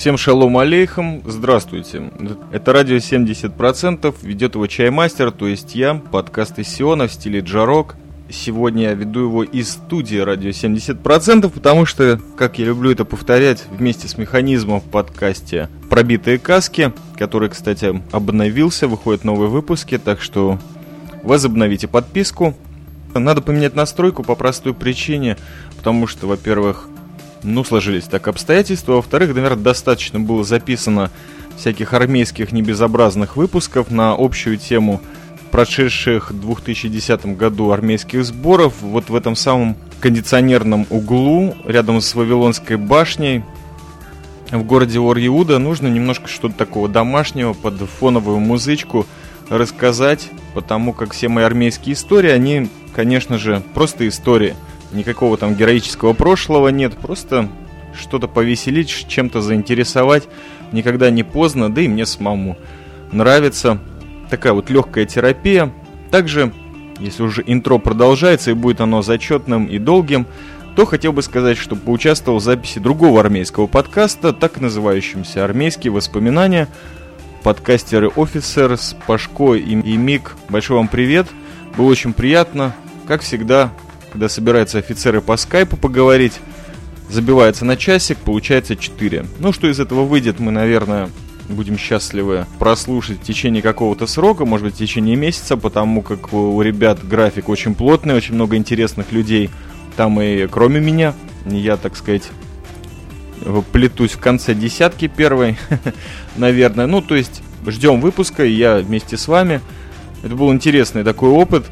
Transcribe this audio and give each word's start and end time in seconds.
Всем 0.00 0.16
шалом 0.16 0.56
алейхам, 0.56 1.20
здравствуйте. 1.26 2.10
Это 2.52 2.72
радио 2.72 2.96
70%, 2.96 4.14
ведет 4.22 4.54
его 4.54 4.66
Чаймастер, 4.66 5.30
то 5.30 5.46
есть 5.46 5.74
я, 5.74 5.92
подкаст 5.94 6.58
из 6.58 6.68
Сиона 6.68 7.06
в 7.06 7.12
стиле 7.12 7.40
джарок. 7.40 7.96
Сегодня 8.30 8.84
я 8.84 8.94
веду 8.94 9.24
его 9.24 9.44
из 9.44 9.72
студии 9.72 10.16
радио 10.16 10.48
70%, 10.52 11.50
потому 11.50 11.84
что, 11.84 12.18
как 12.38 12.58
я 12.58 12.64
люблю 12.64 12.90
это 12.90 13.04
повторять, 13.04 13.66
вместе 13.70 14.08
с 14.08 14.16
механизмом 14.16 14.80
в 14.80 14.84
подкасте 14.84 15.68
«Пробитые 15.90 16.38
каски», 16.38 16.94
который, 17.18 17.50
кстати, 17.50 18.02
обновился, 18.10 18.88
выходят 18.88 19.24
новые 19.24 19.50
выпуски, 19.50 19.98
так 19.98 20.22
что 20.22 20.58
возобновите 21.22 21.88
подписку. 21.88 22.56
Надо 23.12 23.42
поменять 23.42 23.74
настройку 23.74 24.22
по 24.22 24.34
простой 24.34 24.72
причине, 24.72 25.36
потому 25.76 26.06
что, 26.06 26.26
во-первых, 26.26 26.88
ну, 27.42 27.64
сложились 27.64 28.04
так 28.04 28.28
обстоятельства. 28.28 28.94
Во-вторых, 28.94 29.34
наверное, 29.34 29.62
достаточно 29.62 30.20
было 30.20 30.44
записано 30.44 31.10
всяких 31.56 31.92
армейских 31.94 32.52
небезобразных 32.52 33.36
выпусков 33.36 33.90
на 33.90 34.12
общую 34.12 34.56
тему 34.56 35.00
прошедших 35.50 36.30
в 36.30 36.40
2010 36.40 37.36
году 37.36 37.70
армейских 37.70 38.24
сборов. 38.24 38.74
Вот 38.80 39.10
в 39.10 39.14
этом 39.14 39.36
самом 39.36 39.76
кондиционерном 40.00 40.86
углу, 40.90 41.54
рядом 41.64 42.00
с 42.00 42.14
Вавилонской 42.14 42.76
башней, 42.76 43.42
в 44.50 44.62
городе 44.64 44.98
Ор-Иуда, 44.98 45.58
нужно 45.58 45.88
немножко 45.88 46.28
что-то 46.28 46.54
такого 46.54 46.88
домашнего 46.88 47.52
под 47.52 47.76
фоновую 47.80 48.38
музычку 48.40 49.06
рассказать, 49.48 50.28
потому 50.54 50.92
как 50.92 51.12
все 51.12 51.28
мои 51.28 51.44
армейские 51.44 51.94
истории, 51.94 52.30
они, 52.30 52.68
конечно 52.94 53.38
же, 53.38 53.62
просто 53.74 54.06
истории– 54.08 54.54
Никакого 54.92 55.36
там 55.36 55.54
героического 55.54 56.12
прошлого 56.12 56.68
нет, 56.68 56.96
просто 56.96 57.48
что-то 57.98 58.28
повеселить, 58.28 59.06
чем-то 59.08 59.40
заинтересовать. 59.40 60.28
Никогда 60.72 61.10
не 61.10 61.22
поздно, 61.22 61.72
да 61.72 61.80
и 61.82 61.88
мне 61.88 62.06
самому 62.06 62.56
нравится. 63.12 63.78
Такая 64.30 64.52
вот 64.52 64.70
легкая 64.70 65.06
терапия. 65.06 65.72
Также, 66.10 66.52
если 66.98 67.22
уже 67.22 67.42
интро 67.46 67.78
продолжается 67.78 68.50
и 68.50 68.54
будет 68.54 68.80
оно 68.80 69.02
зачетным 69.02 69.66
и 69.66 69.78
долгим, 69.78 70.26
то 70.76 70.86
хотел 70.86 71.12
бы 71.12 71.22
сказать, 71.22 71.58
что 71.58 71.76
поучаствовал 71.76 72.38
в 72.38 72.42
записи 72.42 72.78
другого 72.78 73.20
армейского 73.20 73.66
подкаста, 73.66 74.32
так 74.32 74.60
называющимся 74.60 75.44
«Армейские 75.44 75.92
воспоминания». 75.92 76.68
Подкастеры 77.42 78.10
Офицер 78.16 78.76
с 78.76 78.94
Пашко 79.06 79.54
и, 79.54 79.72
и 79.72 79.96
Мик. 79.96 80.36
Большой 80.48 80.76
вам 80.76 80.88
привет. 80.88 81.26
Было 81.76 81.86
очень 81.86 82.12
приятно. 82.12 82.74
Как 83.08 83.22
всегда, 83.22 83.72
когда 84.12 84.28
собираются 84.28 84.78
офицеры 84.78 85.20
по 85.20 85.36
скайпу 85.36 85.76
поговорить, 85.76 86.40
забивается 87.08 87.64
на 87.64 87.76
часик, 87.76 88.18
получается 88.18 88.76
4. 88.76 89.26
Ну, 89.38 89.52
что 89.52 89.68
из 89.68 89.80
этого 89.80 90.04
выйдет, 90.04 90.40
мы, 90.40 90.50
наверное, 90.50 91.10
будем 91.48 91.76
счастливы 91.76 92.46
прослушать 92.58 93.18
в 93.18 93.22
течение 93.22 93.62
какого-то 93.62 94.06
срока, 94.06 94.44
может 94.44 94.66
быть, 94.66 94.74
в 94.74 94.78
течение 94.78 95.16
месяца, 95.16 95.56
потому 95.56 96.02
как 96.02 96.32
у 96.32 96.60
ребят 96.62 97.06
график 97.06 97.48
очень 97.48 97.74
плотный, 97.74 98.14
очень 98.14 98.34
много 98.34 98.56
интересных 98.56 99.12
людей. 99.12 99.50
Там 99.96 100.20
и 100.20 100.46
кроме 100.46 100.80
меня, 100.80 101.14
я, 101.46 101.76
так 101.76 101.96
сказать, 101.96 102.30
плетусь 103.72 104.12
в 104.12 104.20
конце 104.20 104.54
десятки 104.54 105.08
первой, 105.08 105.56
наверное. 106.36 106.86
Ну, 106.86 107.00
то 107.00 107.16
есть, 107.16 107.42
ждем 107.66 108.00
выпуска, 108.00 108.44
и 108.44 108.52
я 108.52 108.76
вместе 108.78 109.16
с 109.16 109.28
вами. 109.28 109.60
Это 110.22 110.34
был 110.34 110.52
интересный 110.52 111.02
такой 111.02 111.30
опыт 111.30 111.64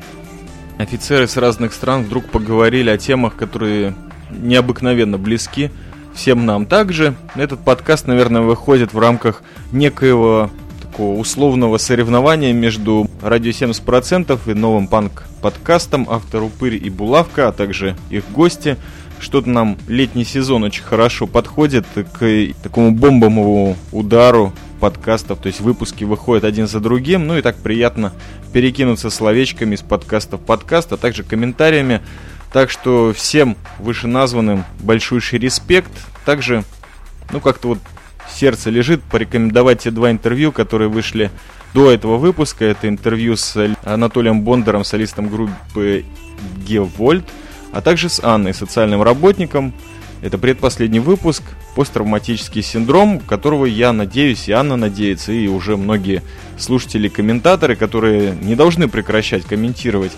офицеры 0.79 1.27
с 1.27 1.37
разных 1.37 1.73
стран 1.73 2.05
вдруг 2.05 2.27
поговорили 2.27 2.89
о 2.89 2.99
темах, 2.99 3.37
которые 3.37 3.95
необыкновенно 4.31 5.19
близки 5.19 5.71
всем 6.15 6.47
нам. 6.47 6.67
Также 6.67 7.15
этот 7.35 7.65
подкаст, 7.65 8.07
наверное, 8.07 8.43
выходит 8.43 8.93
в 8.93 8.99
рамках 8.99 9.43
некоего 9.73 10.51
такого 10.81 11.19
условного 11.19 11.79
соревнования 11.79 12.53
между 12.53 13.09
радио 13.23 13.51
70% 13.51 14.39
и 14.51 14.55
новым 14.55 14.89
панк-подкастом 14.89 16.07
автор 16.09 16.43
Упырь 16.43 16.75
и 16.75 16.91
Булавка, 16.91 17.49
а 17.49 17.53
также 17.53 17.97
их 18.11 18.25
гости. 18.31 18.77
Что-то 19.21 19.51
нам 19.51 19.77
летний 19.89 20.25
сезон 20.25 20.63
очень 20.63 20.85
хорошо 20.85 21.27
подходит 21.27 21.87
к 22.13 22.49
такому 22.63 22.93
бомбовому 22.93 23.77
удару 23.91 24.53
подкастов, 24.81 25.39
то 25.41 25.49
есть 25.49 25.61
выпуски 25.61 26.05
выходят 26.05 26.45
один 26.45 26.67
за 26.67 26.81
другим, 26.81 27.27
ну 27.27 27.37
и 27.37 27.43
так 27.43 27.57
приятно 27.57 28.13
перекинуться 28.53 29.11
словечками 29.11 29.75
из 29.75 29.83
подкаста 29.83 30.37
в 30.37 30.41
подкаст, 30.41 30.93
а 30.93 30.97
также 30.97 31.23
комментариями. 31.23 32.01
Так 32.53 32.71
что 32.71 33.13
всем 33.13 33.57
вышеназванным 33.79 34.65
большущий 34.81 35.39
респект. 35.39 35.91
Также, 36.25 36.65
ну 37.31 37.41
как-то 37.41 37.69
вот 37.69 37.79
сердце 38.31 38.71
лежит 38.71 39.03
порекомендовать 39.03 39.81
те 39.81 39.91
два 39.91 40.11
интервью, 40.11 40.53
которые 40.53 40.89
вышли 40.89 41.31
до 41.75 41.91
этого 41.91 42.17
выпуска. 42.17 42.65
Это 42.65 42.89
интервью 42.89 43.37
с 43.37 43.75
Анатолием 43.85 44.43
Бондаром, 44.43 44.85
солистом 44.85 45.29
группы 45.29 46.05
Гевольт, 46.67 47.25
а 47.73 47.81
также 47.81 48.09
с 48.09 48.23
Анной, 48.23 48.55
социальным 48.55 49.03
работником. 49.03 49.75
Это 50.23 50.39
предпоследний 50.39 50.99
выпуск, 50.99 51.43
посттравматический 51.79 52.61
синдром, 52.61 53.21
которого 53.21 53.65
я 53.65 53.93
надеюсь, 53.93 54.49
и 54.49 54.53
Анна 54.53 54.75
надеется, 54.75 55.31
и 55.31 55.47
уже 55.47 55.77
многие 55.77 56.25
слушатели-комментаторы, 56.59 57.77
которые 57.77 58.35
не 58.35 58.57
должны 58.57 58.89
прекращать 58.89 59.45
комментировать 59.45 60.11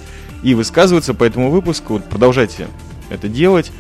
и 0.42 0.54
высказываться 0.54 1.12
по 1.12 1.22
этому 1.22 1.50
выпуску. 1.50 2.00
Продолжайте 2.00 2.66
это 3.10 3.28
делать. 3.28 3.72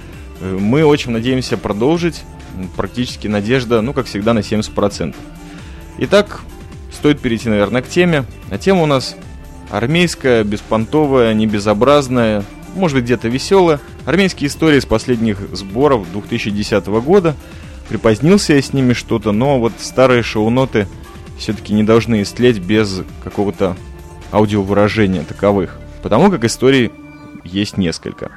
Э, 0.42 0.58
мы 0.60 0.84
очень 0.84 1.10
надеемся 1.12 1.56
продолжить. 1.56 2.20
Практически 2.76 3.28
надежда, 3.28 3.80
ну, 3.80 3.94
как 3.94 4.04
всегда, 4.04 4.34
на 4.34 4.40
70%. 4.40 5.16
Итак, 6.00 6.42
стоит 6.92 7.20
перейти, 7.20 7.48
наверное, 7.48 7.80
к 7.80 7.88
теме. 7.88 8.26
А 8.50 8.58
тема 8.58 8.82
у 8.82 8.86
нас 8.86 9.16
армейская, 9.70 10.44
беспонтовая, 10.44 11.32
небезобразная, 11.32 12.44
может 12.74 12.96
быть 12.96 13.04
где-то 13.04 13.28
веселая. 13.28 13.80
Армейские 14.04 14.48
истории 14.48 14.80
с 14.80 14.84
последних 14.84 15.38
сборов 15.56 16.06
2010 16.12 16.86
года. 16.86 17.34
Припозднился 17.90 18.54
я 18.54 18.62
с 18.62 18.72
ними 18.72 18.92
что-то, 18.92 19.32
но 19.32 19.58
вот 19.58 19.72
старые 19.80 20.22
шоу-ноты 20.22 20.86
все-таки 21.36 21.74
не 21.74 21.82
должны 21.82 22.22
истлеть 22.22 22.60
без 22.60 23.02
какого-то 23.24 23.76
аудиовыражения 24.30 25.24
таковых. 25.24 25.76
Потому 26.00 26.30
как 26.30 26.44
историй 26.44 26.92
есть 27.42 27.78
несколько. 27.78 28.30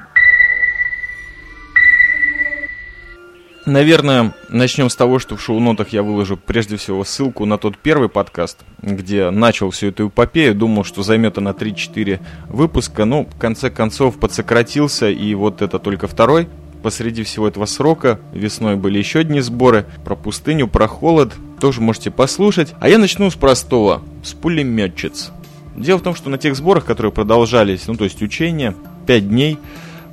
Наверное, 3.68 4.34
начнем 4.50 4.90
с 4.90 4.96
того, 4.96 5.20
что 5.20 5.38
в 5.38 5.42
шоу-нотах 5.42 5.90
я 5.90 6.02
выложу 6.02 6.36
прежде 6.36 6.78
всего 6.78 7.04
ссылку 7.04 7.46
на 7.46 7.60
тот 7.60 7.78
первый 7.78 8.10
подкаст, 8.10 8.58
где 8.82 9.30
начал 9.30 9.70
всю 9.70 9.90
эту 9.90 10.08
эпопею, 10.08 10.56
думал, 10.56 10.84
что 10.84 11.04
займет 11.04 11.38
она 11.38 11.52
3-4 11.52 12.20
выпуска, 12.50 13.06
но 13.06 13.26
в 13.26 13.38
конце 13.38 13.70
концов 13.70 14.18
подсократился, 14.18 15.12
и 15.12 15.36
вот 15.36 15.62
это 15.62 15.78
только 15.78 16.08
второй. 16.08 16.50
Посреди 16.84 17.24
всего 17.24 17.48
этого 17.48 17.66
срока 17.66 18.20
весной 18.34 18.76
были 18.76 18.98
еще 18.98 19.20
одни 19.20 19.40
сборы 19.40 19.86
про 20.04 20.18
пустыню, 20.18 20.68
про 20.68 20.90
холод, 20.90 21.34
тоже 21.62 21.80
можете 21.80 22.12
послушать. 22.12 22.74
А 22.82 22.90
я 22.90 22.98
начну 22.98 23.32
с 23.32 23.36
простого, 23.36 24.02
с 24.22 24.34
пулеметчиц. 24.34 25.32
Дело 25.78 26.00
в 26.00 26.02
том, 26.02 26.14
что 26.14 26.30
на 26.30 26.38
тех 26.38 26.58
сборах, 26.58 26.84
которые 26.84 27.14
продолжались, 27.14 27.88
ну 27.88 27.96
то 27.96 28.04
есть 28.04 28.22
учения, 28.22 28.76
5 29.08 29.30
дней, 29.30 29.58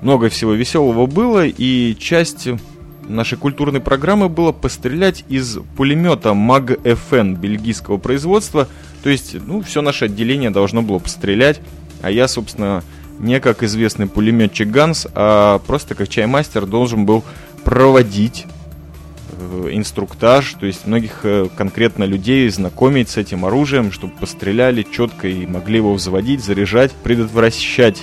много 0.01 0.29
всего 0.29 0.53
веселого 0.53 1.07
было, 1.07 1.45
и 1.45 1.97
часть 1.99 2.49
нашей 3.09 3.37
культурной 3.37 3.81
программы 3.81 4.29
было 4.29 4.53
пострелять 4.53 5.25
из 5.29 5.59
пулемета 5.77 6.35
МАГ-ФН 6.35 7.35
бельгийского 7.35 7.97
производства. 7.97 8.69
То 9.03 9.11
есть, 9.11 9.35
ну, 9.47 9.61
все 9.63 9.83
наше 9.83 10.05
отделение 10.05 10.51
должно 10.51 10.83
было 10.83 11.01
пострелять. 11.01 11.61
А 12.01 12.11
я, 12.11 12.29
собственно, 12.29 12.85
не 13.21 13.39
как 13.41 13.63
известный 13.63 14.07
пулеметчик 14.07 14.69
Ганс, 14.69 15.07
а 15.15 15.59
просто 15.67 15.95
как 15.95 16.09
чаймастер 16.09 16.67
должен 16.67 17.05
был 17.05 17.23
проводить 17.65 18.47
э, 19.33 19.69
инструктаж, 19.72 20.55
то 20.59 20.67
есть 20.67 20.87
многих 20.87 21.21
э, 21.25 21.49
конкретно 21.55 22.05
людей 22.05 22.49
знакомить 22.49 23.11
с 23.11 23.17
этим 23.19 23.45
оружием, 23.45 23.93
чтобы 23.93 24.15
постреляли 24.15 24.83
четко 24.83 25.28
и 25.28 25.47
могли 25.47 25.77
его 25.77 25.93
взводить, 25.95 26.43
заряжать, 26.43 26.93
предотвращать 26.93 28.03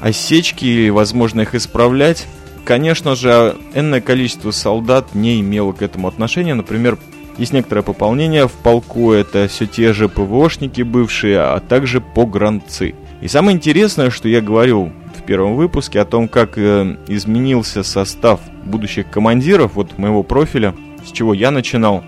осечки 0.00 0.64
или, 0.64 0.88
возможно, 0.90 1.42
их 1.42 1.54
исправлять. 1.54 2.26
Конечно 2.64 3.14
же, 3.14 3.56
энное 3.74 4.00
количество 4.00 4.50
солдат 4.50 5.14
не 5.14 5.40
имело 5.40 5.72
к 5.72 5.82
этому 5.82 6.08
отношения. 6.08 6.54
Например, 6.54 6.98
есть 7.38 7.52
некоторое 7.52 7.82
пополнение 7.82 8.48
в 8.48 8.52
полку, 8.52 9.12
это 9.12 9.46
все 9.46 9.66
те 9.66 9.92
же 9.92 10.08
ПВОшники 10.08 10.82
бывшие, 10.82 11.38
а 11.38 11.60
также 11.60 12.00
погранцы. 12.00 12.94
И 13.20 13.28
самое 13.28 13.56
интересное, 13.56 14.10
что 14.10 14.28
я 14.28 14.40
говорил 14.40 14.92
в 15.16 15.22
первом 15.22 15.56
выпуске 15.56 16.00
о 16.00 16.04
том, 16.04 16.28
как 16.28 16.58
э, 16.58 16.96
изменился 17.08 17.82
состав 17.82 18.40
будущих 18.64 19.10
командиров, 19.10 19.74
вот 19.74 19.96
моего 19.98 20.22
профиля, 20.22 20.74
с 21.04 21.12
чего 21.12 21.32
я 21.32 21.50
начинал, 21.50 22.04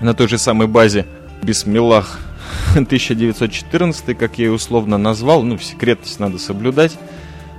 на 0.00 0.14
той 0.14 0.28
же 0.28 0.38
самой 0.38 0.66
базе 0.66 1.06
Бисмиллах 1.42 2.20
1914, 2.72 4.16
как 4.16 4.38
я 4.38 4.46
ее 4.46 4.52
условно 4.52 4.96
назвал, 4.96 5.42
ну, 5.42 5.58
секретность 5.58 6.18
надо 6.18 6.38
соблюдать, 6.38 6.98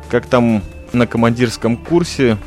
как 0.09 0.25
там 0.25 0.63
на 0.91 1.05
командирском 1.05 1.77
курсе 1.77 2.37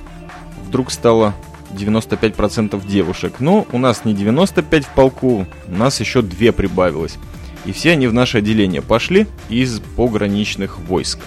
вдруг 0.66 0.90
стало 0.90 1.34
95% 1.72 2.84
девушек. 2.86 3.34
Но 3.38 3.66
у 3.72 3.78
нас 3.78 4.04
не 4.04 4.14
95 4.14 4.84
в 4.84 4.88
полку, 4.90 5.46
у 5.68 5.74
нас 5.74 6.00
еще 6.00 6.22
две 6.22 6.52
прибавилось. 6.52 7.16
И 7.64 7.72
все 7.72 7.92
они 7.92 8.06
в 8.06 8.14
наше 8.14 8.38
отделение 8.38 8.82
пошли 8.82 9.26
из 9.48 9.80
пограничных 9.96 10.78
войск. 10.78 11.18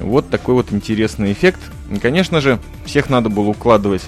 Вот 0.00 0.28
такой 0.28 0.54
вот 0.54 0.72
интересный 0.72 1.32
эффект. 1.32 1.60
И, 1.90 1.98
конечно 1.98 2.40
же, 2.40 2.58
всех 2.84 3.08
надо 3.08 3.28
было 3.28 3.48
укладывать 3.48 4.02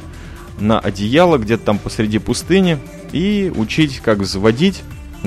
на 0.58 0.80
одеяло 0.80 1.38
где-то 1.38 1.64
там 1.64 1.78
посреди 1.78 2.18
пустыни 2.18 2.78
и 3.12 3.52
учить, 3.54 4.00
как 4.00 4.18
взводить. 4.18 4.82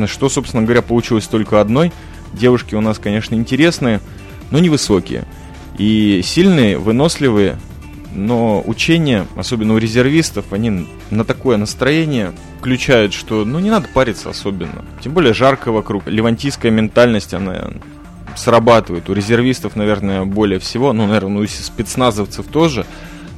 Что, 0.05 0.29
собственно 0.29 0.63
говоря, 0.63 0.81
получилось 0.81 1.27
только 1.27 1.61
одной. 1.61 1.91
Девушки 2.33 2.75
у 2.75 2.81
нас, 2.81 2.99
конечно, 2.99 3.35
интересные, 3.35 4.01
но 4.51 4.59
невысокие. 4.59 5.25
И 5.77 6.21
сильные, 6.23 6.77
выносливые, 6.77 7.57
но 8.13 8.61
учения, 8.65 9.25
особенно 9.35 9.73
у 9.73 9.77
резервистов, 9.77 10.51
они 10.51 10.87
на 11.09 11.23
такое 11.23 11.57
настроение 11.57 12.33
включают, 12.59 13.13
что 13.13 13.45
ну 13.45 13.59
не 13.59 13.69
надо 13.69 13.87
париться 13.93 14.29
особенно. 14.29 14.85
Тем 15.01 15.13
более 15.13 15.33
жарко 15.33 15.71
вокруг. 15.71 16.07
Левантийская 16.07 16.71
ментальность, 16.71 17.33
она 17.33 17.71
срабатывает. 18.35 19.09
У 19.09 19.13
резервистов, 19.13 19.75
наверное, 19.75 20.25
более 20.25 20.59
всего, 20.59 20.93
ну, 20.93 21.07
наверное, 21.07 21.43
у 21.43 21.47
спецназовцев 21.47 22.47
тоже, 22.47 22.85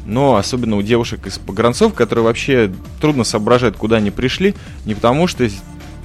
но 0.05 0.35
особенно 0.35 0.75
у 0.75 0.81
девушек 0.81 1.25
из 1.27 1.37
погранцов, 1.37 1.93
которые 1.93 2.25
вообще 2.25 2.71
трудно 3.01 3.23
соображают, 3.23 3.77
куда 3.77 3.97
они 3.97 4.11
пришли, 4.11 4.55
не 4.85 4.95
потому 4.95 5.27
что 5.27 5.47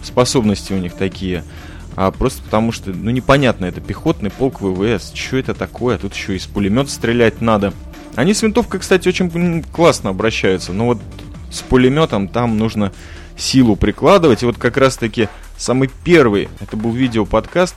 способности 0.02 0.72
у 0.72 0.78
них 0.78 0.94
такие, 0.94 1.44
а 1.96 2.10
просто 2.12 2.42
потому 2.42 2.70
что, 2.70 2.90
ну, 2.90 3.10
непонятно, 3.10 3.66
это 3.66 3.80
пехотный 3.80 4.30
полк 4.30 4.60
ВВС, 4.60 5.12
что 5.14 5.36
это 5.36 5.54
такое, 5.54 5.98
тут 5.98 6.14
еще 6.14 6.36
из 6.36 6.46
пулемета 6.46 6.90
стрелять 6.90 7.40
надо. 7.40 7.72
Они 8.18 8.34
с 8.34 8.42
винтовкой, 8.42 8.80
кстати, 8.80 9.06
очень 9.06 9.62
классно 9.72 10.10
обращаются, 10.10 10.72
но 10.72 10.86
вот 10.86 10.98
с 11.52 11.60
пулеметом 11.60 12.26
там 12.26 12.58
нужно 12.58 12.92
силу 13.36 13.76
прикладывать, 13.76 14.42
и 14.42 14.46
вот 14.46 14.58
как 14.58 14.76
раз-таки 14.76 15.28
самый 15.56 15.88
первый, 16.02 16.48
это 16.58 16.76
был 16.76 16.90
видео-подкаст, 16.90 17.76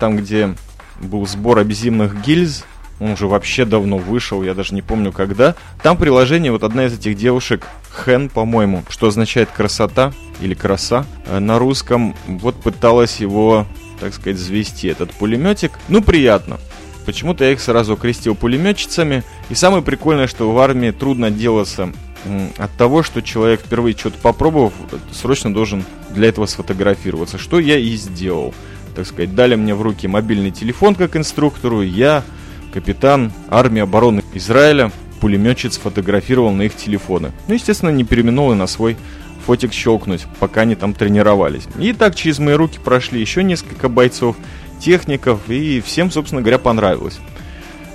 там, 0.00 0.16
где 0.16 0.54
был 1.02 1.26
сбор 1.26 1.58
абизивных 1.58 2.22
гильз, 2.22 2.64
он 2.98 3.10
уже 3.10 3.26
вообще 3.26 3.66
давно 3.66 3.98
вышел, 3.98 4.42
я 4.42 4.54
даже 4.54 4.74
не 4.74 4.80
помню 4.80 5.12
когда. 5.12 5.54
Там 5.82 5.98
приложение, 5.98 6.50
вот 6.50 6.64
одна 6.64 6.86
из 6.86 6.94
этих 6.94 7.18
девушек, 7.18 7.66
Хэн, 7.90 8.30
по-моему, 8.30 8.84
что 8.88 9.08
означает 9.08 9.50
красота 9.50 10.14
или 10.40 10.54
краса 10.54 11.04
э, 11.26 11.40
на 11.40 11.58
русском, 11.58 12.16
вот 12.26 12.54
пыталась 12.56 13.20
его, 13.20 13.66
так 14.00 14.14
сказать, 14.14 14.38
завести, 14.38 14.88
этот 14.88 15.10
пулеметик. 15.10 15.72
Ну, 15.88 16.00
приятно. 16.00 16.58
Почему-то 17.08 17.42
я 17.42 17.52
их 17.52 17.60
сразу 17.62 17.94
окрестил 17.94 18.34
пулеметчицами. 18.34 19.24
И 19.48 19.54
самое 19.54 19.82
прикольное, 19.82 20.26
что 20.26 20.52
в 20.52 20.58
армии 20.58 20.90
трудно 20.90 21.30
делаться 21.30 21.90
от 22.58 22.70
того, 22.76 23.02
что 23.02 23.22
человек 23.22 23.62
впервые 23.62 23.96
что-то 23.96 24.18
попробовав, 24.18 24.74
срочно 25.10 25.50
должен 25.50 25.86
для 26.10 26.28
этого 26.28 26.44
сфотографироваться. 26.44 27.38
Что 27.38 27.60
я 27.60 27.78
и 27.78 27.96
сделал 27.96 28.52
так 28.94 29.06
сказать, 29.06 29.34
дали 29.34 29.54
мне 29.54 29.74
в 29.74 29.80
руки 29.80 30.06
мобильный 30.06 30.50
телефон 30.50 30.94
как 30.94 31.16
инструктору, 31.16 31.80
я, 31.80 32.24
капитан 32.74 33.32
армии 33.48 33.80
обороны 33.80 34.22
Израиля, 34.34 34.92
пулеметчик 35.22 35.72
сфотографировал 35.72 36.50
на 36.50 36.62
их 36.62 36.76
телефоны. 36.76 37.32
Ну, 37.46 37.54
естественно, 37.54 37.88
не 37.88 38.04
переменул 38.04 38.52
и 38.52 38.54
на 38.54 38.66
свой 38.66 38.98
фотик 39.46 39.72
щелкнуть, 39.72 40.26
пока 40.40 40.60
они 40.60 40.74
там 40.74 40.92
тренировались. 40.92 41.62
И 41.78 41.94
так 41.94 42.14
через 42.14 42.38
мои 42.38 42.52
руки 42.52 42.78
прошли 42.84 43.18
еще 43.18 43.42
несколько 43.42 43.88
бойцов, 43.88 44.36
техников, 44.78 45.40
и 45.48 45.80
всем, 45.80 46.10
собственно 46.10 46.40
говоря, 46.40 46.58
понравилось. 46.58 47.18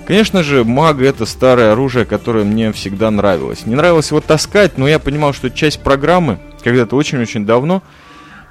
Конечно 0.06 0.44
же, 0.44 0.66
маг 0.66 1.02
это 1.02 1.26
старое 1.26 1.72
оружие, 1.72 2.06
которое 2.06 2.44
мне 2.44 2.74
всегда 2.74 3.10
нравилось. 3.10 3.66
Не 3.66 3.76
нравилось 3.76 4.10
его 4.10 4.20
таскать, 4.20 4.78
но 4.78 4.88
я 4.88 5.00
понимал, 5.00 5.34
что 5.34 5.50
часть 5.50 5.82
программы, 5.82 6.40
когда-то 6.62 6.96
очень-очень 6.98 7.46
давно, 7.46 7.82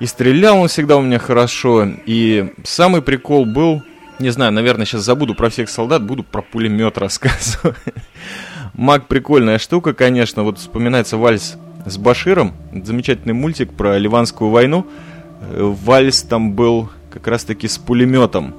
и 0.00 0.06
стрелял 0.06 0.58
он 0.58 0.69
всегда 0.69 0.96
у 0.96 1.02
меня 1.02 1.19
хорошо. 1.19 1.87
И 2.06 2.52
самый 2.64 3.02
прикол 3.02 3.44
был, 3.44 3.82
не 4.19 4.31
знаю, 4.31 4.52
наверное, 4.52 4.87
сейчас 4.87 5.02
забуду 5.02 5.35
про 5.35 5.50
всех 5.50 5.69
солдат, 5.69 6.02
буду 6.02 6.23
про 6.23 6.40
пулемет 6.40 6.96
рассказывать. 6.96 7.76
Маг 8.75 9.06
прикольная 9.06 9.58
штука, 9.58 9.93
конечно. 9.93 10.44
Вот 10.44 10.58
вспоминается 10.58 11.19
вальс 11.19 11.56
с 11.85 11.99
Баширом. 11.99 12.55
Замечательный 12.73 13.35
мультик 13.35 13.75
про 13.75 13.99
Ливанскую 13.99 14.50
войну. 14.50 14.87
Вальс 15.50 16.23
там 16.23 16.52
был 16.52 16.88
как 17.12 17.26
раз-таки 17.26 17.69
с 17.69 17.79
пулеметом. 17.79 18.55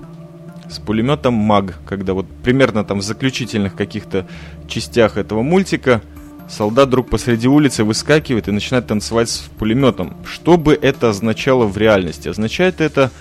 С 0.70 0.80
пулеметом 0.80 1.34
маг, 1.34 1.80
когда 1.86 2.14
вот 2.14 2.28
примерно 2.44 2.84
там 2.84 3.00
в 3.00 3.04
заключительных 3.04 3.76
каких-то 3.76 4.28
частях 4.68 5.18
этого 5.18 5.42
мультика 5.42 6.02
солдат 6.50 6.88
вдруг 6.88 7.10
посреди 7.10 7.48
улицы 7.48 7.84
выскакивает 7.84 8.48
и 8.48 8.52
начинает 8.52 8.88
танцевать 8.88 9.30
с 9.30 9.40
пулеметом. 9.58 10.16
Что 10.26 10.58
бы 10.58 10.78
это 10.80 11.10
означало 11.10 11.66
в 11.66 11.78
реальности? 11.78 12.30
Означает 12.30 12.82
это 12.82 13.12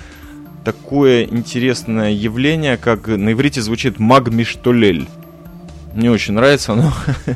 такое 0.64 1.25
интересное 1.25 2.11
явление, 2.11 2.76
как 2.76 3.08
на 3.08 3.32
иврите 3.32 3.61
звучит 3.62 3.99
магмиштолель. 3.99 5.08
Мне 5.94 6.11
очень 6.11 6.34
нравится 6.34 6.73
оно. 6.73 6.93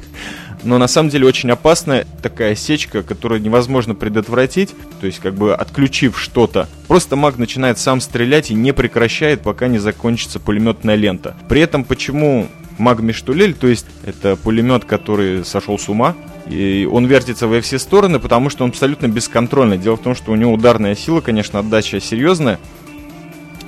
Но 0.66 0.78
на 0.78 0.88
самом 0.88 1.10
деле 1.10 1.26
очень 1.26 1.48
опасная 1.50 2.06
такая 2.22 2.56
сечка, 2.56 3.04
которую 3.04 3.40
невозможно 3.40 3.94
предотвратить. 3.94 4.74
То 5.00 5.06
есть, 5.06 5.20
как 5.20 5.34
бы 5.34 5.54
отключив 5.54 6.18
что-то, 6.18 6.68
просто 6.88 7.14
маг 7.14 7.38
начинает 7.38 7.78
сам 7.78 8.00
стрелять 8.00 8.50
и 8.50 8.54
не 8.54 8.72
прекращает, 8.72 9.42
пока 9.42 9.68
не 9.68 9.78
закончится 9.78 10.40
пулеметная 10.40 10.96
лента. 10.96 11.36
При 11.48 11.60
этом, 11.60 11.84
почему 11.84 12.48
Магмиштулель, 12.78 13.54
то 13.54 13.68
есть 13.68 13.86
это 14.04 14.34
пулемет, 14.34 14.84
который 14.84 15.44
сошел 15.44 15.78
с 15.78 15.88
ума, 15.88 16.16
и 16.48 16.88
он 16.90 17.06
вертится 17.06 17.46
во 17.46 17.60
все 17.60 17.78
стороны, 17.78 18.18
потому 18.18 18.50
что 18.50 18.64
он 18.64 18.70
абсолютно 18.70 19.06
бесконтрольный. 19.06 19.78
Дело 19.78 19.96
в 19.96 20.02
том, 20.02 20.16
что 20.16 20.32
у 20.32 20.34
него 20.34 20.52
ударная 20.52 20.96
сила, 20.96 21.20
конечно, 21.20 21.60
отдача 21.60 22.00
серьезная, 22.00 22.58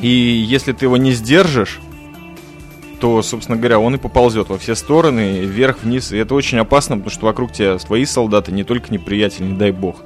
и 0.01 0.09
если 0.09 0.73
ты 0.73 0.87
его 0.87 0.97
не 0.97 1.13
сдержишь, 1.13 1.79
то, 3.01 3.23
собственно 3.23 3.57
говоря, 3.57 3.79
он 3.79 3.95
и 3.95 3.99
поползет 3.99 4.49
во 4.49 4.59
все 4.59 4.75
стороны, 4.75 5.41
вверх, 5.41 5.83
вниз, 5.83 6.13
и 6.13 6.19
это 6.19 6.35
очень 6.35 6.59
опасно, 6.59 6.97
потому 6.97 7.11
что 7.11 7.27
вокруг 7.27 7.53
тебя 7.53 7.79
твои 7.79 8.05
солдаты, 8.05 8.53
не 8.53 8.65
только 8.65 8.93
неприятели, 8.93 9.45
не 9.47 9.57
дай 9.57 9.71
бог. 9.71 10.03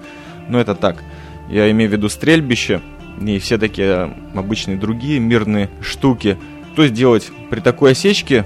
Но 0.48 0.60
это 0.60 0.74
так. 0.74 1.02
Я 1.48 1.70
имею 1.70 1.90
в 1.90 1.92
виду 1.92 2.08
стрельбище 2.08 2.80
и 3.20 3.38
все 3.38 3.58
такие 3.58 4.14
обычные 4.34 4.76
другие 4.76 5.20
мирные 5.20 5.70
штуки. 5.80 6.38
То 6.76 6.82
есть 6.82 6.94
делать 6.94 7.30
при 7.50 7.60
такой 7.60 7.92
осечке 7.92 8.44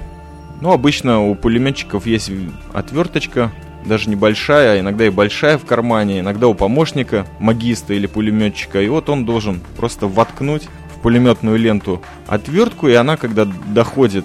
ну, 0.60 0.72
обычно 0.72 1.22
у 1.22 1.34
пулеметчиков 1.34 2.06
есть 2.06 2.30
отверточка, 2.72 3.52
даже 3.84 4.08
небольшая, 4.08 4.72
а 4.72 4.80
иногда 4.80 5.06
и 5.06 5.10
большая 5.10 5.58
в 5.58 5.64
кармане, 5.64 6.20
иногда 6.20 6.48
у 6.48 6.54
помощника, 6.54 7.26
магиста 7.38 7.94
или 7.94 8.06
пулеметчика, 8.06 8.80
и 8.80 8.88
вот 8.88 9.10
он 9.10 9.24
должен 9.24 9.60
просто 9.76 10.08
воткнуть 10.08 10.64
в 10.94 11.00
пулеметную 11.02 11.58
ленту 11.58 12.02
отвертку, 12.26 12.88
и 12.88 12.94
она, 12.94 13.16
когда 13.16 13.44
доходит 13.44 14.24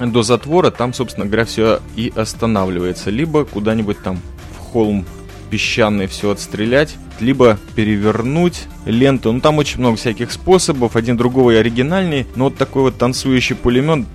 до 0.00 0.22
затвора, 0.22 0.70
там, 0.70 0.92
собственно 0.92 1.26
говоря, 1.26 1.44
все 1.44 1.80
и 1.96 2.12
останавливается. 2.14 3.10
Либо 3.10 3.44
куда-нибудь 3.44 4.02
там 4.02 4.20
в 4.56 4.58
холм 4.58 5.04
песчаный 5.50 6.06
все 6.06 6.30
отстрелять, 6.30 6.96
либо 7.20 7.58
перевернуть 7.74 8.64
ленту. 8.86 9.32
Ну, 9.32 9.40
там 9.40 9.58
очень 9.58 9.80
много 9.80 9.96
всяких 9.96 10.32
способов, 10.32 10.96
один 10.96 11.16
другого 11.16 11.52
и 11.52 11.56
оригинальней, 11.56 12.26
но 12.34 12.44
вот 12.44 12.56
такой 12.56 12.82
вот 12.82 12.98
танцующий 12.98 13.54
пулемет 13.54 14.06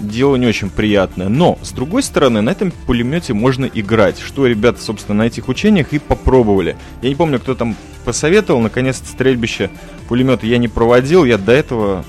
дело 0.00 0.36
не 0.36 0.46
очень 0.46 0.70
приятное. 0.70 1.28
Но, 1.28 1.58
с 1.62 1.72
другой 1.72 2.02
стороны, 2.02 2.40
на 2.40 2.50
этом 2.50 2.72
пулемете 2.86 3.34
можно 3.34 3.64
играть, 3.66 4.18
что 4.18 4.46
ребята, 4.46 4.80
собственно, 4.80 5.18
на 5.18 5.26
этих 5.26 5.48
учениях 5.48 5.92
и 5.92 5.98
попробовали. 5.98 6.76
Я 7.02 7.08
не 7.08 7.14
помню, 7.14 7.40
кто 7.40 7.54
там 7.54 7.76
посоветовал, 8.04 8.60
наконец-то 8.60 9.08
стрельбище 9.08 9.70
пулемета 10.08 10.46
я 10.46 10.58
не 10.58 10.68
проводил, 10.68 11.24
я 11.24 11.38
до 11.38 11.52
этого 11.52 12.04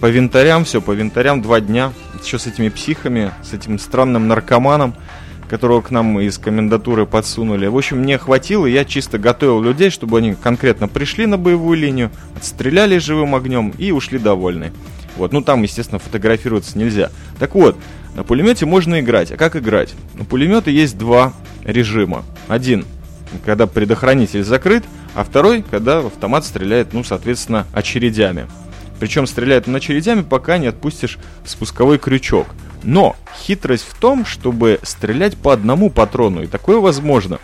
по 0.00 0.06
винтарям, 0.06 0.64
все, 0.64 0.80
по 0.80 0.92
винтарям 0.92 1.42
два 1.42 1.60
дня, 1.60 1.92
еще 2.24 2.38
с 2.38 2.46
этими 2.46 2.68
психами, 2.68 3.32
с 3.42 3.52
этим 3.52 3.78
странным 3.78 4.28
наркоманом, 4.28 4.94
которого 5.48 5.80
к 5.80 5.90
нам 5.90 6.18
из 6.20 6.38
комендатуры 6.38 7.06
подсунули. 7.06 7.66
В 7.66 7.76
общем, 7.76 7.98
мне 7.98 8.18
хватило, 8.18 8.66
я 8.66 8.84
чисто 8.84 9.18
готовил 9.18 9.62
людей, 9.62 9.90
чтобы 9.90 10.18
они 10.18 10.34
конкретно 10.34 10.88
пришли 10.88 11.26
на 11.26 11.38
боевую 11.38 11.78
линию, 11.78 12.10
отстреляли 12.36 12.98
живым 12.98 13.34
огнем 13.34 13.72
и 13.78 13.92
ушли 13.92 14.18
довольны. 14.18 14.72
Вот, 15.16 15.32
ну 15.32 15.40
там, 15.40 15.62
естественно, 15.62 15.98
фотографироваться 15.98 16.78
нельзя. 16.78 17.10
Так 17.38 17.54
вот, 17.54 17.76
на 18.14 18.22
пулемете 18.22 18.66
можно 18.66 19.00
играть. 19.00 19.30
А 19.30 19.36
как 19.36 19.56
играть? 19.56 19.94
На 20.14 20.24
пулемета 20.24 20.70
есть 20.70 20.98
два 20.98 21.32
режима. 21.64 22.24
Один, 22.48 22.84
когда 23.44 23.66
предохранитель 23.66 24.44
закрыт, 24.44 24.84
а 25.14 25.24
второй, 25.24 25.64
когда 25.70 25.98
автомат 25.98 26.44
стреляет, 26.44 26.92
ну, 26.92 27.02
соответственно, 27.02 27.66
очередями. 27.72 28.46
Причем 28.98 29.26
стреляет 29.26 29.68
он 29.68 29.76
очередями, 29.76 30.22
пока 30.22 30.58
не 30.58 30.68
отпустишь 30.68 31.18
спусковой 31.44 31.98
крючок. 31.98 32.46
Но 32.82 33.16
хитрость 33.38 33.86
в 33.88 33.98
том, 33.98 34.24
чтобы 34.24 34.78
стрелять 34.82 35.36
по 35.36 35.52
одному 35.52 35.90
патрону, 35.90 36.42
и 36.42 36.46
такое 36.46 36.78
возможно. 36.78 37.38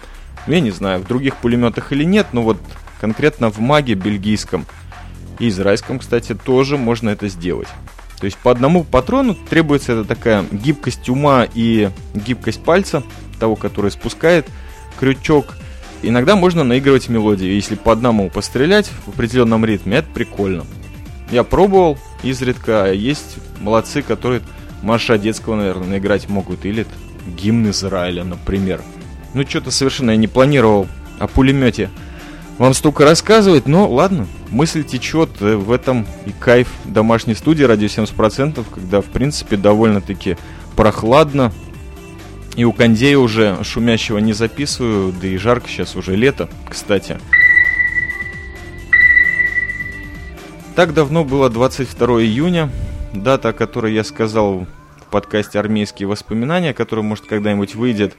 Я 0.47 0.61
не 0.61 0.71
знаю, 0.71 1.01
в 1.01 1.07
других 1.07 1.37
пулеметах 1.37 1.93
или 1.93 2.05
нет, 2.05 2.29
но 2.33 2.43
вот 2.43 2.59
конкретно 3.01 3.51
в 3.51 3.59
маге 3.59 3.95
бельгийском 3.95 4.67
и 5.39 5.49
израильском, 5.49 5.99
кстати, 5.99 6.35
тоже 6.35 6.79
можно 6.79 7.11
это 7.11 7.29
сделать. 7.29 7.69
То 8.19 8.27
есть 8.27 8.39
по 8.39 8.53
одному 8.53 8.85
патрону 8.85 9.35
требуется 9.35 9.93
это 9.93 10.05
такая 10.05 10.45
гибкость 10.53 11.09
ума 11.09 11.47
и 11.55 11.91
гибкость 12.15 12.63
пальца, 12.63 13.03
того, 13.41 13.57
который 13.57 13.91
спускает 13.91 14.47
крючок. 15.01 15.57
Иногда 16.03 16.37
можно 16.37 16.63
наигрывать 16.63 17.09
мелодию. 17.09 17.55
Если 17.55 17.75
по 17.75 17.91
одному 17.91 18.31
пострелять 18.31 18.91
в 19.07 19.09
определенном 19.09 19.65
ритме, 19.65 19.97
это 19.97 20.09
прикольно. 20.15 20.65
Я 21.33 21.43
пробовал 21.43 21.99
изредка. 22.23 22.93
Есть 22.93 23.39
молодцы, 23.61 24.03
которые 24.03 24.43
марша 24.83 25.19
детского, 25.19 25.57
наверное, 25.57 25.89
наиграть 25.89 26.29
могут. 26.29 26.65
Или 26.65 26.87
гимн 27.27 27.71
Израиля, 27.71 28.23
например. 28.23 28.81
Ну, 29.35 29.45
что-то 29.45 29.73
совершенно 29.73 30.13
я 30.13 30.17
не 30.17 30.29
планировал 30.29 30.87
о 31.19 31.27
пулемете 31.27 31.91
вам 32.59 32.75
столько 32.75 33.05
рассказывать, 33.05 33.67
но 33.67 33.91
ладно, 33.91 34.27
мысль 34.51 34.85
течет, 34.85 35.31
э, 35.41 35.57
в 35.57 35.73
этом 35.73 36.07
и 36.27 36.31
кайф 36.31 36.69
домашней 36.85 37.35
студии 37.35 37.65
радио 37.65 37.89
70%, 37.89 38.65
когда 38.73 39.01
в 39.01 39.07
принципе 39.07 39.57
довольно-таки 39.57 40.37
прохладно, 40.77 41.53
и 42.55 42.65
у 42.65 42.73
кондея 42.73 43.19
уже 43.19 43.59
шумящего 43.65 44.19
не 44.19 44.33
записываю, 44.33 45.13
да 45.13 45.27
и 45.27 45.39
жарко 45.39 45.69
сейчас 45.69 45.97
уже 45.97 46.15
лето, 46.15 46.49
кстати. 46.69 47.19
Так 50.75 50.95
давно 50.95 51.23
было 51.23 51.51
22 51.51 52.23
июня, 52.23 52.71
дата, 53.13 53.51
о 53.51 53.53
которой 53.53 53.93
я 53.93 54.03
сказал 54.05 54.67
в 54.97 55.11
подкасте 55.11 55.59
«Армейские 55.59 56.09
воспоминания», 56.09 56.73
который, 56.73 57.05
может, 57.05 57.27
когда-нибудь 57.27 57.75
выйдет. 57.75 58.17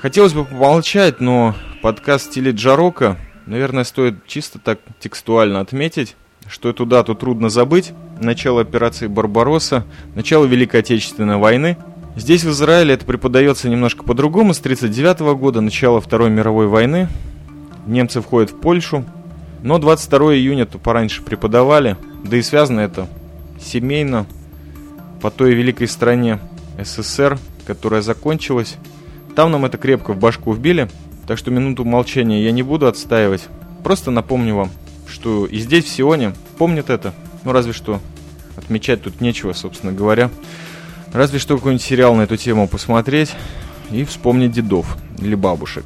Хотелось 0.00 0.34
бы 0.34 0.44
помолчать, 0.44 1.20
но 1.20 1.56
подкаст 1.82 2.26
стиле 2.26 2.52
Джарока, 2.52 3.16
наверное, 3.46 3.82
стоит 3.82 4.24
чисто 4.28 4.60
так 4.60 4.78
текстуально 5.00 5.58
отметить, 5.58 6.14
что 6.46 6.68
эту 6.68 6.86
дату 6.86 7.16
трудно 7.16 7.48
забыть. 7.48 7.92
Начало 8.20 8.60
операции 8.60 9.08
«Барбаросса», 9.08 9.84
начало 10.14 10.44
Великой 10.44 10.80
Отечественной 10.80 11.38
войны. 11.38 11.76
Здесь, 12.14 12.44
в 12.44 12.50
Израиле, 12.50 12.94
это 12.94 13.04
преподается 13.04 13.68
немножко 13.68 14.04
по-другому. 14.04 14.54
С 14.54 14.60
1939 14.60 15.36
года, 15.40 15.60
начало 15.60 16.00
Второй 16.00 16.30
мировой 16.30 16.68
войны. 16.68 17.08
Немцы 17.88 18.20
входят 18.20 18.52
в 18.52 18.60
Польшу. 18.60 19.04
Но 19.62 19.78
22 19.78 20.34
июня 20.34 20.66
то 20.66 20.78
пораньше 20.78 21.22
преподавали. 21.22 21.96
Да 22.24 22.36
и 22.36 22.42
связано 22.42 22.80
это 22.80 23.08
семейно 23.60 24.26
по 25.20 25.30
той 25.30 25.54
великой 25.54 25.88
стране 25.88 26.40
СССР, 26.78 27.38
которая 27.66 28.02
закончилась. 28.02 28.76
Там 29.34 29.50
нам 29.50 29.64
это 29.64 29.78
крепко 29.78 30.12
в 30.12 30.18
башку 30.18 30.52
вбили– 30.52 30.88
так 31.26 31.38
что 31.38 31.50
минуту 31.50 31.84
молчания 31.84 32.42
я 32.44 32.52
не 32.52 32.62
буду 32.62 32.86
отстаивать. 32.86 33.48
Просто 33.84 34.10
напомню 34.10 34.56
вам, 34.56 34.70
что 35.06 35.46
и 35.46 35.58
здесь, 35.58 35.84
в 35.84 35.88
Сионе, 35.88 36.34
помнят 36.58 36.90
это. 36.90 37.14
Ну, 37.44 37.52
разве 37.52 37.72
что 37.72 38.00
отмечать 38.56 39.02
тут 39.02 39.20
нечего, 39.20 39.52
собственно 39.52 39.92
говоря. 39.92 40.30
Разве 41.12 41.38
что 41.38 41.56
какой-нибудь 41.56 41.82
сериал 41.84 42.14
на 42.14 42.22
эту 42.22 42.36
тему 42.36 42.68
посмотреть 42.68 43.32
и 43.90 44.04
вспомнить 44.04 44.52
дедов 44.52 44.96
или 45.18 45.34
бабушек. 45.34 45.84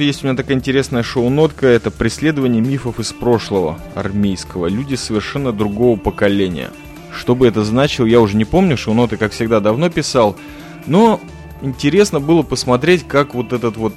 Тут 0.00 0.06
есть 0.06 0.24
у 0.24 0.28
меня 0.28 0.34
такая 0.34 0.56
интересная 0.56 1.02
шоу-нотка, 1.02 1.66
это 1.66 1.90
преследование 1.90 2.62
мифов 2.62 2.98
из 3.00 3.12
прошлого 3.12 3.78
армейского. 3.94 4.66
Люди 4.66 4.94
совершенно 4.94 5.52
другого 5.52 5.98
поколения. 5.98 6.70
Что 7.14 7.34
бы 7.34 7.46
это 7.46 7.62
значило, 7.64 8.06
я 8.06 8.22
уже 8.22 8.38
не 8.38 8.46
помню, 8.46 8.78
шоу-ноты, 8.78 9.18
как 9.18 9.32
всегда, 9.32 9.60
давно 9.60 9.90
писал. 9.90 10.38
Но 10.86 11.20
интересно 11.60 12.18
было 12.18 12.40
посмотреть, 12.40 13.06
как 13.06 13.34
вот 13.34 13.52
этот 13.52 13.76
вот 13.76 13.92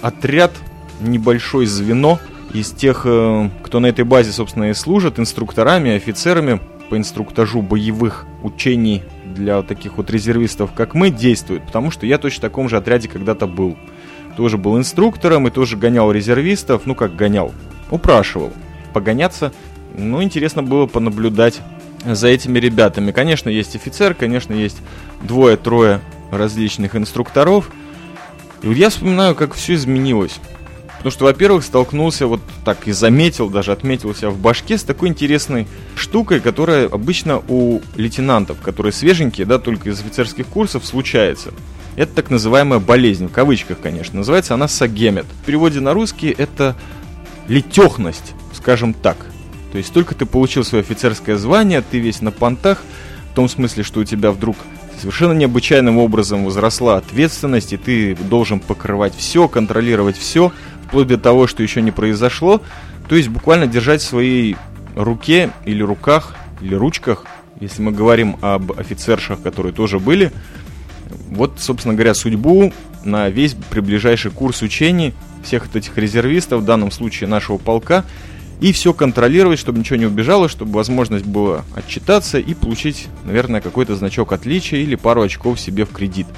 отряд, 0.00 0.52
небольшое 1.00 1.66
звено 1.66 2.18
из 2.54 2.70
тех, 2.70 3.02
э, 3.04 3.50
кто 3.62 3.78
на 3.78 3.88
этой 3.88 4.06
базе, 4.06 4.32
собственно, 4.32 4.70
и 4.70 4.72
служит, 4.72 5.18
инструкторами, 5.18 5.90
офицерами 5.90 6.62
по 6.88 6.96
инструктажу 6.96 7.60
боевых 7.60 8.24
учений 8.42 9.02
для 9.26 9.60
таких 9.60 9.98
вот 9.98 10.10
резервистов, 10.10 10.72
как 10.72 10.94
мы, 10.94 11.10
действует. 11.10 11.66
Потому 11.66 11.90
что 11.90 12.06
я 12.06 12.16
точно 12.16 12.38
в 12.38 12.40
таком 12.40 12.70
же 12.70 12.78
отряде 12.78 13.08
когда-то 13.08 13.46
был. 13.46 13.76
Тоже 14.36 14.58
был 14.58 14.78
инструктором 14.78 15.46
и 15.46 15.50
тоже 15.50 15.76
гонял 15.76 16.10
резервистов. 16.10 16.86
Ну, 16.86 16.94
как 16.94 17.14
гонял? 17.16 17.52
Упрашивал. 17.90 18.52
Погоняться. 18.92 19.52
Ну, 19.96 20.22
интересно 20.22 20.62
было 20.62 20.86
понаблюдать 20.86 21.60
за 22.04 22.28
этими 22.28 22.58
ребятами. 22.58 23.12
Конечно, 23.12 23.48
есть 23.48 23.76
офицер, 23.76 24.14
конечно, 24.14 24.54
есть 24.54 24.78
двое-трое 25.22 26.00
различных 26.30 26.96
инструкторов. 26.96 27.70
И 28.62 28.66
вот 28.66 28.76
я 28.76 28.90
вспоминаю, 28.90 29.34
как 29.34 29.54
все 29.54 29.74
изменилось. 29.74 30.38
Потому 31.02 31.12
что, 31.14 31.24
во-первых, 31.24 31.64
столкнулся 31.64 32.28
вот 32.28 32.40
так 32.64 32.86
и 32.86 32.92
заметил, 32.92 33.50
даже 33.50 33.72
отметил 33.72 34.14
себя 34.14 34.30
в 34.30 34.38
башке 34.38 34.78
с 34.78 34.84
такой 34.84 35.08
интересной 35.08 35.66
штукой, 35.96 36.38
которая 36.38 36.86
обычно 36.86 37.42
у 37.48 37.80
лейтенантов, 37.96 38.60
которые 38.60 38.92
свеженькие, 38.92 39.44
да, 39.44 39.58
только 39.58 39.90
из 39.90 39.98
офицерских 39.98 40.46
курсов, 40.46 40.86
случается. 40.86 41.52
Это 41.96 42.14
так 42.14 42.30
называемая 42.30 42.78
болезнь, 42.78 43.26
в 43.28 43.32
кавычках, 43.32 43.80
конечно. 43.80 44.18
Называется 44.18 44.54
она 44.54 44.68
сагемет. 44.68 45.26
В 45.42 45.44
переводе 45.44 45.80
на 45.80 45.92
русский 45.92 46.30
это 46.30 46.74
летехность, 47.48 48.32
скажем 48.54 48.94
так. 48.94 49.18
То 49.72 49.78
есть 49.78 49.92
только 49.92 50.14
ты 50.14 50.26
получил 50.26 50.64
свое 50.64 50.82
офицерское 50.82 51.36
звание, 51.36 51.82
ты 51.82 51.98
весь 51.98 52.20
на 52.20 52.30
понтах, 52.30 52.82
в 53.32 53.34
том 53.34 53.48
смысле, 53.48 53.82
что 53.82 54.00
у 54.00 54.04
тебя 54.04 54.30
вдруг 54.30 54.56
совершенно 54.98 55.32
необычайным 55.32 55.98
образом 55.98 56.44
возросла 56.44 56.98
ответственность, 56.98 57.72
и 57.72 57.76
ты 57.76 58.14
должен 58.14 58.60
покрывать 58.60 59.14
все, 59.16 59.48
контролировать 59.48 60.16
все, 60.16 60.52
вплоть 60.86 61.08
до 61.08 61.18
того, 61.18 61.46
что 61.46 61.62
еще 61.62 61.82
не 61.82 61.90
произошло. 61.90 62.60
То 63.08 63.16
есть 63.16 63.28
буквально 63.28 63.66
держать 63.66 64.02
в 64.02 64.06
своей 64.06 64.56
руке 64.94 65.50
или 65.64 65.82
руках, 65.82 66.36
или 66.60 66.74
ручках, 66.74 67.24
если 67.60 67.82
мы 67.82 67.92
говорим 67.92 68.36
об 68.42 68.78
офицершах, 68.78 69.40
которые 69.42 69.72
тоже 69.72 69.98
были, 69.98 70.32
вот, 71.30 71.54
собственно 71.58 71.94
говоря, 71.94 72.14
судьбу 72.14 72.72
на 73.04 73.28
весь 73.28 73.54
приближайший 73.70 74.30
курс 74.30 74.62
учений 74.62 75.14
всех 75.42 75.74
этих 75.74 75.96
резервистов, 75.98 76.62
в 76.62 76.64
данном 76.64 76.90
случае 76.90 77.28
нашего 77.28 77.58
полка, 77.58 78.04
и 78.60 78.72
все 78.72 78.92
контролировать, 78.92 79.58
чтобы 79.58 79.80
ничего 79.80 79.96
не 79.96 80.06
убежало, 80.06 80.48
чтобы 80.48 80.72
возможность 80.72 81.26
была 81.26 81.64
отчитаться 81.74 82.38
и 82.38 82.54
получить, 82.54 83.08
наверное, 83.24 83.60
какой-то 83.60 83.96
значок 83.96 84.32
отличия 84.32 84.78
или 84.78 84.94
пару 84.94 85.22
очков 85.22 85.58
себе 85.58 85.84
в 85.84 85.90
кредит. 85.90 86.28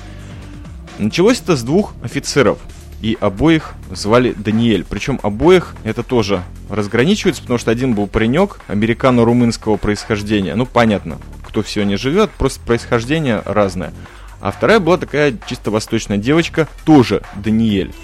Началось 0.99 1.41
это 1.41 1.55
с 1.57 1.63
двух 1.63 1.93
офицеров, 2.03 2.59
и 3.05 3.19
обоих 3.21 3.75
звали 3.91 4.33
Даниэль. 4.33 4.87
Причем 4.89 5.21
обоих 5.23 5.75
это 5.85 6.03
тоже 6.03 6.43
разграничивается, 6.71 7.43
потому 7.43 7.59
что 7.59 7.71
один 7.71 7.95
был 7.95 8.07
паренек 8.07 8.61
американо-румынского 8.69 9.77
происхождения. 9.77 10.55
Ну, 10.55 10.65
понятно, 10.65 11.19
кто 11.47 11.63
в 11.63 11.69
Сионе 11.69 11.99
живет, 11.99 12.31
просто 12.31 12.61
происхождение 12.65 13.43
разное. 13.45 13.93
А 14.45 14.51
вторая 14.51 14.79
была 14.79 14.99
такая 14.99 15.35
чисто 15.47 15.71
восточная 15.71 16.19
девочка, 16.19 16.69
тоже 16.85 17.23
Даниэль. 17.35 17.95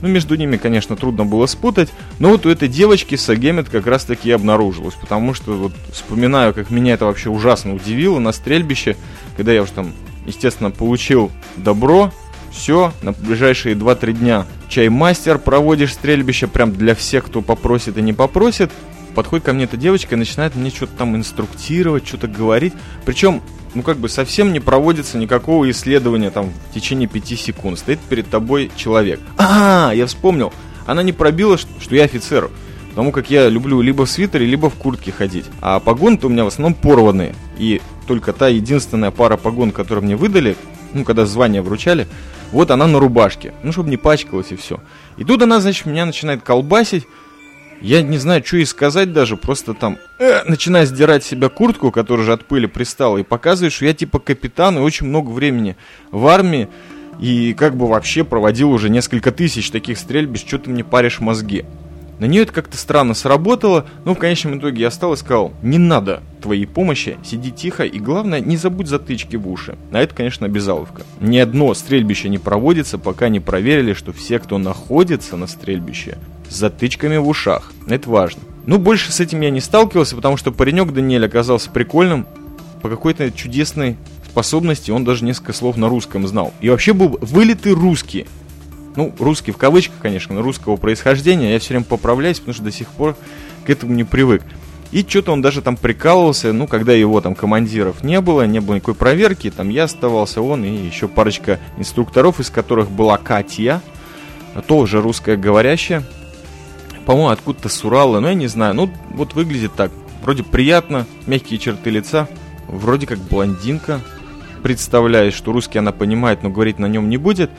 Ну, 0.00 0.06
между 0.06 0.36
ними, 0.36 0.56
конечно, 0.56 0.94
трудно 0.94 1.24
было 1.24 1.46
спутать, 1.46 1.88
но 2.20 2.28
вот 2.28 2.46
у 2.46 2.48
этой 2.48 2.68
девочки 2.68 3.16
Сагемет 3.16 3.68
как 3.68 3.88
раз-таки 3.88 4.30
обнаружилась, 4.30 4.94
потому 4.94 5.34
что 5.34 5.50
вот 5.50 5.72
вспоминаю, 5.90 6.54
как 6.54 6.70
меня 6.70 6.94
это 6.94 7.06
вообще 7.06 7.28
ужасно 7.28 7.74
удивило 7.74 8.20
на 8.20 8.30
стрельбище, 8.30 8.96
когда 9.36 9.52
я 9.52 9.62
уже 9.62 9.72
там, 9.72 9.92
естественно, 10.26 10.70
получил 10.70 11.32
добро, 11.56 12.12
все, 12.52 12.92
на 13.02 13.10
ближайшие 13.10 13.74
2-3 13.74 14.12
дня 14.12 14.46
чаймастер 14.68 15.40
проводишь 15.40 15.94
стрельбище 15.94 16.46
прям 16.46 16.72
для 16.72 16.94
всех, 16.94 17.24
кто 17.24 17.42
попросит 17.42 17.98
и 17.98 18.02
не 18.02 18.12
попросит. 18.12 18.70
Подходит 19.14 19.44
ко 19.44 19.52
мне 19.52 19.64
эта 19.64 19.76
девочка 19.76 20.14
и 20.14 20.18
начинает 20.18 20.54
мне 20.54 20.70
что-то 20.70 20.92
там 20.96 21.16
инструктировать, 21.16 22.06
что-то 22.06 22.28
говорить. 22.28 22.72
Причем 23.04 23.42
ну 23.74 23.82
как 23.82 23.98
бы 23.98 24.08
совсем 24.08 24.52
не 24.52 24.60
проводится 24.60 25.18
никакого 25.18 25.70
исследования 25.70 26.30
там 26.30 26.50
в 26.70 26.74
течение 26.74 27.08
пяти 27.08 27.36
секунд. 27.36 27.78
Стоит 27.78 28.00
перед 28.00 28.28
тобой 28.28 28.70
человек. 28.76 29.20
А, 29.38 29.92
я 29.94 30.06
вспомнил. 30.06 30.52
Она 30.86 31.02
не 31.02 31.12
пробила, 31.12 31.56
что 31.56 31.94
я 31.94 32.04
офицер. 32.04 32.50
Потому 32.90 33.12
как 33.12 33.30
я 33.30 33.48
люблю 33.48 33.80
либо 33.80 34.04
в 34.04 34.10
свитере, 34.10 34.46
либо 34.46 34.68
в 34.68 34.74
куртке 34.74 35.12
ходить. 35.12 35.44
А 35.60 35.78
погоны-то 35.78 36.26
у 36.26 36.30
меня 36.30 36.44
в 36.44 36.48
основном 36.48 36.74
порванные. 36.74 37.36
И 37.56 37.80
только 38.08 38.32
та 38.32 38.48
единственная 38.48 39.12
пара 39.12 39.36
погон, 39.36 39.70
которую 39.70 40.04
мне 40.04 40.16
выдали, 40.16 40.56
ну, 40.92 41.04
когда 41.04 41.24
звание 41.24 41.62
вручали, 41.62 42.08
вот 42.50 42.72
она 42.72 42.88
на 42.88 42.98
рубашке. 42.98 43.54
Ну, 43.62 43.70
чтобы 43.70 43.90
не 43.90 43.96
пачкалась 43.96 44.50
и 44.50 44.56
все. 44.56 44.80
И 45.16 45.24
тут 45.24 45.40
она, 45.42 45.60
значит, 45.60 45.86
меня 45.86 46.04
начинает 46.04 46.42
колбасить. 46.42 47.06
Я 47.80 48.02
не 48.02 48.18
знаю, 48.18 48.44
что 48.44 48.58
и 48.58 48.64
сказать 48.64 49.12
даже, 49.12 49.36
просто 49.36 49.72
там 49.72 49.98
э, 50.18 50.42
начинаю 50.44 50.86
сдирать 50.86 51.24
себя 51.24 51.48
куртку, 51.48 51.90
которая 51.90 52.26
же 52.26 52.32
от 52.32 52.44
пыли 52.44 52.66
пристала, 52.66 53.16
и 53.18 53.22
показывает, 53.22 53.72
что 53.72 53.86
я 53.86 53.94
типа 53.94 54.18
капитан 54.18 54.76
и 54.76 54.80
очень 54.80 55.06
много 55.06 55.30
времени 55.30 55.76
в 56.10 56.26
армии, 56.26 56.68
и 57.18 57.54
как 57.54 57.76
бы 57.76 57.86
вообще 57.86 58.22
проводил 58.22 58.70
уже 58.70 58.90
несколько 58.90 59.32
тысяч 59.32 59.70
таких 59.70 59.98
стрельбищ, 59.98 60.46
что 60.46 60.58
ты 60.58 60.70
мне 60.70 60.84
паришь 60.84 61.20
мозги. 61.20 61.64
На 62.20 62.26
нее 62.26 62.42
это 62.42 62.52
как-то 62.52 62.76
странно 62.76 63.14
сработало, 63.14 63.86
но 64.04 64.14
в 64.14 64.18
конечном 64.18 64.58
итоге 64.58 64.82
я 64.82 64.90
стал 64.90 65.14
и 65.14 65.16
сказал, 65.16 65.54
не 65.62 65.78
надо 65.78 66.22
твоей 66.42 66.66
помощи, 66.66 67.16
сиди 67.24 67.50
тихо 67.50 67.84
и 67.84 67.98
главное, 67.98 68.40
не 68.40 68.58
забудь 68.58 68.88
затычки 68.88 69.36
в 69.36 69.48
уши. 69.48 69.78
А 69.90 70.00
это, 70.00 70.14
конечно, 70.14 70.44
обязаловка. 70.44 71.02
Ни 71.20 71.38
одно 71.38 71.72
стрельбище 71.72 72.28
не 72.28 72.36
проводится, 72.36 72.98
пока 72.98 73.30
не 73.30 73.40
проверили, 73.40 73.94
что 73.94 74.12
все, 74.12 74.38
кто 74.38 74.58
находится 74.58 75.38
на 75.38 75.46
стрельбище, 75.46 76.18
с 76.50 76.56
затычками 76.56 77.16
в 77.16 77.26
ушах. 77.26 77.72
Это 77.88 78.10
важно. 78.10 78.42
Ну, 78.66 78.76
больше 78.76 79.12
с 79.12 79.20
этим 79.20 79.40
я 79.40 79.48
не 79.48 79.60
сталкивался, 79.60 80.14
потому 80.14 80.36
что 80.36 80.52
паренек 80.52 80.92
Даниэль 80.92 81.24
оказался 81.24 81.70
прикольным. 81.70 82.26
По 82.82 82.90
какой-то 82.90 83.30
чудесной 83.32 83.96
способности, 84.30 84.90
он 84.90 85.04
даже 85.04 85.24
несколько 85.24 85.54
слов 85.54 85.78
на 85.78 85.88
русском 85.88 86.26
знал. 86.26 86.52
И 86.60 86.68
вообще 86.68 86.92
был 86.92 87.18
вылитый 87.20 87.72
русский. 87.72 88.26
Ну, 88.96 89.14
русский 89.18 89.52
в 89.52 89.56
кавычках, 89.56 89.98
конечно, 90.00 90.34
но 90.34 90.42
русского 90.42 90.76
происхождения. 90.76 91.52
Я 91.52 91.58
все 91.58 91.70
время 91.70 91.84
поправляюсь, 91.84 92.38
потому 92.38 92.54
что 92.54 92.64
до 92.64 92.72
сих 92.72 92.88
пор 92.88 93.16
к 93.64 93.70
этому 93.70 93.94
не 93.94 94.04
привык. 94.04 94.42
И 94.90 95.06
что-то 95.06 95.32
он 95.32 95.40
даже 95.40 95.62
там 95.62 95.76
прикалывался, 95.76 96.52
ну, 96.52 96.66
когда 96.66 96.92
его 96.92 97.20
там 97.20 97.36
командиров 97.36 98.02
не 98.02 98.20
было, 98.20 98.46
не 98.46 98.60
было 98.60 98.74
никакой 98.74 98.94
проверки, 98.94 99.50
там 99.50 99.68
я 99.68 99.84
оставался, 99.84 100.42
он 100.42 100.64
и 100.64 100.70
еще 100.70 101.06
парочка 101.06 101.60
инструкторов, 101.78 102.40
из 102.40 102.50
которых 102.50 102.90
была 102.90 103.16
Катя, 103.16 103.82
тоже 104.66 105.00
русская 105.00 105.36
говорящая, 105.36 106.02
по-моему, 107.06 107.28
откуда-то 107.28 107.68
с 107.68 107.84
Урала, 107.84 108.18
но 108.18 108.28
я 108.28 108.34
не 108.34 108.48
знаю, 108.48 108.74
ну, 108.74 108.90
вот 109.10 109.34
выглядит 109.34 109.72
так, 109.76 109.92
вроде 110.22 110.42
приятно, 110.42 111.06
мягкие 111.26 111.60
черты 111.60 111.90
лица, 111.90 112.28
вроде 112.66 113.06
как 113.06 113.18
блондинка, 113.18 114.00
представляет, 114.64 115.34
что 115.34 115.52
русский 115.52 115.78
она 115.78 115.92
понимает, 115.92 116.42
но 116.42 116.50
говорить 116.50 116.78
на 116.78 116.86
нем 116.86 117.08
не 117.08 117.16
будет. 117.16 117.50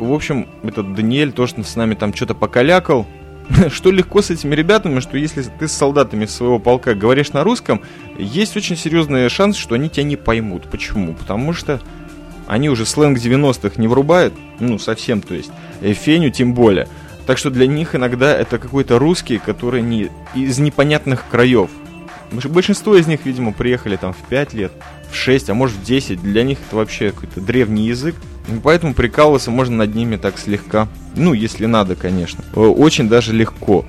В 0.00 0.14
общем, 0.14 0.48
этот 0.62 0.94
Даниэль 0.94 1.30
тоже 1.30 1.62
с 1.62 1.76
нами 1.76 1.94
там 1.94 2.14
что-то 2.14 2.34
покалякал, 2.34 3.06
что 3.70 3.90
легко 3.90 4.22
с 4.22 4.30
этими 4.30 4.54
ребятами, 4.54 5.00
что 5.00 5.18
если 5.18 5.42
ты 5.42 5.68
с 5.68 5.72
солдатами 5.72 6.24
своего 6.24 6.58
полка 6.58 6.94
говоришь 6.94 7.34
на 7.34 7.44
русском, 7.44 7.82
есть 8.18 8.56
очень 8.56 8.78
серьезный 8.78 9.28
шанс, 9.28 9.56
что 9.56 9.74
они 9.74 9.90
тебя 9.90 10.04
не 10.04 10.16
поймут. 10.16 10.62
Почему? 10.70 11.12
Потому 11.12 11.52
что 11.52 11.82
они 12.46 12.70
уже 12.70 12.86
сленг 12.86 13.18
90-х 13.18 13.74
не 13.76 13.88
врубают, 13.88 14.32
ну, 14.58 14.78
совсем, 14.78 15.20
то 15.20 15.34
есть, 15.34 15.52
и 15.82 15.92
феню 15.92 16.30
тем 16.30 16.54
более. 16.54 16.88
Так 17.26 17.36
что 17.36 17.50
для 17.50 17.66
них 17.66 17.94
иногда 17.94 18.34
это 18.34 18.58
какой-то 18.58 18.98
русский, 18.98 19.36
который 19.36 19.82
не, 19.82 20.08
из 20.34 20.58
непонятных 20.58 21.26
краев. 21.30 21.68
Большинство 22.32 22.96
из 22.96 23.06
них, 23.06 23.26
видимо, 23.26 23.52
приехали 23.52 23.96
там 23.96 24.14
в 24.14 24.28
5 24.28 24.54
лет, 24.54 24.72
в 25.10 25.16
6, 25.16 25.50
а 25.50 25.54
может 25.54 25.76
в 25.76 25.84
10. 25.84 26.22
Для 26.22 26.42
них 26.42 26.58
это 26.66 26.76
вообще 26.76 27.10
какой-то 27.10 27.40
древний 27.40 27.86
язык. 27.86 28.14
И 28.48 28.52
поэтому 28.62 28.94
прикалываться 28.94 29.50
можно 29.50 29.76
над 29.76 29.94
ними 29.94 30.16
так 30.16 30.38
слегка. 30.38 30.88
Ну, 31.14 31.32
если 31.32 31.66
надо, 31.66 31.94
конечно. 31.96 32.44
Э, 32.54 32.60
очень 32.60 33.08
даже 33.08 33.32
легко. 33.32 33.84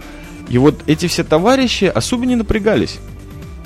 И 0.50 0.58
вот 0.58 0.84
эти 0.88 1.08
все 1.08 1.24
товарищи 1.24 1.86
особо 1.86 2.26
не 2.26 2.36
напрягались. 2.36 3.00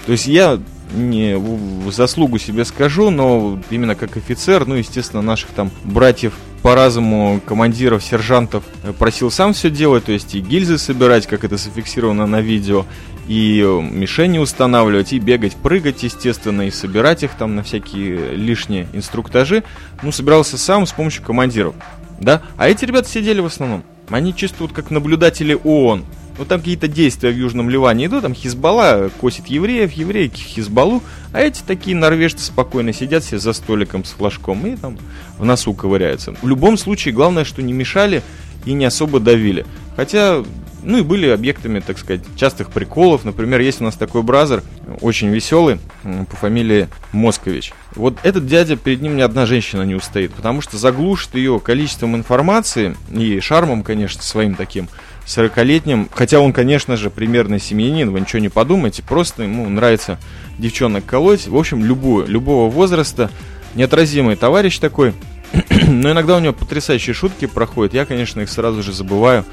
То 0.06 0.12
есть 0.12 0.28
я 0.28 0.60
не 0.94 1.36
в 1.36 1.92
заслугу 1.92 2.38
себе 2.38 2.64
скажу, 2.64 3.10
но 3.10 3.60
именно 3.70 3.96
как 3.96 4.18
офицер, 4.18 4.68
ну, 4.68 4.76
естественно, 4.76 5.22
наших 5.22 5.50
там 5.50 5.72
братьев 5.84 6.34
по 6.66 6.74
разуму 6.74 7.42
командиров, 7.46 8.04
сержантов 8.04 8.64
э, 8.82 8.92
просил 8.92 9.30
сам 9.30 9.54
все 9.54 9.70
делать, 9.70 10.06
то 10.06 10.12
есть 10.12 10.34
и 10.34 10.40
гильзы 10.40 10.80
собирать, 10.80 11.28
как 11.28 11.44
это 11.44 11.58
зафиксировано 11.58 12.26
на 12.26 12.42
видео, 12.42 12.88
и 13.28 13.64
э, 13.64 13.82
мишени 13.84 14.40
устанавливать, 14.40 15.14
и 15.14 15.20
бегать, 15.20 15.56
прыгать, 15.56 16.02
естественно, 16.02 16.64
и 16.64 16.72
собирать 16.72 17.22
их 17.22 17.36
там 17.36 17.56
на 17.56 17.62
всякие 17.62 18.32
лишние 18.32 18.88
инструктажи. 18.94 19.64
Ну, 20.02 20.12
собирался 20.12 20.58
сам 20.58 20.88
с 20.88 20.92
помощью 20.92 21.24
командиров, 21.24 21.76
да? 22.20 22.42
А 22.58 22.68
эти 22.68 22.84
ребята 22.84 23.08
сидели 23.10 23.42
в 23.42 23.46
основном. 23.46 23.84
Они 24.10 24.36
чисто 24.36 24.64
вот 24.64 24.74
как 24.74 24.90
наблюдатели 24.90 25.56
ООН. 25.64 26.04
Вот 26.38 26.50
там 26.50 26.60
какие-то 26.60 26.88
действия 26.88 27.32
в 27.32 27.38
Южном 27.38 27.70
Ливане 27.70 28.08
идут, 28.08 28.24
там 28.24 28.34
Хизбалла 28.34 29.10
косит 29.22 29.48
евреев, 29.48 29.94
евреи 29.94 30.30
Хизбаллу, 30.34 31.02
а 31.32 31.42
эти 31.42 31.62
такие 31.62 31.96
норвежцы 31.96 32.44
спокойно 32.44 32.92
сидят 32.92 33.24
все 33.24 33.40
за 33.40 33.54
столиком 33.54 34.04
с 34.04 34.12
флажком 34.12 34.66
и 34.68 34.76
там 34.76 34.98
в 35.38 35.46
носу 35.46 35.74
ковыряются. 35.74 36.34
В 36.42 36.48
любом 36.48 36.78
случае, 36.78 37.14
главное, 37.14 37.46
что 37.46 37.62
не 37.62 37.72
мешали 37.72 38.22
и 38.66 38.74
не 38.74 38.86
особо 38.86 39.20
давили. 39.20 39.66
Хотя 39.96 40.44
ну 40.86 41.00
и 41.00 41.02
были 41.02 41.28
объектами, 41.28 41.80
так 41.80 41.98
сказать, 41.98 42.22
частых 42.38 42.70
приколов. 42.70 43.26
Например, 43.26 43.60
есть 43.60 43.82
у 43.82 43.84
нас 43.84 43.96
такой 43.96 44.22
бразер, 44.22 44.64
очень 45.02 45.30
веселый, 45.30 45.80
по 46.04 46.36
фамилии 46.36 46.88
Москович. 47.12 47.74
Вот 47.96 48.18
этот 48.24 48.46
дядя, 48.46 48.78
перед 48.78 49.02
ним 49.02 49.18
ни 49.18 49.22
одна 49.22 49.46
женщина 49.46 49.82
не 49.82 49.96
устоит, 49.96 50.32
потому 50.34 50.62
что 50.62 50.78
заглушит 50.78 51.36
ее 51.36 51.60
количеством 51.60 52.16
информации 52.16 52.96
и 53.12 53.40
шармом, 53.40 53.84
конечно, 53.84 54.22
своим 54.22 54.56
таким 54.56 54.88
40-летним. 55.26 56.10
Хотя 56.12 56.40
он, 56.40 56.54
конечно 56.54 56.98
же, 56.98 57.10
примерный 57.10 57.60
семьянин, 57.60 58.12
вы 58.12 58.22
ничего 58.22 58.40
не 58.40 58.50
подумайте, 58.50 59.04
просто 59.04 59.44
ему 59.44 59.68
нравится 59.70 60.20
девчонок 60.58 61.06
колоть. 61.06 61.48
В 61.48 61.56
общем, 61.58 61.84
любую, 61.84 62.28
любого 62.28 62.70
возраста. 62.70 63.30
Неотразимый 63.76 64.36
товарищ 64.36 64.78
такой. 64.80 65.14
Но 65.88 66.12
иногда 66.12 66.38
у 66.38 66.40
него 66.40 66.54
потрясающие 66.54 67.14
шутки 67.14 67.46
проходят. 67.46 67.94
Я, 67.94 68.06
конечно, 68.06 68.42
их 68.42 68.50
сразу 68.50 68.84
же 68.84 68.94
забываю 68.94 69.46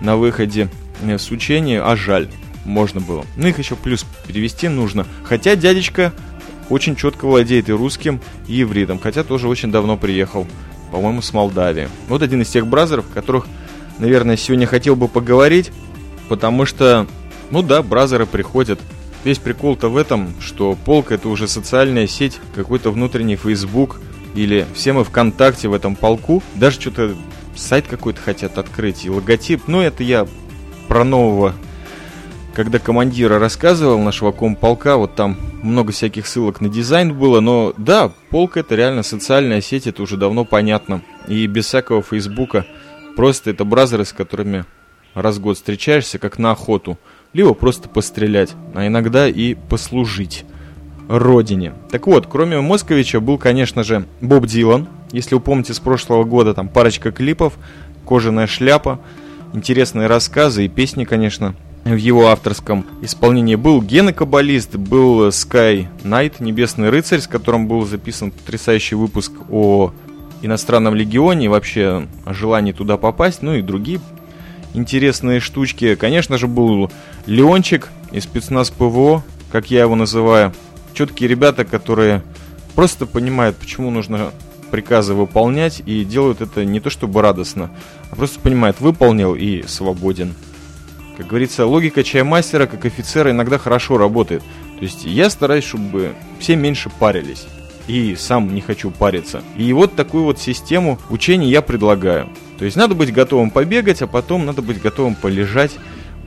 на 0.00 0.16
выходе 0.16 0.68
э, 1.02 1.18
с 1.18 1.30
учения, 1.30 1.82
а 1.82 1.96
жаль, 1.96 2.28
можно 2.64 3.00
было. 3.00 3.24
Ну, 3.36 3.46
их 3.46 3.58
еще 3.58 3.76
плюс 3.76 4.04
перевести 4.26 4.68
нужно. 4.68 5.06
Хотя 5.24 5.56
дядечка 5.56 6.12
очень 6.68 6.96
четко 6.96 7.26
владеет 7.26 7.68
и 7.68 7.72
русским, 7.72 8.20
и 8.46 8.62
ивритом, 8.62 8.98
хотя 8.98 9.24
тоже 9.24 9.48
очень 9.48 9.70
давно 9.70 9.96
приехал, 9.96 10.46
по-моему, 10.92 11.20
с 11.20 11.32
Молдавии. 11.32 11.88
Вот 12.08 12.22
один 12.22 12.42
из 12.42 12.48
тех 12.48 12.66
бразеров, 12.66 13.06
которых, 13.12 13.46
наверное, 14.00 14.36
сегодня 14.36 14.66
хотел 14.66 14.96
бы 14.96 15.06
поговорить, 15.06 15.70
потому 16.28 16.66
что, 16.66 17.06
ну 17.50 17.62
да, 17.62 17.82
бразеры 17.82 18.26
приходят. 18.26 18.80
Весь 19.22 19.38
прикол-то 19.38 19.88
в 19.88 19.96
этом, 19.96 20.32
что 20.40 20.76
полк 20.84 21.12
это 21.12 21.28
уже 21.28 21.46
социальная 21.46 22.06
сеть, 22.06 22.40
какой-то 22.54 22.90
внутренний 22.90 23.36
Facebook, 23.36 24.00
или 24.34 24.66
все 24.74 24.92
мы 24.92 25.04
ВКонтакте 25.04 25.68
в 25.68 25.74
этом 25.74 25.94
полку, 25.94 26.42
даже 26.54 26.80
что-то 26.80 27.14
сайт 27.54 27.86
какой-то 27.86 28.20
хотят 28.20 28.58
открыть 28.58 29.04
и 29.04 29.10
логотип. 29.10 29.64
Ну, 29.66 29.80
это 29.80 30.02
я 30.02 30.26
про 30.88 31.04
нового, 31.04 31.54
когда 32.54 32.78
командира 32.78 33.38
рассказывал 33.38 33.98
нашего 33.98 34.32
комполка, 34.32 34.96
вот 34.96 35.14
там 35.14 35.36
много 35.62 35.92
всяких 35.92 36.26
ссылок 36.26 36.60
на 36.60 36.68
дизайн 36.68 37.14
было, 37.14 37.40
но 37.40 37.74
да, 37.76 38.10
полк 38.30 38.56
это 38.56 38.74
реально 38.74 39.02
социальная 39.02 39.60
сеть, 39.60 39.86
это 39.86 40.02
уже 40.02 40.16
давно 40.16 40.44
понятно. 40.44 41.02
И 41.28 41.46
без 41.46 41.66
всякого 41.66 42.02
фейсбука, 42.02 42.66
просто 43.16 43.50
это 43.50 43.64
бразеры, 43.64 44.04
с 44.04 44.12
которыми 44.12 44.64
раз 45.14 45.36
в 45.36 45.40
год 45.40 45.56
встречаешься, 45.56 46.18
как 46.18 46.38
на 46.38 46.52
охоту. 46.52 46.98
Либо 47.32 47.54
просто 47.54 47.88
пострелять, 47.88 48.54
а 48.74 48.86
иногда 48.86 49.28
и 49.28 49.54
послужить 49.54 50.44
родине. 51.08 51.72
Так 51.90 52.06
вот, 52.06 52.26
кроме 52.26 52.60
Московича 52.60 53.20
был, 53.20 53.38
конечно 53.38 53.84
же, 53.84 54.06
Боб 54.20 54.46
Дилан. 54.46 54.88
Если 55.12 55.34
вы 55.34 55.40
помните 55.40 55.74
с 55.74 55.80
прошлого 55.80 56.24
года, 56.24 56.54
там 56.54 56.68
парочка 56.68 57.10
клипов, 57.10 57.54
кожаная 58.06 58.46
шляпа, 58.46 59.00
интересные 59.52 60.06
рассказы 60.06 60.64
и 60.64 60.68
песни, 60.68 61.04
конечно, 61.04 61.54
в 61.84 61.96
его 61.96 62.28
авторском 62.28 62.86
исполнении 63.02 63.56
был 63.56 63.82
Гена 63.82 64.12
Каббалист, 64.12 64.76
был 64.76 65.28
Sky 65.28 65.88
Knight, 66.04 66.34
Небесный 66.38 66.90
рыцарь, 66.90 67.20
с 67.20 67.26
которым 67.26 67.66
был 67.66 67.84
записан 67.86 68.30
потрясающий 68.30 68.94
выпуск 68.94 69.32
о 69.50 69.92
иностранном 70.42 70.94
легионе, 70.94 71.48
вообще 71.48 72.06
о 72.24 72.34
желании 72.34 72.72
туда 72.72 72.96
попасть, 72.96 73.42
ну 73.42 73.54
и 73.54 73.62
другие 73.62 74.00
интересные 74.74 75.40
штучки. 75.40 75.94
Конечно 75.94 76.38
же, 76.38 76.46
был 76.46 76.90
Леончик 77.26 77.88
из 78.12 78.24
спецназ 78.24 78.70
ПВО, 78.70 79.22
как 79.52 79.70
я 79.70 79.80
его 79.80 79.94
называю 79.94 80.52
четкие 80.94 81.28
ребята, 81.28 81.64
которые 81.64 82.22
просто 82.74 83.06
понимают, 83.06 83.56
почему 83.56 83.90
нужно 83.90 84.32
приказы 84.70 85.14
выполнять 85.14 85.82
и 85.84 86.04
делают 86.04 86.40
это 86.40 86.64
не 86.64 86.80
то 86.80 86.90
чтобы 86.90 87.22
радостно, 87.22 87.70
а 88.10 88.16
просто 88.16 88.38
понимают, 88.40 88.80
выполнил 88.80 89.34
и 89.34 89.64
свободен. 89.66 90.34
Как 91.16 91.26
говорится, 91.26 91.66
логика 91.66 92.02
чаймастера 92.02 92.66
как 92.66 92.84
офицера 92.84 93.30
иногда 93.30 93.58
хорошо 93.58 93.98
работает. 93.98 94.42
То 94.78 94.84
есть 94.84 95.04
я 95.04 95.28
стараюсь, 95.28 95.64
чтобы 95.64 96.14
все 96.38 96.56
меньше 96.56 96.88
парились. 96.98 97.46
И 97.90 98.14
сам 98.14 98.54
не 98.54 98.60
хочу 98.60 98.92
париться. 98.92 99.42
И 99.56 99.72
вот 99.72 99.96
такую 99.96 100.22
вот 100.22 100.38
систему 100.38 101.00
учений 101.10 101.50
я 101.50 101.60
предлагаю. 101.60 102.28
То 102.56 102.64
есть 102.64 102.76
надо 102.76 102.94
быть 102.94 103.12
готовым 103.12 103.50
побегать, 103.50 104.00
а 104.00 104.06
потом 104.06 104.46
надо 104.46 104.62
быть 104.62 104.80
готовым 104.80 105.16
полежать, 105.16 105.72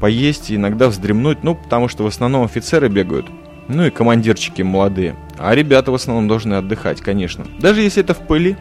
поесть 0.01 0.51
и 0.51 0.55
иногда 0.57 0.89
вздремнуть. 0.89 1.41
Ну, 1.41 1.55
потому 1.55 1.87
что 1.87 2.03
в 2.03 2.07
основном 2.07 2.43
офицеры 2.43 2.89
бегают 2.89 3.27
ну 3.69 3.85
и 3.85 3.91
командирчики 3.91 4.61
молодые. 4.61 5.15
А 5.37 5.55
ребята 5.55 5.91
в 5.91 5.95
основном 5.95 6.27
должны 6.27 6.55
отдыхать, 6.55 6.99
конечно. 6.99 7.45
Даже 7.59 7.81
если 7.81 8.03
это 8.03 8.13
в 8.13 8.19
пыли, 8.27 8.57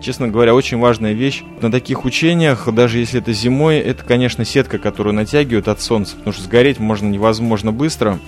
честно 0.00 0.28
говоря, 0.28 0.54
очень 0.54 0.78
важная 0.78 1.12
вещь. 1.12 1.42
На 1.60 1.72
таких 1.72 2.04
учениях, 2.04 2.72
даже 2.72 2.98
если 2.98 3.20
это 3.20 3.32
зимой, 3.32 3.78
это, 3.78 4.04
конечно, 4.04 4.44
сетка, 4.44 4.78
которую 4.78 5.14
натягивают 5.14 5.66
от 5.66 5.80
солнца, 5.80 6.14
потому 6.16 6.32
что 6.32 6.44
сгореть 6.44 6.78
можно 6.78 7.08
невозможно 7.08 7.72
быстро. 7.72 8.20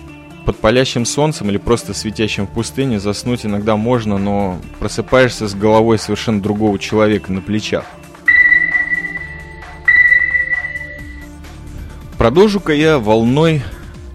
Под 0.47 0.59
палящим 0.59 1.05
солнцем 1.05 1.51
или 1.51 1.57
просто 1.57 1.93
светящим 1.93 2.47
в 2.47 2.51
пустыне 2.51 3.01
заснуть 3.01 3.45
иногда 3.45 3.77
можно, 3.77 4.17
но 4.17 4.61
просыпаешься 4.79 5.49
с 5.49 5.57
головой 5.57 5.99
совершенно 5.99 6.41
другого 6.41 6.79
человека 6.79 7.33
на 7.33 7.41
плечах. 7.41 7.85
Продолжу-ка 12.17 12.73
я 12.73 13.01
волной 13.01 13.63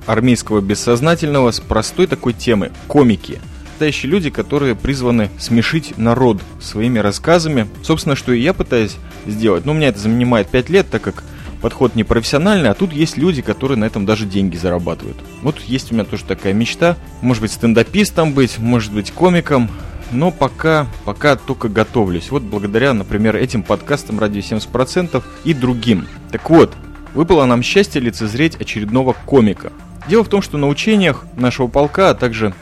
армейского 0.05 0.61
бессознательного 0.61 1.51
с 1.51 1.59
простой 1.59 2.07
такой 2.07 2.31
темы– 2.31 2.71
комики. 2.87 3.41
Настоящие 3.71 4.11
люди, 4.11 4.29
которые 4.29 4.75
призваны 4.75 5.29
смешить 5.37 5.97
народ 5.97 6.41
своими 6.61 6.99
рассказами. 6.99 7.67
Собственно, 7.83 8.15
что 8.15 8.31
и 8.31 8.39
я 8.39 8.53
пытаюсь 8.53 8.95
сделать. 9.27 9.65
Но 9.65 9.73
у 9.73 9.75
меня 9.75 9.89
это 9.89 9.99
занимает 9.99 10.47
5 10.47 10.69
лет, 10.69 10.89
так 10.89 11.01
как 11.01 11.25
подход 11.61 11.95
не 11.95 12.03
профессиональный, 12.03 12.69
а 12.69 12.73
тут 12.73 12.91
есть 12.91 13.17
люди, 13.17 13.41
которые 13.41 13.77
на 13.77 13.85
этом 13.85 14.05
даже 14.05 14.25
деньги 14.25 14.57
зарабатывают. 14.57 15.17
Вот 15.41 15.59
есть 15.61 15.91
у 15.91 15.95
меня 15.95 16.03
тоже 16.03 16.25
такая 16.25 16.53
мечта. 16.53 16.97
Может 17.21 17.41
быть, 17.41 17.51
стендапистом 17.51 18.33
быть, 18.33 18.59
может 18.59 18.91
быть, 18.91 19.11
комиком. 19.11 19.69
но 20.11 20.29
пока, 20.29 20.87
пока 21.05 21.35
только 21.35 21.69
готовлюсь. 21.69 22.31
Вот 22.31 22.43
благодаря, 22.43 22.93
например, 22.93 23.35
этим 23.37 23.63
подкастам 23.63 24.19
«Радио 24.19 24.41
70%» 24.41 25.23
и 25.45 25.53
другим. 25.53 26.07
Так 26.31 26.49
вот, 26.49 26.73
выпало 27.13 27.45
нам 27.45 27.63
счастье 27.63 28.01
лицезреть 28.01 28.55
очередного 28.55 29.15
комика. 29.25 29.71
Дело 30.09 30.23
в 30.23 30.29
том, 30.29 30.41
что 30.41 30.57
на 30.57 30.67
учениях 30.67 31.25
нашего 31.37 31.67
полка, 31.67 32.09
а 32.09 32.13
также 32.15 32.53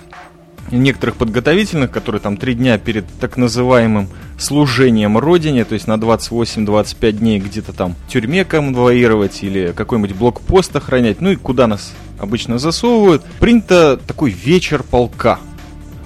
некоторых 0.71 1.15
подготовительных, 1.15 1.91
которые 1.91 2.21
там 2.21 2.37
три 2.37 2.53
дня 2.53 2.77
перед 2.77 3.05
так 3.19 3.37
называемым 3.37 4.09
служением 4.37 5.17
Родине, 5.17 5.65
то 5.65 5.73
есть 5.73 5.87
на 5.87 5.93
28-25 5.93 7.11
дней 7.13 7.39
где-то 7.39 7.73
там 7.73 7.95
в 8.07 8.11
тюрьме 8.11 8.45
конвоировать 8.45 9.43
или 9.43 9.73
какой-нибудь 9.75 10.15
блокпост 10.15 10.75
охранять, 10.75 11.21
ну 11.21 11.31
и 11.31 11.35
куда 11.35 11.67
нас 11.67 11.93
обычно 12.19 12.59
засовывают, 12.59 13.23
принято 13.39 13.97
такой 13.97 14.31
вечер 14.31 14.83
полка. 14.83 15.39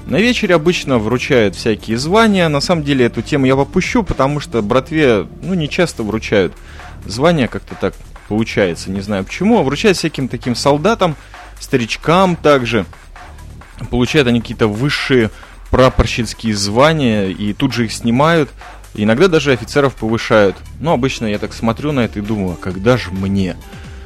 На 0.06 0.17
вечере 0.17 0.56
обычно 0.56 0.97
вручают 0.97 1.56
всякие 1.56 1.97
звания. 1.97 2.49
На 2.49 2.60
самом 2.60 2.84
деле 2.84 3.06
эту 3.06 3.21
тему 3.21 3.45
я 3.45 3.56
попущу, 3.56 4.04
потому 4.04 4.41
что 4.41 4.62
братве, 4.62 5.28
ну, 5.41 5.54
не 5.54 5.69
часто 5.69 6.04
вручают 6.04 6.54
звания, 7.06 7.47
как-то 7.47 7.76
так 7.76 7.93
получается, 8.28 8.91
не 8.91 8.99
знаю 8.99 9.23
почему. 9.23 9.60
А 9.60 9.63
вручают 9.63 9.97
всяким 9.97 10.28
таким 10.28 10.56
солдатам, 10.56 11.15
старичкам 11.60 12.36
также– 12.36 12.86
получают 13.84 14.28
они 14.28 14.41
какие-то 14.41 14.67
высшие 14.67 15.30
прапорщицкие 15.72 16.56
звания, 16.56 17.30
и 17.30 17.54
тут 17.54 17.74
же 17.74 17.86
их 17.86 17.93
снимают. 17.93 18.50
Иногда 18.96 19.28
даже 19.28 19.52
офицеров 19.52 19.96
повышают. 19.96 20.56
Но 20.80 20.93
обычно 20.93 21.26
я 21.26 21.39
так 21.39 21.54
смотрю 21.54 21.91
на 21.91 22.02
это 22.02 22.19
и 22.19 22.22
думаю, 22.22 22.54
а 22.54 22.63
когда 22.63 22.96
же 22.96 23.12
мне? 23.12 23.56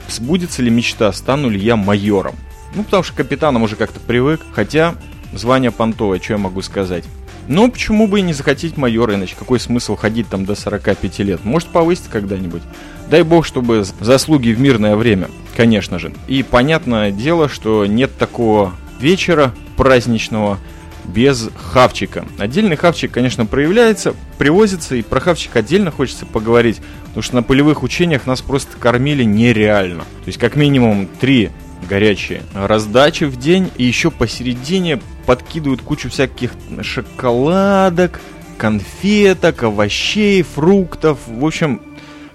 Сбудется 0.07 0.61
ли 0.61 0.69
мечта, 0.69 1.11
стану 1.11 1.49
ли 1.49 1.59
я 1.59 1.75
майором? 1.75 2.35
Ну, 2.73 2.83
потому 2.83 3.03
что 3.03 3.13
капитаном 3.13 3.63
уже 3.63 3.75
как-то 3.75 3.99
привык, 3.99 4.41
хотя 4.53 4.95
звание 5.33 5.71
понтовое, 5.71 6.19
что 6.19 6.33
я 6.33 6.39
могу 6.39 6.61
сказать. 6.61 7.03
Ну, 7.49 7.71
почему 7.71 8.07
бы 8.07 8.19
и 8.19 8.23
не 8.23 8.33
захотеть 8.33 8.77
майора, 8.77 9.15
иначе 9.15 9.35
какой 9.37 9.59
смысл 9.59 9.95
ходить 9.95 10.27
там 10.27 10.45
до 10.45 10.55
45 10.55 11.19
лет? 11.19 11.45
Может, 11.45 11.69
повысить 11.69 12.07
когда-нибудь? 12.09 12.61
Дай 13.09 13.23
бог, 13.23 13.45
чтобы 13.45 13.85
заслуги 14.01 14.49
в 14.49 14.59
мирное 14.59 14.97
время, 14.97 15.29
конечно 15.55 15.97
же. 15.97 16.13
И 16.27 16.43
понятное 16.43 17.11
дело, 17.11 17.47
что 17.47 17.85
нет 17.85 18.17
такого 18.17 18.73
вечера 18.99 19.53
праздничного 19.77 20.59
без 21.05 21.49
хавчика. 21.55 22.25
Отдельный 22.37 22.75
хавчик, 22.75 23.11
конечно, 23.11 23.45
проявляется, 23.45 24.13
привозится, 24.37 24.95
и 24.95 25.01
про 25.01 25.21
хавчик 25.21 25.55
отдельно 25.55 25.89
хочется 25.89 26.25
поговорить, 26.25 26.81
потому 27.05 27.21
что 27.21 27.35
на 27.35 27.43
полевых 27.43 27.83
учениях 27.83 28.25
нас 28.25 28.41
просто 28.41 28.77
кормили 28.77 29.23
нереально. 29.23 30.01
То 30.01 30.27
есть 30.27 30.37
как 30.37 30.55
минимум 30.55 31.07
три 31.19 31.49
горячие 31.87 32.43
раздачи 32.53 33.23
в 33.23 33.37
день, 33.37 33.71
и 33.77 33.83
еще 33.85 34.11
посередине 34.11 34.99
подкидывают 35.25 35.81
кучу 35.81 36.09
всяких 36.09 36.51
шоколадок, 36.81 38.19
конфеток, 38.57 39.63
овощей, 39.63 40.41
фруктов. 40.41 41.19
В 41.27 41.45
общем, 41.45 41.81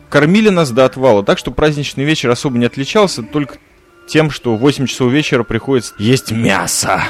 кормили 0.09 0.49
нас 0.49 0.71
до 0.71 0.85
отвала, 0.85 1.23
так 1.23 1.39
что 1.39 1.51
праздничный 1.51 2.05
вечер 2.05 2.31
особо 2.31 2.57
не 2.57 2.67
отличался, 2.67 3.23
только 3.23 3.59
тем, 4.09 4.31
что 4.31 4.57
в 4.57 4.61
8 4.61 4.87
часов 4.87 5.13
вечера 5.13 5.43
приходится 5.43 5.95
есть 5.99 6.33
мясо. 6.33 7.03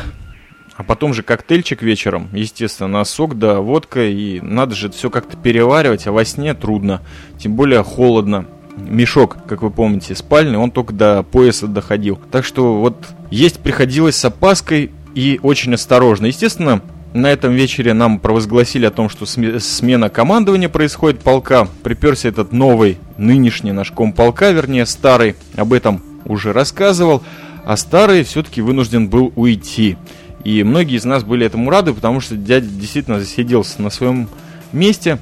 А 0.82 0.84
потом 0.84 1.14
же 1.14 1.22
коктейльчик 1.22 1.80
вечером, 1.80 2.28
естественно, 2.32 3.04
сок 3.04 3.38
да 3.38 3.60
водка, 3.60 4.04
и 4.04 4.40
надо 4.40 4.74
же 4.74 4.90
все 4.90 5.10
как-то 5.10 5.36
переваривать, 5.36 6.08
а 6.08 6.12
во 6.12 6.24
сне 6.24 6.54
трудно, 6.54 7.02
тем 7.38 7.54
более 7.54 7.84
холодно. 7.84 8.46
Мешок, 8.76 9.36
как 9.46 9.62
вы 9.62 9.70
помните, 9.70 10.16
спальный, 10.16 10.58
он 10.58 10.72
только 10.72 10.92
до 10.92 11.22
пояса 11.22 11.68
доходил. 11.68 12.18
Так 12.32 12.44
что 12.44 12.80
вот 12.80 12.96
есть 13.30 13.60
приходилось 13.60 14.16
с 14.16 14.24
опаской 14.24 14.90
и 15.14 15.38
очень 15.40 15.72
осторожно. 15.72 16.26
Естественно, 16.26 16.82
на 17.12 17.30
этом 17.30 17.52
вечере 17.52 17.92
нам 17.94 18.18
провозгласили 18.18 18.86
о 18.86 18.90
том, 18.90 19.08
что 19.08 19.24
смена 19.24 20.10
командования 20.10 20.68
происходит 20.68 21.20
полка. 21.20 21.68
Приперся 21.84 22.28
этот 22.28 22.50
новый, 22.50 22.98
нынешний 23.18 23.70
наш 23.70 23.92
комполка, 23.92 24.50
вернее 24.50 24.86
старый. 24.86 25.36
Об 25.54 25.74
этом 25.74 26.02
уже 26.24 26.52
рассказывал, 26.52 27.22
а 27.64 27.76
старый 27.76 28.24
все-таки 28.24 28.60
вынужден 28.60 29.06
был 29.06 29.32
уйти. 29.36 29.96
И 30.44 30.62
многие 30.62 30.96
из 30.96 31.04
нас 31.04 31.24
были 31.24 31.46
этому 31.46 31.70
рады, 31.70 31.92
потому 31.92 32.20
что 32.20 32.36
дядя 32.36 32.66
действительно 32.66 33.20
засиделся 33.20 33.80
на 33.80 33.90
своем 33.90 34.28
месте. 34.72 35.18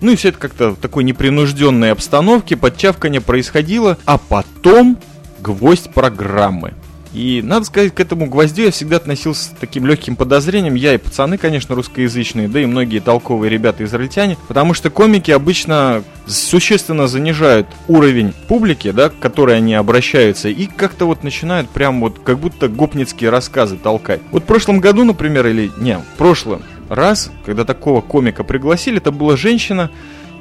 Ну 0.00 0.12
и 0.12 0.16
все 0.16 0.28
это 0.28 0.38
как-то 0.38 0.70
в 0.70 0.76
такой 0.76 1.04
непринужденной 1.04 1.92
обстановке, 1.92 2.56
подчавканье 2.56 3.20
происходило, 3.20 3.98
а 4.04 4.18
потом 4.18 4.98
гвоздь 5.40 5.90
программы– 5.92 6.74
и 7.16 7.40
надо 7.40 7.64
сказать, 7.64 7.94
к 7.94 8.00
этому 8.00 8.26
гвоздю 8.26 8.64
я 8.64 8.70
всегда 8.70 8.96
относился 8.96 9.44
с 9.44 9.52
таким 9.58 9.86
легким 9.86 10.16
подозрением. 10.16 10.74
Я 10.74 10.92
и 10.92 10.98
пацаны, 10.98 11.38
конечно, 11.38 11.74
русскоязычные, 11.74 12.46
да 12.46 12.60
и 12.60 12.66
многие 12.66 12.98
толковые 12.98 13.48
ребята 13.48 13.84
израильтяне, 13.84 14.36
потому 14.48 14.74
что 14.74 14.90
комики 14.90 15.30
обычно 15.30 16.04
существенно 16.26 17.08
занижают 17.08 17.68
уровень 17.88 18.34
публики, 18.48 18.90
да, 18.90 19.08
к 19.08 19.18
которой 19.18 19.56
они 19.56 19.72
обращаются, 19.72 20.50
и 20.50 20.66
как-то 20.66 21.06
вот 21.06 21.24
начинают 21.24 21.70
прям 21.70 22.02
вот 22.02 22.18
как 22.22 22.38
будто 22.38 22.68
гопницкие 22.68 23.30
рассказы 23.30 23.78
толкать. 23.78 24.20
Вот 24.30 24.42
в 24.42 24.46
прошлом 24.46 24.80
году, 24.80 25.04
например, 25.04 25.46
или 25.46 25.72
не, 25.78 25.96
в 25.96 26.18
прошлом 26.18 26.60
раз, 26.90 27.32
когда 27.46 27.64
такого 27.64 28.02
комика 28.02 28.44
пригласили, 28.44 28.98
это 28.98 29.10
была 29.10 29.38
женщина, 29.38 29.90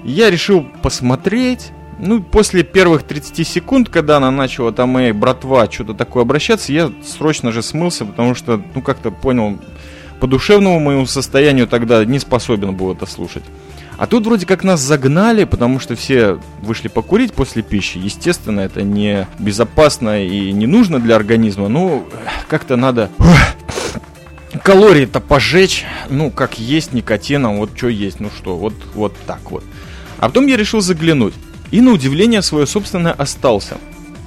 я 0.03 0.29
решил 0.29 0.67
посмотреть, 0.81 1.71
ну, 1.99 2.21
после 2.21 2.63
первых 2.63 3.03
30 3.03 3.47
секунд, 3.47 3.89
когда 3.89 4.17
она 4.17 4.31
начала 4.31 4.71
там, 4.71 4.97
эй, 4.97 5.11
братва, 5.11 5.69
что-то 5.71 5.93
такое 5.93 6.23
обращаться, 6.23 6.73
я 6.73 6.91
срочно 7.05 7.51
же 7.51 7.61
смылся, 7.61 8.05
потому 8.05 8.35
что, 8.35 8.61
ну, 8.73 8.81
как-то 8.81 9.11
понял, 9.11 9.59
по 10.19 10.27
душевному 10.27 10.79
моему 10.79 11.05
состоянию 11.05 11.67
тогда 11.67 12.03
не 12.05 12.19
способен 12.19 12.75
был 12.75 12.93
это 12.93 13.05
слушать. 13.05 13.43
А 13.97 14.07
тут 14.07 14.25
вроде 14.25 14.45
как 14.45 14.63
нас 14.63 14.81
загнали, 14.81 15.45
потому 15.45 15.79
что 15.79 15.95
все 15.95 16.39
вышли 16.61 16.89
покурить 16.89 17.33
после 17.33 17.61
пищи. 17.61 17.97
Естественно, 17.97 18.59
это 18.59 18.81
не 18.81 19.25
безопасно 19.39 20.21
и 20.21 20.51
не 20.51 20.67
нужно 20.67 20.99
для 20.99 21.15
организма. 21.15 21.69
Ну, 21.69 22.05
как-то 22.49 22.75
надо 22.75 23.09
калории-то 24.63 25.21
пожечь. 25.21 25.85
Ну, 26.09 26.29
как 26.29 26.59
есть 26.59 26.91
никотином, 26.93 27.57
вот 27.57 27.71
что 27.75 27.87
есть, 27.87 28.19
ну 28.19 28.29
что, 28.35 28.57
вот, 28.57 28.73
вот 28.93 29.15
так 29.25 29.51
вот. 29.51 29.63
А 30.17 30.27
потом 30.27 30.47
я 30.47 30.57
решил 30.57 30.81
заглянуть. 30.81 31.33
И 31.71 31.81
на 31.81 31.91
удивление 31.91 32.41
свое 32.41 32.65
собственное 32.67 33.13
остался. 33.13 33.77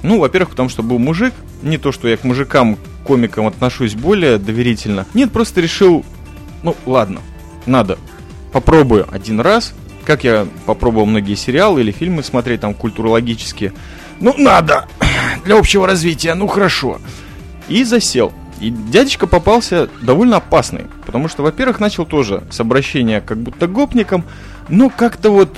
Ну, 0.03 0.19
во-первых, 0.19 0.51
потому 0.51 0.69
что 0.69 0.83
был 0.83 0.99
мужик. 0.99 1.33
Не 1.61 1.77
то, 1.77 1.91
что 1.91 2.07
я 2.07 2.17
к 2.17 2.23
мужикам, 2.23 2.77
комикам 3.03 3.47
отношусь 3.47 3.95
более 3.95 4.37
доверительно. 4.37 5.05
Нет, 5.13 5.31
просто 5.31 5.61
решил, 5.61 6.05
ну, 6.63 6.75
ладно, 6.85 7.21
надо. 7.65 7.97
Попробую 8.51 9.07
один 9.11 9.39
раз. 9.39 9.73
Как 10.05 10.23
я 10.23 10.47
попробовал 10.65 11.05
многие 11.05 11.35
сериалы 11.35 11.81
или 11.81 11.91
фильмы 11.91 12.23
смотреть 12.23 12.61
там 12.61 12.73
культурологические. 12.73 13.73
Ну, 14.19 14.33
надо! 14.37 14.87
Для 15.45 15.57
общего 15.57 15.85
развития, 15.85 16.33
ну 16.33 16.47
хорошо. 16.47 16.99
И 17.67 17.83
засел. 17.83 18.33
И 18.59 18.69
дядечка 18.69 19.27
попался 19.27 19.89
довольно 20.01 20.37
опасный. 20.37 20.85
Потому 21.05 21.27
что, 21.27 21.43
во-первых, 21.43 21.79
начал 21.79 22.05
тоже 22.05 22.43
с 22.51 22.59
обращения 22.59 23.21
как 23.21 23.37
будто 23.37 23.67
гопником. 23.67 24.23
Но 24.67 24.89
как-то 24.89 25.31
вот 25.31 25.57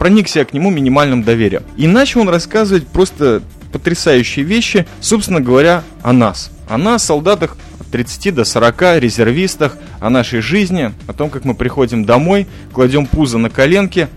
проникся 0.00 0.46
к 0.46 0.54
нему 0.54 0.70
минимальным 0.70 1.22
доверием. 1.22 1.62
И 1.76 1.86
начал 1.86 2.22
он 2.22 2.30
рассказывать 2.30 2.86
просто 2.86 3.42
потрясающие 3.70 4.46
вещи, 4.46 4.86
собственно 5.02 5.40
говоря, 5.40 5.84
о 6.02 6.14
нас. 6.14 6.50
О 6.70 6.78
нас, 6.78 7.04
солдатах 7.04 7.58
от 7.78 7.86
30 7.88 8.34
до 8.34 8.44
40, 8.46 8.98
резервистах, 8.98 9.76
о 10.00 10.08
нашей 10.08 10.40
жизни, 10.40 10.94
о 11.06 11.12
том, 11.12 11.28
как 11.28 11.44
мы 11.44 11.54
приходим 11.54 12.06
домой, 12.06 12.46
кладем 12.72 13.04
пузо 13.04 13.36
на 13.36 13.50
коленки, 13.50 14.08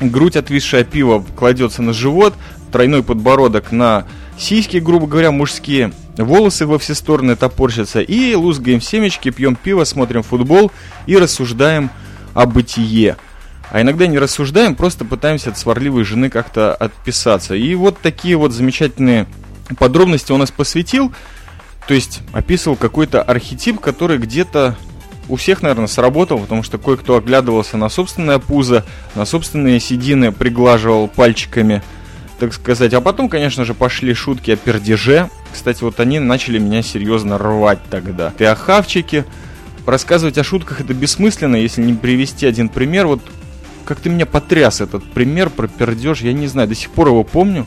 грудь 0.00 0.34
отвисшая 0.34 0.82
пиво 0.82 1.24
кладется 1.36 1.80
на 1.80 1.92
живот, 1.92 2.34
тройной 2.72 3.04
подбородок 3.04 3.70
на 3.70 4.08
сиськи, 4.36 4.78
грубо 4.78 5.06
говоря, 5.06 5.30
мужские, 5.30 5.92
волосы 6.16 6.66
во 6.66 6.80
все 6.80 6.96
стороны 6.96 7.36
топорщатся, 7.36 8.00
и 8.00 8.34
лузгаем 8.34 8.80
семечки, 8.80 9.30
пьем 9.30 9.54
пиво, 9.54 9.84
смотрим 9.84 10.24
футбол 10.24 10.72
и 11.06 11.16
рассуждаем 11.16 11.90
о 12.34 12.46
бытие 12.46 13.16
а 13.74 13.82
иногда 13.82 14.06
не 14.06 14.20
рассуждаем, 14.20 14.76
просто 14.76 15.04
пытаемся 15.04 15.50
от 15.50 15.58
сварливой 15.58 16.04
жены 16.04 16.30
как-то 16.30 16.72
отписаться. 16.72 17.56
И 17.56 17.74
вот 17.74 17.98
такие 17.98 18.36
вот 18.36 18.52
замечательные 18.52 19.26
подробности 19.80 20.30
он 20.30 20.38
нас 20.38 20.52
посвятил, 20.52 21.12
то 21.88 21.92
есть 21.92 22.20
описывал 22.32 22.76
какой-то 22.76 23.20
архетип, 23.20 23.80
который 23.80 24.18
где-то 24.18 24.76
у 25.28 25.34
всех, 25.34 25.60
наверное, 25.62 25.88
сработал, 25.88 26.38
потому 26.38 26.62
что 26.62 26.78
кое-кто 26.78 27.16
оглядывался 27.16 27.76
на 27.76 27.88
собственное 27.88 28.38
пузо, 28.38 28.84
на 29.16 29.24
собственные 29.24 29.80
седины, 29.80 30.30
приглаживал 30.30 31.08
пальчиками, 31.08 31.82
так 32.38 32.54
сказать. 32.54 32.94
А 32.94 33.00
потом, 33.00 33.28
конечно 33.28 33.64
же, 33.64 33.74
пошли 33.74 34.14
шутки 34.14 34.52
о 34.52 34.56
пердеже. 34.56 35.30
Кстати, 35.52 35.82
вот 35.82 35.98
они 35.98 36.20
начали 36.20 36.60
меня 36.60 36.82
серьезно 36.82 37.38
рвать 37.38 37.80
тогда. 37.90 38.30
Ты 38.38 38.44
о 38.44 38.54
хавчике. 38.54 39.24
Рассказывать 39.84 40.38
о 40.38 40.44
шутках 40.44 40.80
это 40.80 40.94
бессмысленно, 40.94 41.56
если 41.56 41.82
не 41.82 41.92
привести 41.92 42.46
один 42.46 42.68
пример. 42.68 43.08
Вот 43.08 43.20
как 43.84 44.00
ты 44.00 44.08
меня 44.08 44.26
потряс 44.26 44.80
этот 44.80 45.04
пример 45.12 45.50
про 45.50 45.68
пердеж, 45.68 46.22
я 46.22 46.32
не 46.32 46.46
знаю, 46.46 46.68
до 46.68 46.74
сих 46.74 46.90
пор 46.90 47.08
его 47.08 47.24
помню, 47.24 47.66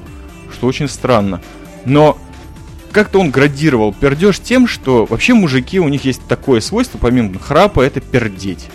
что 0.51 0.67
очень 0.67 0.88
странно. 0.88 1.41
Но 1.86 2.17
как-то 2.91 3.19
он 3.19 3.32
градировал 3.32 3.93
пердеж 3.93 4.39
тем, 4.39 4.67
что 4.67 5.06
вообще 5.06 5.34
мужики, 5.34 5.80
у 5.80 5.88
них 5.88 6.06
есть 6.06 6.21
такое 6.27 6.62
свойство, 6.62 6.97
помимо 6.97 7.38
храпа, 7.39 7.82
это 7.82 8.01
пердеть. 8.01 8.67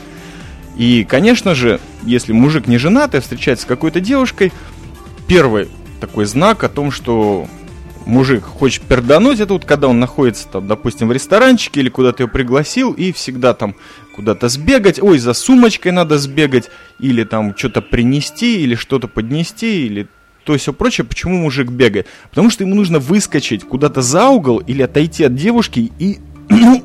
И, 0.77 1.05
конечно 1.09 1.55
же, 1.55 1.81
если 2.03 2.33
мужик 2.33 2.67
не 2.67 2.79
женатый, 2.79 3.19
а 3.19 3.23
встречается 3.23 3.65
с 3.65 3.69
какой-то 3.69 4.01
девушкой, 4.01 4.53
первый 5.27 5.69
такой 6.01 6.25
знак 6.25 6.65
о 6.65 6.69
том, 6.69 6.91
что 6.91 7.47
мужик 8.07 8.45
хочет 8.45 8.83
пердануть, 8.83 9.41
это 9.41 9.53
вот 9.53 9.65
когда 9.65 9.89
он 9.89 10.01
находится, 10.01 10.49
там, 10.49 10.67
допустим, 10.67 11.09
в 11.09 11.13
ресторанчике 11.13 11.81
или 11.81 11.89
куда-то 11.89 12.23
ее 12.23 12.29
пригласил, 12.29 12.93
и 12.93 13.13
всегда 13.13 13.55
там 13.55 13.75
куда-то 14.15 14.49
сбегать, 14.49 15.03
ой, 15.03 15.19
за 15.19 15.33
сумочкой 15.33 15.93
надо 15.93 16.19
сбегать, 16.19 16.71
или 16.99 17.25
там 17.25 17.57
что-то 17.57 17.83
принести, 17.83 18.63
или 18.63 18.75
что-то 18.75 19.09
поднести, 19.09 19.87
или 19.87 20.09
то 20.45 20.53
есть 20.55 20.65
все 20.65 20.73
прочее. 20.73 21.05
Почему 21.05 21.39
мужик 21.39 21.69
бегает? 21.69 22.07
Потому 22.31 22.51
что 22.51 22.65
ему 22.65 22.75
нужно 22.75 22.99
выскочить 22.99 23.65
куда-то 23.65 24.03
за 24.03 24.29
угол 24.29 24.59
или 24.59 24.83
отойти 24.83 25.25
от 25.25 25.35
девушки 25.35 25.93
и 25.99 26.19
ну, 26.49 26.85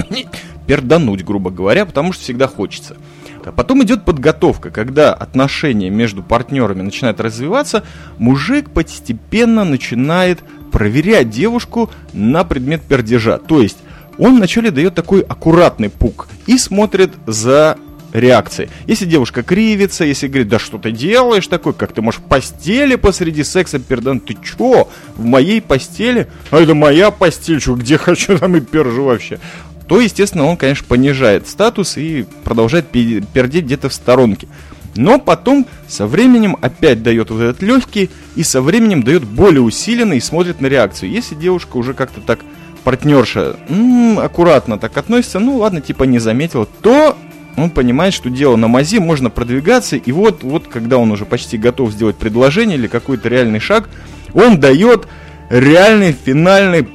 пердануть, 0.66 1.24
грубо 1.24 1.50
говоря, 1.50 1.86
потому 1.86 2.12
что 2.12 2.22
всегда 2.22 2.48
хочется. 2.48 2.96
А 3.46 3.52
потом 3.52 3.82
идет 3.82 4.04
подготовка, 4.04 4.70
когда 4.70 5.12
отношения 5.12 5.90
между 5.90 6.22
партнерами 6.22 6.82
начинают 6.82 7.20
развиваться, 7.20 7.84
мужик 8.18 8.70
постепенно 8.70 9.64
начинает 9.64 10.40
проверять 10.72 11.30
девушку 11.30 11.90
на 12.12 12.44
предмет 12.44 12.82
пердежа. 12.82 13.38
То 13.38 13.60
есть 13.60 13.78
он 14.18 14.36
вначале 14.36 14.70
дает 14.70 14.94
такой 14.94 15.20
аккуратный 15.20 15.90
пук 15.90 16.28
и 16.46 16.58
смотрит 16.58 17.12
за 17.26 17.76
реакцией. 18.12 18.70
Если 18.86 19.04
девушка 19.04 19.42
кривится, 19.42 20.04
если 20.04 20.28
говорит, 20.28 20.48
да 20.48 20.58
что 20.58 20.78
ты 20.78 20.92
делаешь 20.92 21.48
такой, 21.48 21.74
как 21.74 21.92
ты 21.92 22.00
можешь 22.00 22.20
в 22.20 22.24
постели 22.24 22.94
посреди 22.94 23.42
секса 23.42 23.78
пердан, 23.80 24.20
ты 24.20 24.36
чё, 24.42 24.88
в 25.16 25.24
моей 25.24 25.60
постели? 25.60 26.28
А 26.50 26.60
это 26.60 26.74
моя 26.74 27.10
постель, 27.10 27.60
что 27.60 27.74
где 27.74 27.98
хочу, 27.98 28.38
там 28.38 28.56
и 28.56 28.60
пержу 28.60 29.04
вообще 29.04 29.40
то, 29.88 30.00
естественно, 30.00 30.46
он, 30.46 30.56
конечно, 30.56 30.86
понижает 30.88 31.46
статус 31.48 31.96
и 31.96 32.26
продолжает 32.42 32.88
пердеть 32.88 33.64
где-то 33.64 33.88
в 33.88 33.94
сторонке. 33.94 34.48
Но 34.96 35.18
потом 35.18 35.66
со 35.88 36.06
временем 36.06 36.56
опять 36.60 37.02
дает 37.02 37.30
вот 37.30 37.40
этот 37.40 37.62
легкий 37.62 38.10
и 38.36 38.44
со 38.44 38.62
временем 38.62 39.02
дает 39.02 39.24
более 39.24 39.60
усиленный 39.60 40.18
и 40.18 40.20
смотрит 40.20 40.60
на 40.60 40.66
реакцию. 40.66 41.10
Если 41.10 41.34
девушка 41.34 41.76
уже 41.76 41.94
как-то 41.94 42.20
так 42.20 42.40
партнерша 42.84 43.56
м-м, 43.68 44.20
аккуратно 44.20 44.78
так 44.78 44.96
относится, 44.96 45.40
ну 45.40 45.56
ладно, 45.56 45.80
типа 45.80 46.04
не 46.04 46.18
заметила, 46.18 46.66
то 46.82 47.16
он 47.56 47.70
понимает, 47.70 48.14
что 48.14 48.30
дело 48.30 48.56
на 48.56 48.68
мази, 48.68 48.98
можно 48.98 49.30
продвигаться, 49.30 49.96
и 49.96 50.12
вот, 50.12 50.42
вот 50.42 50.68
когда 50.68 50.98
он 50.98 51.10
уже 51.10 51.24
почти 51.24 51.56
готов 51.56 51.92
сделать 51.92 52.16
предложение 52.16 52.76
или 52.76 52.86
какой-то 52.86 53.28
реальный 53.28 53.60
шаг, 53.60 53.88
он 54.32 54.58
дает 54.58 55.06
реальный 55.50 56.12
финальный 56.12 56.88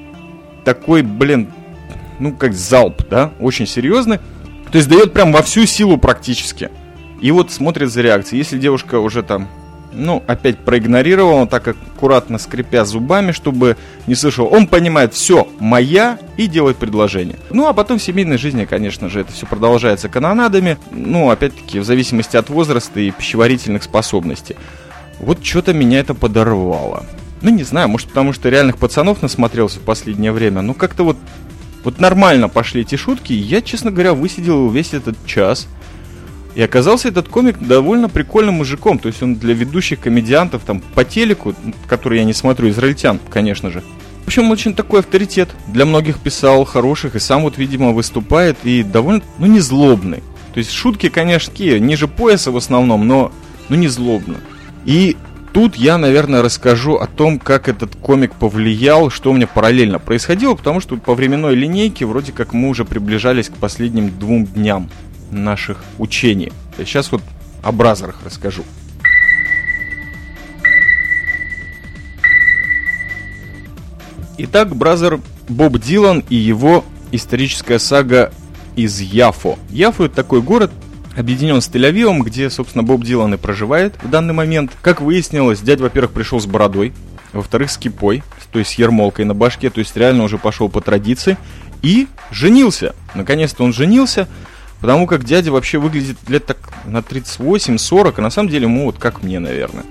такой, 0.64 1.02
блин, 1.02 1.50
ну, 2.20 2.34
как 2.34 2.54
залп, 2.54 3.08
да, 3.10 3.32
очень 3.40 3.68
серьезный. 3.68 4.20
То 4.72 4.78
есть 4.78 4.88
дает 4.88 5.14
прям 5.14 5.32
во 5.32 5.42
всю 5.42 5.66
силу 5.66 5.98
практически. 5.98 6.70
И 7.22 7.32
вот 7.32 7.52
смотрит 7.52 7.92
за 7.92 8.02
реакцией. 8.02 8.40
Если 8.40 8.58
девушка 8.58 9.00
уже 9.00 9.24
там, 9.24 9.48
ну, 9.92 10.24
опять 10.28 10.60
проигнорировала, 10.60 11.48
так 11.48 11.68
аккуратно 11.68 12.38
скрипя 12.38 12.86
зубами, 12.86 13.32
чтобы 13.32 13.78
не 14.08 14.16
слышал, 14.16 14.48
он 14.52 14.68
понимает, 14.68 15.14
все, 15.14 15.48
моя, 15.60 16.20
и 16.38 16.48
делает 16.48 16.78
предложение. 16.78 17.38
Ну, 17.50 17.68
а 17.68 17.74
потом 17.74 17.98
в 17.98 18.04
семейной 18.04 18.38
жизни, 18.38 18.66
конечно 18.66 19.10
же, 19.10 19.22
это 19.22 19.32
все 19.34 19.46
продолжается 19.46 20.08
канонадами, 20.08 20.78
ну, 20.92 21.30
опять-таки, 21.30 21.80
в 21.80 21.84
зависимости 21.84 22.38
от 22.38 22.50
возраста 22.50 23.00
и 23.00 23.12
пищеварительных 23.12 23.84
способностей. 23.84 24.56
Вот 25.20 25.44
что-то 25.44 25.74
меня 25.74 26.00
это 26.00 26.14
подорвало. 26.14 27.06
Ну, 27.42 27.50
не 27.50 27.64
знаю, 27.64 27.90
может, 27.90 28.10
потому 28.10 28.34
что 28.34 28.50
реальных 28.50 28.78
пацанов 28.78 29.22
насмотрелся 29.22 29.80
в 29.80 29.84
последнее 29.84 30.32
время. 30.32 30.62
Ну, 30.62 30.74
как-то 30.74 31.04
вот 31.04 31.18
вот 31.90 32.00
нормально 32.00 32.50
пошли 32.50 32.82
эти 32.82 32.96
шутки, 32.96 33.34
я, 33.34 33.62
честно 33.62 33.90
говоря, 33.90 34.14
высидел 34.14 34.70
весь 34.70 34.94
этот 34.94 35.26
час. 35.26 35.68
И 36.56 36.62
оказался 36.62 37.08
этот 37.08 37.30
комик 37.30 37.58
довольно 37.60 38.10
прикольным 38.10 38.56
мужиком. 38.56 39.00
То 39.00 39.08
есть 39.08 39.24
он 39.24 39.36
для 39.36 39.54
ведущих 39.54 40.00
комедиантов 40.00 40.64
там 40.66 40.82
по 40.82 41.04
телеку, 41.04 41.56
который 41.88 42.20
я 42.20 42.26
не 42.26 42.34
смотрю, 42.34 42.70
израильтян, 42.70 43.20
конечно 43.30 43.72
же. 43.72 43.84
В 44.24 44.28
общем, 44.28 44.52
очень 44.52 44.76
такой 44.76 45.00
авторитет. 45.00 45.50
Для 45.68 45.86
многих 45.86 46.20
писал 46.20 46.64
хороших 46.66 47.16
и 47.16 47.20
сам 47.20 47.44
вот, 47.44 47.58
видимо, 47.58 47.92
выступает 47.92 48.58
и 48.64 48.84
довольно, 48.84 49.24
ну, 49.40 49.48
не 49.48 49.60
злобный. 49.60 50.22
То 50.54 50.60
есть 50.60 50.72
шутки, 50.72 51.10
конечно, 51.10 51.52
ниже 51.80 52.08
пояса 52.08 52.52
в 52.52 52.58
основном, 52.58 53.08
но, 53.08 53.32
ну, 53.70 53.76
не 53.76 53.88
злобно. 53.88 54.38
И 54.86 55.18
Тут 55.54 55.76
я, 55.76 55.98
наверное, 55.98 56.44
расскажу 56.44 56.96
о 56.96 57.08
том, 57.08 57.40
как 57.40 57.68
этот 57.70 57.96
комик 57.96 58.36
повлиял, 58.36 59.10
что 59.10 59.32
у 59.32 59.34
меня 59.34 59.48
параллельно 59.48 59.98
происходило, 59.98 60.54
потому 60.54 60.80
что 60.80 60.96
по 60.98 61.16
временной 61.16 61.56
линейке 61.56 62.06
вроде 62.06 62.32
как 62.32 62.54
мы 62.54 62.70
уже 62.70 62.86
приближались 62.86 63.50
к 63.50 63.54
последним 63.54 64.18
двум 64.18 64.46
дням 64.46 64.90
наших 65.32 65.84
учений. 65.98 66.52
Сейчас 66.78 67.12
вот 67.12 67.24
о 67.64 67.72
бразерах 67.72 68.20
расскажу. 68.24 68.64
Итак, 74.38 74.76
бразер 74.76 75.20
Боб 75.50 75.78
Дилан 75.80 76.24
и 76.30 76.36
его 76.36 76.86
историческая 77.12 77.80
сага 77.80 78.32
из 78.76 79.02
Яфо. 79.02 79.58
Яфо 79.70 80.06
это 80.06 80.16
такой 80.16 80.42
город 80.42 80.72
объединен 81.20 81.62
с 81.62 81.70
Тель-Авивом, 81.70 82.22
где, 82.22 82.50
собственно, 82.50 82.84
Боб 82.84 83.04
Дилан 83.04 83.34
и 83.34 83.38
проживает 83.38 83.94
в 84.02 84.10
данный 84.10 84.34
момент. 84.34 84.72
Как 84.82 85.02
выяснилось, 85.02 85.60
дядь, 85.62 85.82
во-первых, 85.82 86.12
пришел 86.12 86.40
с 86.40 86.46
бородой, 86.46 86.94
во-вторых, 87.34 87.70
с 87.70 87.78
кипой, 87.78 88.24
то 88.52 88.60
есть 88.60 88.72
с 88.72 88.74
ермолкой 88.76 89.26
на 89.26 89.36
башке, 89.36 89.70
то 89.70 89.80
есть 89.80 89.96
реально 89.96 90.24
уже 90.24 90.38
пошел 90.38 90.70
по 90.70 90.82
традиции, 90.82 91.38
и 91.82 92.08
женился. 92.32 92.96
Наконец-то 93.14 93.64
он 93.64 93.74
женился, 93.74 94.28
потому 94.82 95.08
как 95.08 95.24
дядя 95.24 95.52
вообще 95.52 95.78
выглядит 95.78 96.18
лет 96.28 96.46
так 96.46 96.58
на 96.86 97.00
38-40, 97.00 98.14
а 98.18 98.22
на 98.22 98.30
самом 98.30 98.50
деле 98.50 98.64
ему 98.64 98.86
вот 98.86 98.98
как 98.98 99.24
мне, 99.24 99.40
наверное. 99.40 99.84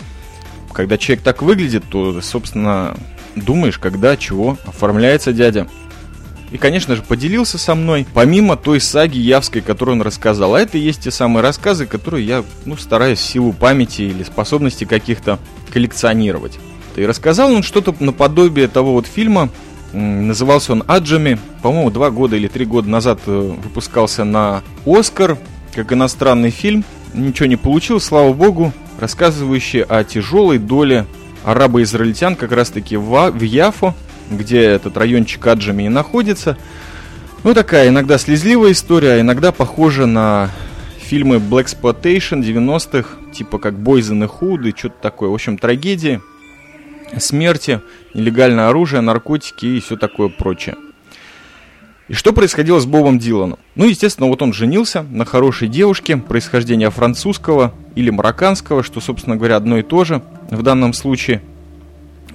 Когда 0.72 0.98
человек 0.98 1.24
так 1.24 1.42
выглядит, 1.42 1.84
то, 1.88 2.20
собственно, 2.20 2.96
думаешь, 3.36 3.78
когда, 3.78 4.16
чего, 4.16 4.58
оформляется 4.66 5.32
дядя. 5.32 5.68
И, 6.50 6.56
конечно 6.58 6.96
же, 6.96 7.02
поделился 7.02 7.58
со 7.58 7.74
мной, 7.74 8.06
помимо 8.14 8.56
той 8.56 8.80
саги 8.80 9.18
Явской, 9.18 9.60
которую 9.60 9.96
он 9.96 10.02
рассказал. 10.02 10.54
А 10.54 10.60
это 10.60 10.78
и 10.78 10.80
есть 10.80 11.02
те 11.02 11.10
самые 11.10 11.42
рассказы, 11.42 11.86
которые 11.86 12.26
я 12.26 12.44
ну, 12.64 12.76
стараюсь 12.76 13.18
в 13.18 13.22
силу 13.22 13.52
памяти 13.52 14.02
или 14.02 14.22
способности 14.22 14.84
каких-то 14.84 15.38
коллекционировать. 15.70 16.58
И 16.96 17.04
рассказал 17.04 17.52
он 17.52 17.62
что-то 17.62 17.94
наподобие 18.00 18.66
того 18.66 18.94
вот 18.94 19.06
фильма, 19.06 19.50
назывался 19.92 20.72
он 20.72 20.84
«Аджами», 20.86 21.38
по-моему, 21.62 21.90
два 21.90 22.10
года 22.10 22.36
или 22.36 22.48
три 22.48 22.64
года 22.64 22.88
назад 22.88 23.20
э, 23.26 23.54
выпускался 23.62 24.24
на 24.24 24.62
«Оскар», 24.84 25.38
как 25.74 25.92
иностранный 25.92 26.50
фильм, 26.50 26.84
ничего 27.14 27.46
не 27.46 27.56
получил, 27.56 28.00
слава 28.00 28.32
богу, 28.32 28.72
рассказывающий 28.98 29.82
о 29.82 30.02
тяжелой 30.04 30.58
доле 30.58 31.06
арабо-израильтян 31.44 32.36
как 32.36 32.52
раз-таки 32.52 32.96
в, 32.96 33.30
в 33.30 33.42
Яфо, 33.42 33.94
где 34.30 34.62
этот 34.62 34.96
райончик 34.96 35.46
Аджами 35.46 35.84
и 35.84 35.88
находится. 35.88 36.56
Ну, 37.44 37.54
такая 37.54 37.88
иногда 37.88 38.18
слезливая 38.18 38.72
история, 38.72 39.12
а 39.12 39.20
иногда 39.20 39.52
похожа 39.52 40.06
на 40.06 40.50
фильмы 40.98 41.36
Black 41.36 41.66
Exploitation 41.66 42.42
90-х, 42.42 43.32
типа 43.32 43.58
как 43.58 43.74
Boys 43.74 44.10
in 44.12 44.22
the 44.22 44.30
Hood 44.30 44.68
и 44.68 44.76
что-то 44.76 44.96
такое. 45.00 45.30
В 45.30 45.34
общем, 45.34 45.56
трагедии, 45.56 46.20
смерти, 47.16 47.80
нелегальное 48.12 48.68
оружие, 48.68 49.00
наркотики 49.00 49.66
и 49.66 49.80
все 49.80 49.96
такое 49.96 50.28
прочее. 50.28 50.76
И 52.08 52.14
что 52.14 52.32
происходило 52.32 52.80
с 52.80 52.86
Бобом 52.86 53.18
Диланом? 53.18 53.58
Ну, 53.74 53.84
естественно, 53.84 54.28
вот 54.28 54.40
он 54.40 54.54
женился 54.54 55.02
на 55.02 55.26
хорошей 55.26 55.68
девушке, 55.68 56.16
происхождения 56.16 56.90
французского 56.90 57.74
или 57.94 58.08
марокканского, 58.08 58.82
что, 58.82 59.00
собственно 59.00 59.36
говоря, 59.36 59.56
одно 59.56 59.78
и 59.78 59.82
то 59.82 60.04
же 60.04 60.22
в 60.50 60.62
данном 60.62 60.92
случае– 60.94 61.42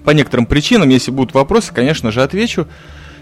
по 0.04 0.12
некоторым 0.12 0.46
причинам, 0.46 0.90
если 0.90 1.12
будут 1.12 1.34
вопросы, 1.34 1.74
конечно 1.74 2.12
же, 2.12 2.22
отвечу. 2.22 2.68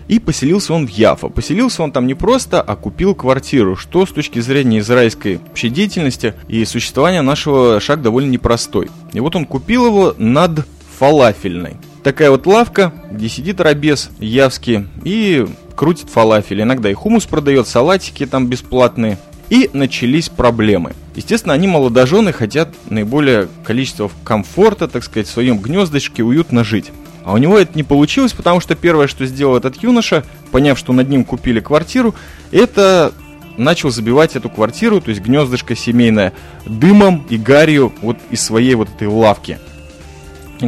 И 0.08 0.20
поселился 0.20 0.74
он 0.74 0.88
в 0.88 0.90
Яфа. 0.90 1.30
Поселился 1.30 1.84
он 1.84 1.92
там 1.92 2.08
не 2.08 2.16
просто, 2.16 2.62
а 2.62 2.76
купил 2.76 3.16
квартиру, 3.16 3.76
что 3.76 4.06
с 4.06 4.10
точки 4.10 4.40
зрения 4.40 4.80
израильской 4.80 5.38
вообще 5.38 5.70
деятельности 5.70 6.34
и 6.48 6.66
существования 6.66 7.22
нашего 7.22 7.80
шаг 7.80 8.02
довольно 8.02 8.30
непростой. 8.32 8.90
И 9.14 9.20
вот 9.20 9.36
он 9.36 9.46
купил 9.46 9.86
его 9.86 10.14
над 10.18 10.66
фалафельной. 10.98 11.78
Такая 12.04 12.32
вот 12.32 12.48
лавка, 12.48 12.94
где 13.12 13.30
сидит 13.30 13.62
рабес 13.62 14.10
явский 14.20 14.88
и 15.04 15.46
крутит 15.76 16.10
фалафель. 16.10 16.62
Иногда 16.62 16.90
и 16.90 16.94
хумус 16.94 17.26
продает, 17.26 17.68
салатики 17.68 18.26
там 18.26 18.48
бесплатные. 18.48 19.18
И 19.52 19.70
начались 19.74 20.30
проблемы. 20.30 20.94
Естественно, 21.14 21.54
они 21.54 21.68
молодожены 21.68 22.32
хотят 22.32 22.70
наиболее 22.90 23.50
количество 23.66 24.10
комфорта, 24.24 24.88
так 24.88 25.04
сказать, 25.04 25.28
в 25.28 25.32
своем 25.32 25.60
гнездочке 25.60 26.24
уютно 26.24 26.64
жить. 26.64 26.90
А 27.26 27.34
у 27.34 27.38
него 27.38 27.60
это 27.60 27.74
не 27.76 27.84
получилось, 27.84 28.32
потому 28.32 28.62
что 28.62 28.76
первое, 28.76 29.08
что 29.08 29.26
сделал 29.26 29.58
этот 29.58 29.84
юноша, 29.84 30.24
поняв, 30.52 30.80
что 30.80 30.94
над 30.94 31.10
ним 31.10 31.26
купили 31.26 31.60
квартиру, 31.60 32.16
это 32.52 33.12
начал 33.58 33.90
забивать 33.90 34.38
эту 34.38 34.50
квартиру, 34.50 35.02
то 35.02 35.10
есть 35.10 35.22
гнездышко 35.22 35.76
семейное, 35.76 36.32
дымом 36.66 37.26
и 37.30 37.36
гарью 37.36 37.92
вот 38.02 38.18
из 38.30 38.42
своей 38.42 38.76
вот 38.76 38.88
этой 38.88 39.10
лавки. 39.10 39.60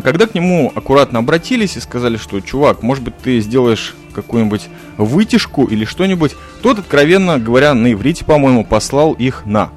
Когда 0.01 0.27
к 0.27 0.33
нему 0.33 0.71
аккуратно 0.73 1.19
обратились 1.19 1.77
и 1.77 1.79
сказали, 1.79 2.17
что, 2.17 2.39
чувак, 2.39 2.81
может 2.81 3.03
быть, 3.03 3.17
ты 3.17 3.39
сделаешь 3.39 3.95
какую-нибудь 4.13 4.67
вытяжку 4.97 5.65
или 5.65 5.85
что-нибудь, 5.85 6.35
тот, 6.61 6.79
откровенно 6.79 7.39
говоря, 7.39 7.73
на 7.73 7.91
иврите, 7.91 8.25
по-моему, 8.25 8.65
послал 8.65 9.13
их 9.13 9.45
на 9.45 9.71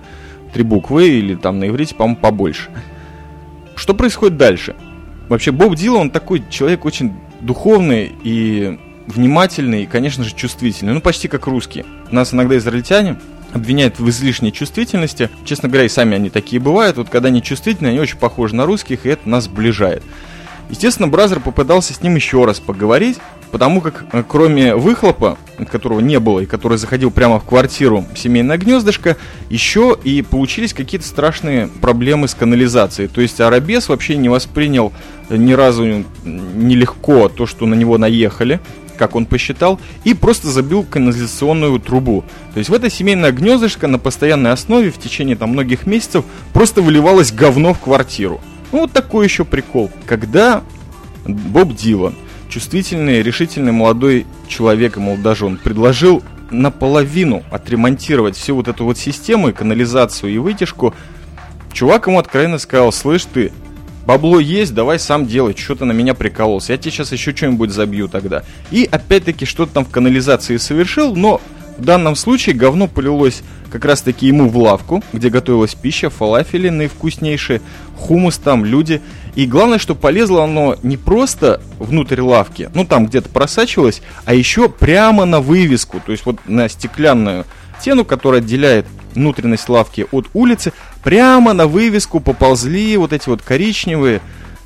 три 0.53 0.63
буквы 0.63 1.09
или 1.09 1.35
там 1.35 1.59
на 1.59 1.69
иврите, 1.69 1.95
по-моему, 1.95 2.17
побольше. 2.17 2.71
Что 3.75 3.95
происходит 3.95 4.37
дальше? 4.37 4.75
Вообще, 5.29 5.53
Боб 5.53 5.75
Дилан, 5.75 6.03
он 6.03 6.11
такой 6.11 6.43
человек 6.49 6.85
очень 6.85 7.13
духовный 7.41 8.13
и 8.23 8.79
внимательный, 9.07 9.83
и, 9.83 9.87
конечно 9.87 10.25
же, 10.25 10.35
чувствительный. 10.35 10.95
Ну, 10.95 11.01
почти 11.01 11.29
как 11.29 11.47
русские. 11.47 11.85
Нас 12.11 12.33
иногда 12.33 12.57
израильтяне 12.57 13.17
обвиняют 13.53 13.99
в 13.99 14.09
излишней 14.09 14.53
чувствительности. 14.53 15.31
Честно 15.45 15.69
говоря, 15.69 15.87
и 15.87 15.89
сами 15.89 16.17
они 16.17 16.31
такие 16.31 16.61
бывают. 16.61 16.97
Вот 16.97 17.09
когда 17.09 17.29
они 17.29 17.43
чувствительны, 17.43 17.89
они 17.89 18.01
очень 18.01 18.19
похожи 18.19 18.55
на 18.55 18.67
русских, 18.67 19.07
и 19.07 19.09
это 19.09 19.29
нас 19.29 19.45
сближает. 19.45 20.03
Естественно, 20.69 21.07
Бразер 21.07 21.41
попытался 21.41 21.95
с 21.95 22.03
ним 22.03 22.17
еще 22.17 22.45
раз 22.45 22.59
поговорить, 22.59 23.19
потому 23.53 23.81
как 23.81 24.05
э, 24.13 24.25
кроме 24.27 24.75
выхлопа, 24.75 25.39
которого 25.71 26.01
не 26.01 26.19
было 26.19 26.41
и 26.41 26.47
который 26.47 26.77
заходил 26.77 27.13
прямо 27.13 27.39
в 27.39 27.45
квартиру 27.45 28.05
семейное 28.17 28.59
гнездышко, 28.59 29.17
еще 29.49 29.97
и 30.03 30.23
получились 30.23 30.75
какие-то 30.75 31.07
страшные 31.07 31.69
проблемы 31.69 32.27
с 32.27 32.35
канализацией. 32.35 33.09
То 33.09 33.21
есть 33.21 33.41
Арабес 33.41 33.89
вообще 33.89 34.17
не 34.17 34.29
воспринял 34.29 34.93
ни 35.31 35.53
разу 35.53 36.05
нелегко 36.25 37.29
то, 37.29 37.47
что 37.47 37.67
на 37.67 37.75
него 37.75 37.97
наехали 37.97 38.61
как 38.97 39.15
он 39.15 39.27
посчитал, 39.27 39.81
и 40.05 40.15
просто 40.15 40.49
забил 40.49 40.85
канализационную 40.85 41.79
трубу. 41.79 42.25
То 42.53 42.59
есть 42.59 42.71
в 42.71 42.75
это 42.75 42.91
семейное 42.91 43.33
гнездышко 43.33 43.87
на 43.87 43.99
постоянной 43.99 44.53
основе 44.53 44.91
в 44.91 44.99
течение 44.99 45.37
там 45.37 45.51
многих 45.51 45.87
месяцев 45.87 46.25
просто 46.53 46.83
выливалось 46.83 47.33
говно 47.33 47.75
в 47.75 47.81
квартиру. 47.81 48.41
Ну 48.73 48.81
вот 48.81 48.93
такой 48.93 49.27
еще 49.27 49.45
прикол. 49.45 49.91
Когда 50.07 50.63
Боб 51.27 51.75
Дилан, 51.75 52.15
чувствительный, 52.49 53.23
решительный 53.23 53.73
молодой 53.73 54.27
человек 54.49 54.97
и 54.97 55.01
молодожен, 55.01 55.57
предложил 55.57 56.23
наполовину 56.51 57.43
отремонтировать 57.51 58.37
всю 58.37 58.55
вот 58.55 58.69
эту 58.69 58.85
вот 58.85 58.99
систему, 58.99 59.49
и 59.49 59.53
канализацию 59.53 60.33
и 60.33 60.39
вытяжку, 60.39 60.95
чувак 61.73 62.07
ему 62.07 62.19
откровенно 62.19 62.59
сказал, 62.59 62.93
слышь 62.93 63.25
ты, 63.25 63.53
бабло 64.07 64.38
есть, 64.38 64.75
давай 64.75 64.99
сам 64.99 65.27
делай, 65.27 65.55
что 65.57 65.75
то 65.75 65.85
на 65.85 65.92
меня 65.92 66.14
прикололся, 66.14 66.73
я 66.73 66.79
тебе 66.79 66.92
сейчас 66.92 67.12
еще 67.12 67.35
что-нибудь 67.35 67.71
забью 67.71 68.09
тогда. 68.09 68.45
И 68.71 68.88
опять-таки 68.90 69.45
что-то 69.45 69.75
там 69.75 69.85
в 69.85 69.90
канализации 69.90 70.57
совершил, 70.57 71.14
но 71.14 71.40
в 71.79 71.85
данном 71.85 72.16
случае 72.16 72.55
говно 72.55 72.88
полилось 72.88 73.42
как 73.71 73.85
раз 73.85 74.01
таки 74.01 74.29
ему 74.29 74.49
в 74.49 74.57
лавку, 74.57 75.03
где 75.12 75.29
готовилась 75.29 75.75
пища, 75.75 76.09
фалафели 76.09 76.69
наивкуснейшие, 76.69 77.61
хумус 77.97 78.38
там, 78.38 78.64
люди. 78.64 79.03
И 79.35 79.45
главное, 79.45 79.79
что 79.79 79.95
полезло 79.95 80.45
оно 80.45 80.77
не 80.83 80.97
просто 80.97 81.61
внутрь 81.79 82.21
лавки, 82.21 82.71
ну 82.75 82.87
там 82.87 83.07
где-то 83.07 83.29
просачивалось, 83.29 84.01
а 84.25 84.33
еще 84.33 84.71
прямо 84.71 85.27
на 85.27 85.40
вывеску, 85.40 86.01
то 86.05 86.12
есть 86.12 86.25
вот 86.25 86.38
на 86.47 86.69
стеклянную 86.69 87.45
стену, 87.87 88.05
которая 88.05 88.40
отделяет 88.40 88.85
внутренность 89.14 89.68
лавки 89.68 90.07
от 90.11 90.27
улицы, 90.35 90.72
прямо 91.05 91.53
на 91.53 91.68
вывеску 91.68 92.18
поползли 92.18 92.96
вот 92.96 93.12
эти 93.12 93.29
вот 93.29 93.42
коричневые 93.42 94.20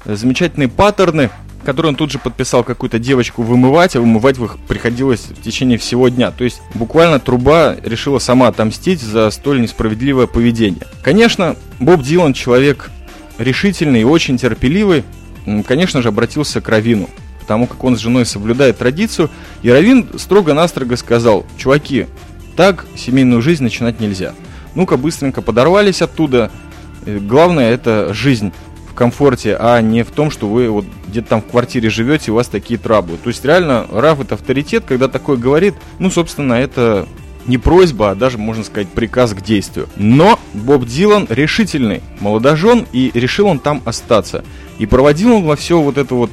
э, 0.07 0.17
замечательные 0.17 0.69
паттерны, 0.69 1.29
которые 1.63 1.91
он 1.91 1.97
тут 1.97 2.11
же 2.11 2.19
подписал 2.19 2.65
какую-то 2.65 2.99
девочку 2.99 3.43
вымывать, 3.43 3.95
а 3.95 4.01
вымывать 4.01 4.39
их 4.39 4.57
приходилось 4.67 5.21
в 5.21 5.43
течение 5.43 5.77
всего 5.77 6.09
дня. 6.09 6.31
То 6.31 6.45
есть 6.45 6.63
буквально 6.73 7.21
труба 7.21 7.77
решила 7.85 8.19
сама 8.21 8.49
отомстить 8.49 9.03
за 9.03 9.31
столь 9.31 9.61
несправедливое 9.61 10.27
поведение. 10.27 10.87
Конечно, 11.03 11.57
Боб 11.79 12.01
Дилан 12.01 12.33
человек 12.33 12.91
решительный 13.37 14.01
и 14.01 14.05
очень 14.05 14.39
терпеливый, 14.39 15.05
конечно 15.69 16.01
же, 16.01 16.09
обратился 16.09 16.63
к 16.63 16.69
Равину, 16.71 17.11
потому 17.43 17.67
как 17.67 17.85
он 17.85 17.99
с 17.99 18.01
женой 18.01 18.25
соблюдает 18.25 18.79
традицию, 18.79 19.29
и 19.63 19.71
Равин 19.71 20.09
строго-настрого 20.17 20.97
сказал, 20.97 21.45
чуваки, 21.59 22.07
так 22.61 22.85
семейную 22.95 23.41
жизнь 23.41 23.63
начинать 23.63 24.01
нельзя. 24.01 24.35
Ну-ка, 24.75 24.99
быстренько 24.99 25.41
подорвались 25.41 26.03
оттуда. 26.03 26.51
Э, 27.07 27.19
главное 27.19 27.71
это 27.71 28.13
жизнь 28.13 28.53
в 28.87 28.93
комфорте, 28.93 29.57
а 29.59 29.81
не 29.81 30.03
в 30.03 30.11
том, 30.11 30.31
что 30.31 30.47
вы 30.47 30.69
вот 30.69 30.85
где-то 31.09 31.27
там 31.27 31.41
в 31.41 31.47
квартире 31.47 31.89
живете, 31.89 32.25
и 32.27 32.31
у 32.33 32.35
вас 32.35 32.49
такие 32.49 32.79
траблы. 32.79 33.17
То 33.17 33.31
есть 33.31 33.43
реально 33.47 33.87
Раф 33.91 34.21
это 34.21 34.35
авторитет, 34.35 34.85
когда 34.87 35.09
такое 35.09 35.39
говорит, 35.39 35.73
ну, 35.99 36.11
собственно, 36.11 36.53
это 36.53 37.09
не 37.47 37.57
просьба, 37.57 38.11
а 38.11 38.15
даже, 38.15 38.37
можно 38.37 38.63
сказать, 38.63 38.89
приказ 38.89 39.33
к 39.33 39.41
действию. 39.41 39.89
Но 39.97 40.39
Боб 40.53 40.85
Дилан 40.85 41.29
решительный 41.31 42.03
молодожен, 42.21 42.87
и 42.93 43.11
решил 43.15 43.47
он 43.47 43.59
там 43.59 43.81
остаться. 43.87 44.45
И 44.79 44.85
проводил 44.85 45.35
он 45.37 45.45
во 45.45 45.57
все 45.57 45.81
вот 45.81 45.97
это 45.97 46.15
вот 46.15 46.31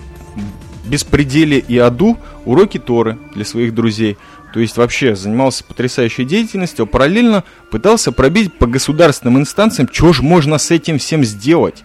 беспределе 0.87 1.59
и 1.59 1.77
аду 1.77 2.17
уроки 2.45 2.79
Торы 2.79 3.17
для 3.35 3.45
своих 3.45 3.75
друзей. 3.75 4.17
То 4.53 4.59
есть 4.59 4.77
вообще 4.77 5.15
занимался 5.15 5.63
потрясающей 5.63 6.23
деятельностью, 6.23 6.83
а 6.83 6.85
параллельно 6.85 7.43
пытался 7.69 8.11
пробить 8.11 8.53
по 8.53 8.65
государственным 8.65 9.39
инстанциям, 9.39 9.89
что 9.91 10.13
же 10.13 10.23
можно 10.23 10.57
с 10.57 10.71
этим 10.71 10.99
всем 10.99 11.23
сделать. 11.23 11.83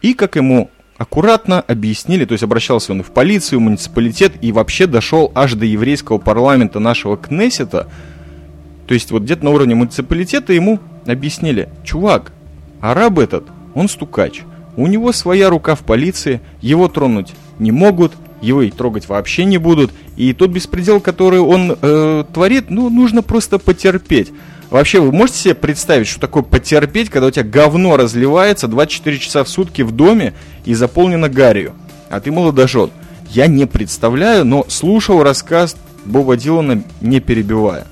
И 0.00 0.14
как 0.14 0.36
ему 0.36 0.70
аккуратно 0.96 1.60
объяснили, 1.60 2.24
то 2.24 2.32
есть 2.32 2.44
обращался 2.44 2.92
он 2.92 3.00
и 3.00 3.02
в 3.02 3.10
полицию, 3.10 3.58
в 3.58 3.62
муниципалитет, 3.62 4.32
и 4.40 4.52
вообще 4.52 4.86
дошел 4.86 5.30
аж 5.34 5.54
до 5.54 5.66
еврейского 5.66 6.18
парламента 6.18 6.78
нашего 6.78 7.16
Кнессета. 7.16 7.88
То 8.86 8.94
есть 8.94 9.10
вот 9.10 9.22
где-то 9.22 9.44
на 9.44 9.50
уровне 9.50 9.74
муниципалитета 9.74 10.52
ему 10.52 10.80
объяснили, 11.06 11.68
чувак, 11.84 12.32
араб 12.80 13.18
этот, 13.18 13.44
он 13.74 13.88
стукач. 13.88 14.42
У 14.76 14.86
него 14.86 15.12
своя 15.12 15.50
рука 15.50 15.74
в 15.74 15.80
полиции, 15.80 16.40
его 16.60 16.88
тронуть 16.88 17.32
не 17.58 17.70
могут, 17.70 18.12
его 18.40 18.62
и 18.62 18.70
трогать 18.70 19.08
вообще 19.08 19.44
не 19.44 19.58
будут. 19.58 19.92
И 20.16 20.32
тот 20.32 20.50
беспредел, 20.50 21.00
который 21.00 21.40
он 21.40 21.76
э, 21.80 22.24
творит, 22.32 22.70
ну, 22.70 22.90
нужно 22.90 23.22
просто 23.22 23.58
потерпеть. 23.58 24.32
Вообще, 24.70 25.00
вы 25.00 25.12
можете 25.12 25.38
себе 25.38 25.54
представить, 25.54 26.08
что 26.08 26.20
такое 26.20 26.42
потерпеть, 26.42 27.10
когда 27.10 27.28
у 27.28 27.30
тебя 27.30 27.44
говно 27.44 27.96
разливается 27.96 28.66
24 28.66 29.18
часа 29.18 29.44
в 29.44 29.48
сутки 29.48 29.82
в 29.82 29.92
доме 29.92 30.34
и 30.64 30.74
заполнено 30.74 31.28
гарью, 31.28 31.74
а 32.10 32.20
ты 32.20 32.32
молодожен? 32.32 32.90
Я 33.30 33.46
не 33.46 33.66
представляю, 33.66 34.44
но 34.44 34.64
слушал 34.68 35.22
рассказ 35.22 35.76
Боба 36.04 36.36
Дилана, 36.36 36.82
не 37.00 37.20
перебивая. 37.20 37.86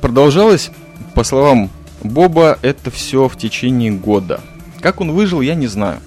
Продолжалось, 0.00 0.70
по 1.14 1.24
словам 1.24 1.70
Боба, 2.02 2.58
это 2.62 2.90
все 2.90 3.28
в 3.28 3.36
течение 3.36 3.92
года. 3.92 4.40
Как 4.80 5.00
он 5.00 5.12
выжил, 5.12 5.40
я 5.40 5.54
не 5.54 5.66
знаю. 5.66 6.00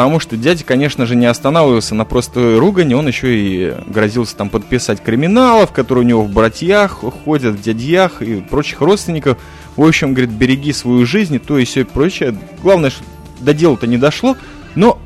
Потому 0.00 0.18
что 0.18 0.38
дядя, 0.38 0.64
конечно 0.64 1.04
же, 1.04 1.14
не 1.14 1.26
останавливался 1.26 1.94
на 1.94 2.06
простой 2.06 2.58
ругани, 2.58 2.94
он 2.94 3.06
еще 3.06 3.38
и 3.38 3.74
грозился 3.86 4.34
там 4.34 4.48
подписать 4.48 5.02
криминалов, 5.02 5.72
которые 5.72 6.06
у 6.06 6.08
него 6.08 6.22
в 6.22 6.32
братьях 6.32 7.04
ходят, 7.22 7.56
в 7.56 7.60
дядьях 7.60 8.22
и 8.22 8.40
прочих 8.40 8.80
родственников. 8.80 9.36
В 9.76 9.86
общем, 9.86 10.14
говорит, 10.14 10.30
береги 10.30 10.72
свою 10.72 11.04
жизнь 11.04 11.34
и 11.34 11.38
то 11.38 11.58
и 11.58 11.66
все 11.66 11.80
и 11.80 11.84
прочее. 11.84 12.34
Главное, 12.62 12.88
что 12.88 13.04
до 13.40 13.52
дела-то 13.52 13.86
не 13.86 13.98
дошло, 13.98 14.38
но 14.74 14.98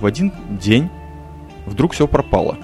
в 0.00 0.04
один 0.04 0.30
день 0.50 0.90
вдруг 1.64 1.94
все 1.94 2.06
пропало. 2.06 2.58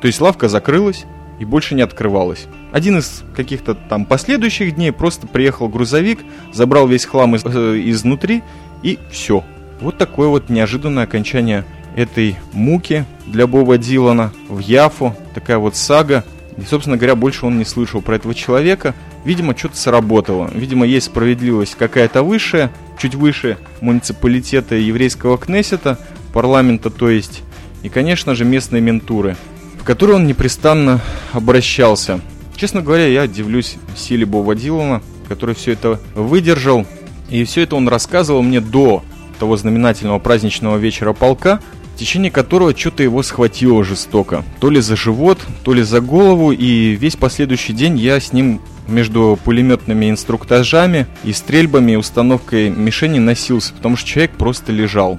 То 0.00 0.06
есть 0.06 0.20
лавка 0.20 0.48
закрылась 0.48 1.04
и 1.40 1.44
больше 1.44 1.74
не 1.74 1.82
открывалась. 1.82 2.46
Один 2.70 2.98
из 2.98 3.24
каких-то 3.34 3.74
там 3.74 4.04
последующих 4.04 4.76
дней 4.76 4.92
просто 4.92 5.26
приехал 5.26 5.68
грузовик, 5.68 6.20
забрал 6.52 6.86
весь 6.86 7.06
хлам 7.06 7.34
из, 7.34 7.44
э, 7.44 7.82
изнутри 7.90 8.44
и 8.84 9.00
все, 9.10 9.42
вот 9.80 9.98
такое 9.98 10.28
вот 10.28 10.48
неожиданное 10.48 11.04
окончание 11.04 11.64
этой 11.96 12.36
муки 12.52 13.04
для 13.26 13.46
Боба 13.46 13.78
Дилана 13.78 14.32
в 14.48 14.58
Яфу. 14.58 15.16
Такая 15.34 15.58
вот 15.58 15.76
сага. 15.76 16.24
И, 16.56 16.62
собственно 16.62 16.96
говоря, 16.96 17.16
больше 17.16 17.46
он 17.46 17.58
не 17.58 17.64
слышал 17.64 18.00
про 18.00 18.16
этого 18.16 18.34
человека. 18.34 18.94
Видимо, 19.24 19.56
что-то 19.56 19.76
сработало. 19.76 20.50
Видимо, 20.54 20.86
есть 20.86 21.06
справедливость 21.06 21.74
какая-то 21.74 22.22
высшая, 22.22 22.70
чуть 22.98 23.14
выше 23.14 23.58
муниципалитета 23.80 24.76
еврейского 24.76 25.36
Кнессета, 25.36 25.98
парламента, 26.32 26.90
то 26.90 27.10
есть. 27.10 27.42
И, 27.82 27.88
конечно 27.88 28.34
же, 28.34 28.44
местные 28.44 28.80
ментуры, 28.80 29.36
в 29.80 29.84
которые 29.84 30.16
он 30.16 30.26
непрестанно 30.26 31.00
обращался. 31.32 32.20
Честно 32.56 32.82
говоря, 32.82 33.06
я 33.06 33.24
удивлюсь 33.24 33.76
силе 33.96 34.24
Боба 34.24 34.54
Дилана, 34.54 35.02
который 35.28 35.54
все 35.54 35.72
это 35.72 36.00
выдержал. 36.14 36.86
И 37.28 37.44
все 37.44 37.62
это 37.62 37.76
он 37.76 37.88
рассказывал 37.88 38.42
мне 38.42 38.60
до 38.60 39.02
того 39.36 39.56
знаменательного 39.56 40.18
праздничного 40.18 40.76
вечера 40.76 41.12
полка, 41.12 41.60
в 41.94 41.98
течение 41.98 42.30
которого 42.30 42.76
что-то 42.76 43.02
его 43.02 43.22
схватило 43.22 43.82
жестоко. 43.82 44.44
То 44.60 44.68
ли 44.68 44.80
за 44.80 44.96
живот, 44.96 45.38
то 45.64 45.72
ли 45.72 45.82
за 45.82 46.00
голову, 46.00 46.52
и 46.52 46.94
весь 46.94 47.16
последующий 47.16 47.74
день 47.74 47.98
я 47.98 48.20
с 48.20 48.32
ним 48.32 48.60
между 48.86 49.38
пулеметными 49.42 50.10
инструктажами 50.10 51.06
и 51.24 51.32
стрельбами 51.32 51.92
и 51.92 51.96
установкой 51.96 52.70
мишени 52.70 53.18
носился, 53.18 53.72
потому 53.72 53.96
что 53.96 54.08
человек 54.08 54.32
просто 54.32 54.72
лежал. 54.72 55.18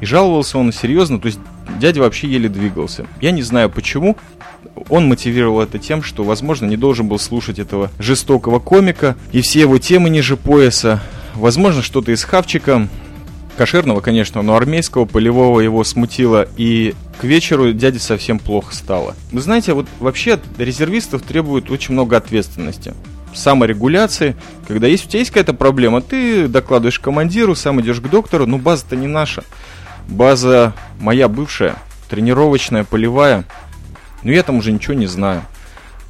И 0.00 0.04
жаловался 0.04 0.58
он 0.58 0.72
серьезно, 0.72 1.18
то 1.18 1.26
есть 1.26 1.38
дядя 1.80 2.00
вообще 2.00 2.28
еле 2.28 2.48
двигался. 2.48 3.06
Я 3.20 3.30
не 3.30 3.42
знаю 3.42 3.70
почему. 3.70 4.16
Он 4.88 5.08
мотивировал 5.08 5.60
это 5.60 5.78
тем, 5.78 6.02
что, 6.02 6.24
возможно, 6.24 6.66
не 6.66 6.76
должен 6.76 7.08
был 7.08 7.18
слушать 7.18 7.58
этого 7.58 7.90
жестокого 7.98 8.58
комика 8.58 9.16
и 9.32 9.40
все 9.40 9.60
его 9.60 9.78
темы 9.78 10.10
ниже 10.10 10.36
пояса. 10.36 11.02
Возможно, 11.34 11.82
что-то 11.82 12.12
из 12.12 12.22
хавчика 12.24 12.88
кошерного, 13.56 14.00
конечно, 14.00 14.42
но 14.42 14.56
армейского, 14.56 15.04
полевого 15.04 15.60
его 15.60 15.84
смутило, 15.84 16.46
и 16.56 16.94
к 17.20 17.24
вечеру 17.24 17.72
дяде 17.72 17.98
совсем 17.98 18.38
плохо 18.38 18.74
стало. 18.74 19.14
Вы 19.30 19.40
знаете, 19.40 19.74
вот 19.74 19.86
вообще 20.00 20.38
резервистов 20.58 21.22
требуют 21.22 21.70
очень 21.70 21.94
много 21.94 22.16
ответственности. 22.16 22.94
Саморегуляции, 23.34 24.36
когда 24.68 24.86
есть 24.86 25.06
у 25.06 25.08
тебя 25.08 25.20
есть 25.20 25.30
какая-то 25.30 25.54
проблема, 25.54 26.02
ты 26.02 26.48
докладываешь 26.48 26.98
командиру, 26.98 27.54
сам 27.54 27.80
идешь 27.80 28.00
к 28.00 28.08
доктору, 28.08 28.46
но 28.46 28.58
база-то 28.58 28.96
не 28.96 29.06
наша. 29.06 29.44
База 30.08 30.74
моя 31.00 31.28
бывшая, 31.28 31.76
тренировочная, 32.10 32.84
полевая. 32.84 33.44
Но 34.22 34.32
я 34.32 34.42
там 34.42 34.56
уже 34.56 34.72
ничего 34.72 34.94
не 34.94 35.06
знаю. 35.06 35.42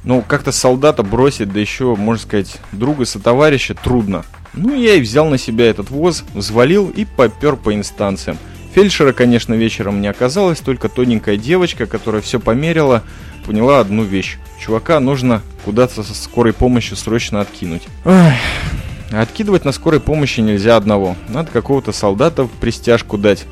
Ну, 0.03 0.21
как-то 0.21 0.51
солдата 0.51 1.01
бросить, 1.01 1.53
да 1.53 1.59
еще, 1.59 1.95
можно 1.95 2.21
сказать, 2.21 2.59
друга 2.73 3.05
сотоварища 3.05 3.73
трудно. 3.73 4.25
Ну, 4.53 4.75
я 4.75 4.95
и 4.95 5.01
взял 5.01 5.27
на 5.27 5.37
себя 5.37 5.65
этот 5.65 5.89
воз, 5.89 6.23
взвалил 6.33 6.89
и 6.89 7.05
попер 7.05 7.55
по 7.55 7.73
инстанциям. 7.73 8.37
Фельдшера, 8.73 9.13
конечно, 9.13 9.53
вечером 9.53 10.01
не 10.01 10.07
оказалось, 10.07 10.59
только 10.59 10.89
тоненькая 10.89 11.37
девочка, 11.37 11.85
которая 11.85 12.21
все 12.21 12.39
померила, 12.39 13.03
поняла 13.45 13.79
одну 13.79 14.03
вещь. 14.03 14.37
Чувака 14.59 14.99
нужно 14.99 15.41
куда-то 15.65 16.03
со 16.03 16.13
скорой 16.15 16.53
помощью 16.53 16.97
срочно 16.97 17.41
откинуть. 17.41 17.83
Ой, 18.05 18.33
откидывать 19.11 19.65
на 19.65 19.71
скорой 19.71 19.99
помощи 19.99 20.39
нельзя 20.39 20.75
одного. 20.75 21.15
Надо 21.29 21.51
какого-то 21.51 21.91
солдата 21.91 22.45
в 22.45 22.49
пристяжку 22.49 23.17
дать. 23.17 23.45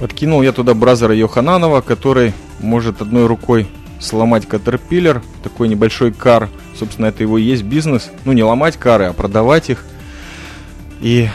Подкинул 0.00 0.42
я 0.42 0.52
туда 0.52 0.74
бразера 0.74 1.14
Йохананова, 1.14 1.80
который 1.80 2.32
может 2.58 3.02
одной 3.02 3.26
рукой 3.26 3.68
сломать 4.00 4.48
катерпиллер, 4.48 5.22
такой 5.42 5.68
небольшой 5.68 6.12
кар. 6.12 6.48
Собственно, 6.78 7.06
это 7.06 7.22
его 7.22 7.38
и 7.38 7.42
есть 7.42 7.62
бизнес. 7.62 8.10
Ну, 8.24 8.32
не 8.32 8.42
ломать 8.42 8.76
кары, 8.76 9.04
а 9.04 9.12
продавать 9.12 9.70
их. 9.70 9.84
И 11.00 11.28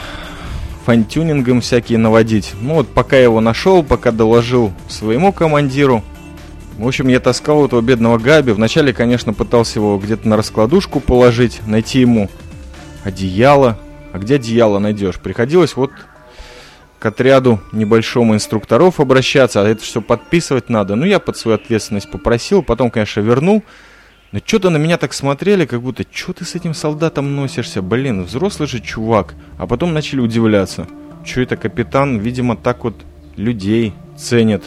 фантюнингом 0.85 1.61
всякие 1.61 1.97
наводить. 1.97 2.53
Ну 2.61 2.75
вот 2.75 2.87
пока 2.87 3.17
я 3.17 3.23
его 3.23 3.41
нашел, 3.41 3.83
пока 3.83 4.11
доложил 4.11 4.71
своему 4.87 5.33
командиру. 5.33 6.03
В 6.77 6.87
общем, 6.87 7.07
я 7.07 7.19
таскал 7.19 7.65
этого 7.65 7.81
бедного 7.81 8.17
Габи. 8.17 8.51
Вначале, 8.51 8.93
конечно, 8.93 9.33
пытался 9.33 9.79
его 9.79 9.97
где-то 9.97 10.27
на 10.27 10.37
раскладушку 10.37 10.99
положить, 10.99 11.61
найти 11.65 12.01
ему 12.01 12.29
одеяло. 13.03 13.79
А 14.11 14.19
где 14.19 14.35
одеяло 14.35 14.79
найдешь? 14.79 15.19
Приходилось 15.19 15.75
вот 15.75 15.91
к 16.99 17.05
отряду 17.05 17.59
небольшому 17.71 18.33
инструкторов 18.33 18.99
обращаться, 18.99 19.61
а 19.61 19.67
это 19.67 19.83
все 19.83 20.01
подписывать 20.01 20.69
надо. 20.69 20.95
Ну, 20.95 21.05
я 21.05 21.19
под 21.19 21.37
свою 21.37 21.55
ответственность 21.55 22.11
попросил, 22.11 22.61
потом, 22.61 22.91
конечно, 22.91 23.21
вернул. 23.21 23.63
Но 24.35 24.41
что-то 24.45 24.69
на 24.69 24.75
меня 24.75 24.97
так 24.97 25.13
смотрели, 25.13 25.65
как 25.65 25.81
будто, 25.81 26.03
что 26.11 26.33
ты 26.33 26.43
с 26.43 26.55
этим 26.55 26.73
солдатом 26.73 27.37
носишься? 27.37 27.81
Блин, 27.81 28.23
взрослый 28.23 28.67
же 28.67 28.81
чувак. 28.81 29.33
А 29.57 29.65
потом 29.65 29.93
начали 29.93 30.19
удивляться. 30.19 30.87
Что 31.23 31.39
это 31.39 31.55
капитан, 31.55 32.17
видимо, 32.17 32.57
так 32.57 32.83
вот 32.83 32.95
людей 33.37 33.93
ценит. 34.17 34.65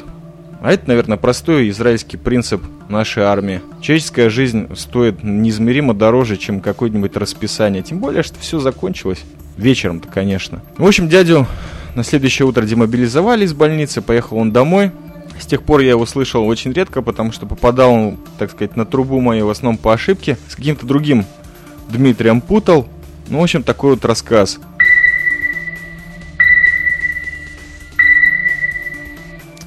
А 0.63 0.73
это, 0.73 0.89
наверное, 0.89 1.19
простой 1.19 1.69
израильский 1.69 2.17
принцип 2.17 2.63
нашей 2.89 3.25
армии. 3.25 3.61
Человеческая 3.83 4.31
жизнь 4.31 4.75
стоит 4.75 5.23
неизмеримо 5.23 5.93
дороже, 5.93 6.39
чем 6.39 6.63
какое-нибудь 6.63 7.15
расписание. 7.19 7.83
Тем 7.83 7.99
более, 7.99 8.23
что 8.23 8.41
все 8.41 8.61
закончилось. 8.61 9.23
Вечером-то, 9.59 10.09
конечно. 10.09 10.63
В 10.79 10.87
общем, 10.87 11.11
дядю 11.11 11.47
на 11.95 12.05
следующее 12.05 12.49
утро 12.49 12.63
демобилизовали 12.63 13.45
из 13.45 13.53
больницы, 13.53 14.01
поехал 14.01 14.39
он 14.39 14.51
домой. 14.51 14.93
С 15.41 15.47
тех 15.47 15.63
пор 15.63 15.81
я 15.81 15.91
его 15.91 16.05
слышал 16.07 16.47
очень 16.47 16.73
редко, 16.73 17.03
потому 17.03 17.33
что 17.33 17.47
попадал 17.47 18.17
так 18.39 18.51
сказать, 18.51 18.77
на 18.77 18.85
трубу 18.85 19.21
мою 19.21 19.47
в 19.47 19.51
основном 19.51 19.79
по 19.79 19.93
ошибке. 19.93 20.37
С 20.49 20.57
каким-то 20.57 20.87
другим 20.87 21.25
Дмитрием 21.89 22.41
путал. 22.41 22.87
Ну, 23.29 23.41
в 23.41 23.43
общем, 23.43 23.63
такой 23.63 23.93
вот 23.93 24.05
рассказ. 24.05 24.59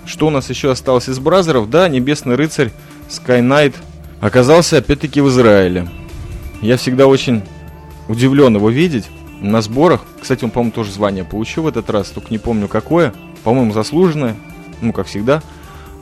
Что 0.06 0.28
у 0.28 0.30
нас 0.30 0.50
еще 0.50 0.72
осталось 0.72 1.10
из 1.10 1.20
бразеров? 1.20 1.70
Да, 1.70 1.88
Небесный 1.88 2.36
рыцарь 2.36 2.72
Knight 3.10 3.76
оказался 4.20 4.78
опять-таки 4.78 5.22
в 5.22 5.30
Израиле. 5.30 5.88
Я 6.62 6.78
всегда 6.78 7.08
очень 7.08 7.44
удивлен 8.08 8.56
его 8.56 8.70
видеть 8.70 9.10
на 9.42 9.62
сборах. 9.62 10.06
Кстати, 10.22 10.44
он, 10.44 10.52
по-моему, 10.52 10.72
тоже 10.72 10.92
звание 10.92 11.24
получил 11.24 11.64
в 11.64 11.68
этот 11.68 11.90
раз, 11.90 12.10
только 12.10 12.30
не 12.30 12.38
помню 12.38 12.68
какое. 12.68 13.14
По-моему, 13.44 13.74
заслуженное, 13.74 14.36
ну, 14.82 14.94
как 14.94 15.08
всегда. 15.08 15.42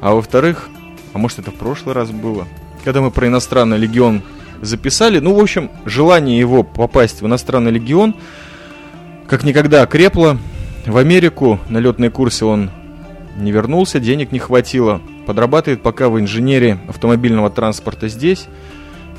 А 0.01 0.13
во-вторых, 0.13 0.69
а 1.13 1.17
может 1.17 1.39
это 1.39 1.51
в 1.51 1.55
прошлый 1.55 1.93
раз 1.93 2.11
было, 2.11 2.47
когда 2.83 3.01
мы 3.01 3.11
про 3.11 3.27
иностранный 3.27 3.77
легион 3.77 4.21
записали. 4.61 5.19
Ну, 5.19 5.35
в 5.35 5.39
общем, 5.39 5.69
желание 5.85 6.39
его 6.39 6.63
попасть 6.63 7.21
в 7.21 7.27
иностранный 7.27 7.71
легион 7.71 8.15
как 9.27 9.43
никогда 9.43 9.83
окрепло. 9.83 10.37
В 10.85 10.97
Америку 10.97 11.59
на 11.69 11.77
летные 11.77 12.09
курсы 12.09 12.45
он 12.45 12.71
не 13.37 13.51
вернулся, 13.51 13.99
денег 13.99 14.31
не 14.31 14.39
хватило. 14.39 15.01
Подрабатывает 15.25 15.83
пока 15.83 16.09
в 16.09 16.19
инженерии 16.19 16.79
автомобильного 16.87 17.49
транспорта 17.49 18.07
здесь. 18.07 18.47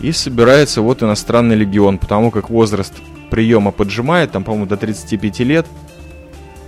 И 0.01 0.12
собирается 0.12 0.81
вот 0.81 1.03
иностранный 1.03 1.57
легион, 1.57 1.99
потому 1.99 2.31
как 2.31 2.51
возраст 2.51 2.95
приема 3.31 3.70
поджимает, 3.70 4.33
там, 4.33 4.45
по-моему, 4.45 4.66
до 4.66 4.76
35 4.76 5.41
лет. 5.41 5.66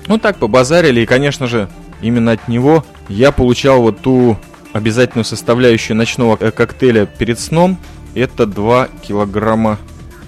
Ну 0.07 0.19
так, 0.19 0.37
побазарили, 0.37 1.01
и, 1.01 1.07
конечно 1.07 1.47
же, 1.47 1.69
именно 2.03 2.33
от 2.33 2.49
него 2.49 2.85
я 3.09 3.33
получал 3.33 3.81
вот 3.81 4.01
ту 4.01 4.37
обязательную 4.73 5.25
составляющую 5.25 5.97
ночного 5.97 6.37
коктейля 6.37 7.07
перед 7.07 7.39
сном. 7.39 7.79
Это 8.15 8.47
2 8.47 8.89
килограмма 9.07 9.79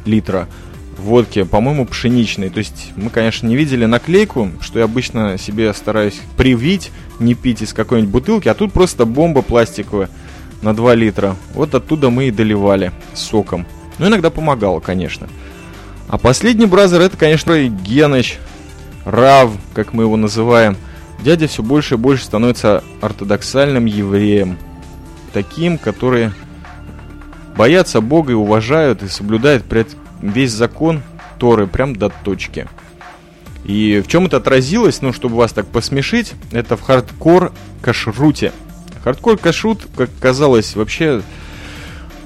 литра 0.07 0.49
водки, 0.99 1.43
по-моему, 1.43 1.85
пшеничной. 1.87 2.49
То 2.49 2.59
есть 2.59 2.93
мы, 2.97 3.11
конечно, 3.11 3.47
не 3.47 3.57
видели 3.57 3.85
наклейку, 3.85 4.51
что 4.61 4.79
я 4.79 4.87
обычно 4.87 5.37
себе 5.39 5.73
стараюсь 5.75 6.21
привить, 6.37 6.93
не 7.19 7.35
пить 7.35 7.63
из 7.63 7.73
какой-нибудь 7.73 8.11
бутылки, 8.11 8.49
а 8.49 8.55
тут 8.55 8.73
просто 8.73 9.05
бомба 9.05 9.43
пластиковая 9.43 10.09
на 10.63 10.75
2 10.75 10.95
литра. 10.95 11.37
Вот 11.53 11.75
оттуда 11.75 12.11
мы 12.11 12.29
и 12.29 12.31
доливали 12.31 12.93
соком. 13.13 13.67
Ну, 13.99 14.09
иногда 14.09 14.31
помогало, 14.31 14.81
конечно. 14.81 15.29
А 16.09 16.17
последний 16.19 16.67
бразер 16.67 17.01
это, 17.01 17.17
конечно, 17.17 17.69
Геныч, 17.69 18.39
Рав, 19.05 19.53
как 19.75 19.93
мы 19.93 20.05
его 20.05 20.17
называем. 20.17 20.77
Дядя 21.23 21.47
все 21.47 21.63
больше 21.63 21.95
и 21.95 21.99
больше 21.99 22.25
становится 22.25 22.85
ортодоксальным 23.01 23.87
евреем. 23.87 24.59
Таким, 25.33 25.79
которые 25.79 26.33
боятся 27.57 28.01
Бога 28.01 28.33
и 28.33 28.35
уважают 28.35 29.03
и 29.03 29.09
соблюдают 29.09 29.65
весь 30.21 30.53
закон 30.53 31.03
Торы 31.39 31.67
прям 31.67 31.97
до 31.97 32.11
точки. 32.11 32.69
И 33.65 34.03
в 34.05 34.09
чем 34.09 34.27
это 34.27 34.37
отразилось, 34.37 35.01
ну, 35.01 35.13
чтобы 35.13 35.37
вас 35.37 35.53
так 35.53 35.67
посмешить, 35.67 36.35
это 36.53 36.77
в 36.77 36.83
хардкор 36.83 37.53
кашруте. 37.81 38.53
Хардкор 39.03 39.39
кашрут, 39.39 39.87
как 39.97 40.11
казалось, 40.21 40.77
вообще, 40.77 41.23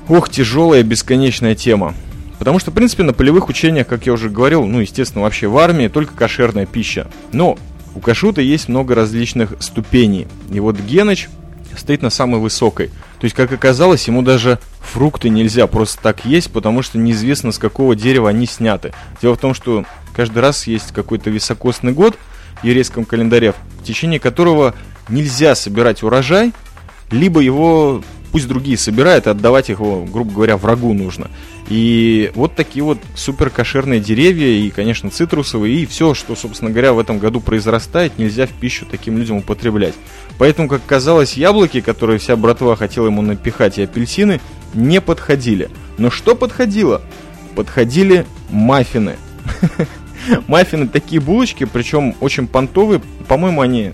ох, 0.08 0.28
тяжелая 0.28 0.82
бесконечная 0.82 1.54
тема. 1.54 1.94
Потому 2.38 2.58
что, 2.58 2.70
в 2.70 2.74
принципе, 2.74 3.02
на 3.02 3.12
полевых 3.12 3.48
учениях, 3.48 3.86
как 3.86 4.06
я 4.06 4.12
уже 4.12 4.30
говорил, 4.30 4.64
ну, 4.64 4.80
естественно, 4.80 5.22
вообще 5.22 5.48
в 5.48 5.58
армии 5.58 5.88
только 5.88 6.14
кошерная 6.14 6.66
пища. 6.66 7.08
Но 7.32 7.58
у 7.98 8.00
кашута 8.00 8.40
есть 8.40 8.68
много 8.68 8.94
различных 8.94 9.54
ступеней. 9.58 10.28
И 10.52 10.60
вот 10.60 10.78
Геныч 10.78 11.28
стоит 11.76 12.00
на 12.00 12.10
самой 12.10 12.40
высокой. 12.40 12.90
То 13.18 13.24
есть, 13.24 13.34
как 13.34 13.52
оказалось, 13.52 14.06
ему 14.06 14.22
даже 14.22 14.60
фрукты 14.80 15.28
нельзя 15.28 15.66
просто 15.66 16.00
так 16.00 16.24
есть, 16.24 16.52
потому 16.52 16.82
что 16.82 16.96
неизвестно, 16.96 17.50
с 17.50 17.58
какого 17.58 17.96
дерева 17.96 18.28
они 18.28 18.46
сняты. 18.46 18.92
Дело 19.20 19.34
в 19.34 19.40
том, 19.40 19.52
что 19.52 19.84
каждый 20.14 20.38
раз 20.38 20.68
есть 20.68 20.92
какой-то 20.92 21.30
високосный 21.30 21.90
год 21.90 22.16
в 22.62 22.64
еврейском 22.64 23.04
календаре, 23.04 23.52
в 23.80 23.84
течение 23.84 24.20
которого 24.20 24.76
нельзя 25.08 25.56
собирать 25.56 26.04
урожай, 26.04 26.52
либо 27.10 27.40
его 27.40 28.04
пусть 28.30 28.46
другие 28.46 28.78
собирают, 28.78 29.26
и 29.26 29.30
отдавать 29.30 29.70
его, 29.70 30.04
грубо 30.04 30.32
говоря, 30.32 30.56
врагу 30.56 30.94
нужно. 30.94 31.32
И 31.68 32.32
вот 32.34 32.54
такие 32.54 32.82
вот 32.82 32.98
супер 33.14 33.50
кошерные 33.50 34.00
деревья, 34.00 34.46
и, 34.46 34.70
конечно, 34.70 35.10
цитрусовые, 35.10 35.82
и 35.82 35.86
все, 35.86 36.14
что, 36.14 36.34
собственно 36.34 36.70
говоря, 36.70 36.94
в 36.94 36.98
этом 36.98 37.18
году 37.18 37.40
произрастает, 37.40 38.18
нельзя 38.18 38.46
в 38.46 38.52
пищу 38.52 38.86
таким 38.90 39.18
людям 39.18 39.38
употреблять. 39.38 39.94
Поэтому, 40.38 40.68
как 40.68 40.80
казалось, 40.86 41.34
яблоки, 41.34 41.82
которые 41.82 42.18
вся 42.18 42.36
братва 42.36 42.74
хотела 42.74 43.06
ему 43.06 43.20
напихать, 43.20 43.76
и 43.76 43.82
апельсины, 43.82 44.40
не 44.72 45.02
подходили. 45.02 45.68
Но 45.98 46.10
что 46.10 46.34
подходило? 46.34 47.02
Подходили 47.54 48.24
маффины. 48.50 49.16
Маффины 50.46 50.88
такие 50.88 51.20
булочки, 51.20 51.64
причем 51.64 52.14
очень 52.20 52.46
понтовые. 52.46 53.02
По-моему, 53.26 53.60
они 53.60 53.92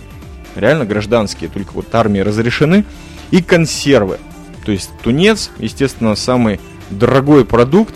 реально 0.55 0.85
гражданские, 0.85 1.51
только 1.51 1.73
вот 1.73 1.93
армии 1.93 2.21
разрешены. 2.21 2.85
И 3.31 3.43
консервы. 3.43 4.19
То 4.65 4.73
есть 4.73 4.91
тунец, 5.03 5.51
естественно, 5.59 6.15
самый 6.15 6.61
дорогой 6.91 7.45
продукт. 7.45 7.95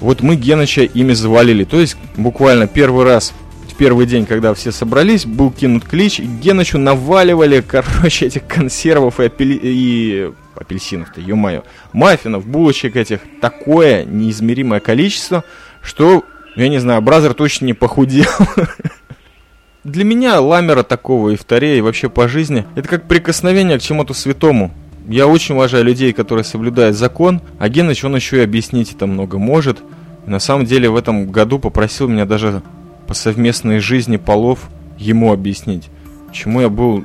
Вот 0.00 0.20
мы 0.20 0.36
Геныча 0.36 0.82
ими 0.82 1.12
завалили. 1.12 1.64
То 1.64 1.80
есть 1.80 1.96
буквально 2.16 2.66
первый 2.66 3.04
раз 3.04 3.32
в 3.68 3.74
первый 3.76 4.06
день, 4.06 4.26
когда 4.26 4.54
все 4.54 4.72
собрались, 4.72 5.26
был 5.26 5.50
кинут 5.50 5.84
клич, 5.84 6.20
и 6.20 6.24
Генычу 6.24 6.78
наваливали, 6.78 7.60
короче, 7.66 8.26
этих 8.26 8.46
консервов 8.46 9.20
и, 9.20 9.24
апель... 9.24 9.60
и 9.62 10.32
апельсинов-то, 10.54 11.20
ё-моё, 11.20 11.62
маффинов, 11.92 12.46
булочек 12.46 12.96
этих, 12.96 13.20
такое 13.40 14.04
неизмеримое 14.04 14.80
количество, 14.80 15.44
что, 15.82 16.24
я 16.56 16.68
не 16.68 16.78
знаю, 16.78 17.02
Бразер 17.02 17.34
точно 17.34 17.66
не 17.66 17.74
похудел. 17.74 18.30
для 19.86 20.04
меня 20.04 20.40
ламера 20.40 20.82
такого 20.82 21.30
и 21.30 21.36
вторее, 21.36 21.78
и 21.78 21.80
вообще 21.80 22.08
по 22.08 22.28
жизни, 22.28 22.66
это 22.74 22.88
как 22.88 23.06
прикосновение 23.06 23.78
к 23.78 23.82
чему-то 23.82 24.14
святому. 24.14 24.74
Я 25.08 25.28
очень 25.28 25.54
уважаю 25.54 25.84
людей, 25.84 26.12
которые 26.12 26.44
соблюдают 26.44 26.96
закон, 26.96 27.40
а 27.58 27.68
Геныч, 27.68 28.04
он 28.04 28.16
еще 28.16 28.38
и 28.38 28.44
объяснить 28.44 28.92
это 28.92 29.06
много 29.06 29.38
может. 29.38 29.78
И 30.26 30.30
на 30.30 30.40
самом 30.40 30.66
деле 30.66 30.90
в 30.90 30.96
этом 30.96 31.30
году 31.30 31.60
попросил 31.60 32.08
меня 32.08 32.26
даже 32.26 32.62
по 33.06 33.14
совместной 33.14 33.78
жизни 33.78 34.16
полов 34.16 34.68
ему 34.98 35.32
объяснить. 35.32 35.90
Чему 36.32 36.60
я 36.60 36.68
был 36.68 37.04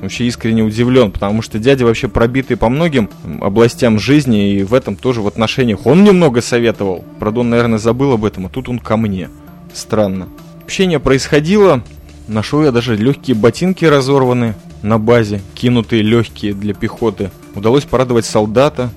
вообще 0.00 0.26
искренне 0.26 0.62
удивлен, 0.62 1.10
потому 1.10 1.42
что 1.42 1.58
дядя 1.58 1.84
вообще 1.84 2.06
пробитый 2.06 2.56
по 2.56 2.68
многим 2.68 3.10
областям 3.40 3.98
жизни 3.98 4.52
и 4.52 4.62
в 4.62 4.72
этом 4.72 4.94
тоже 4.94 5.20
в 5.20 5.26
отношениях. 5.26 5.86
Он 5.86 6.04
немного 6.04 6.40
советовал, 6.40 7.04
правда 7.18 7.40
он, 7.40 7.50
наверное, 7.50 7.78
забыл 7.78 8.12
об 8.12 8.24
этом, 8.24 8.46
а 8.46 8.48
тут 8.48 8.68
он 8.68 8.78
ко 8.78 8.96
мне. 8.96 9.28
Странно. 9.72 10.28
Общение 10.62 11.00
происходило, 11.00 11.82
нашел 12.28 12.62
я 12.62 12.72
даже 12.72 12.96
легкие 12.96 13.36
ботинки 13.36 13.84
разорванные 13.84 14.54
на 14.82 14.98
базе, 14.98 15.40
кинутые 15.54 16.02
легкие 16.02 16.54
для 16.54 16.74
пехоты. 16.74 17.30
Удалось 17.54 17.84
порадовать 17.84 18.26
солдата. 18.26 18.90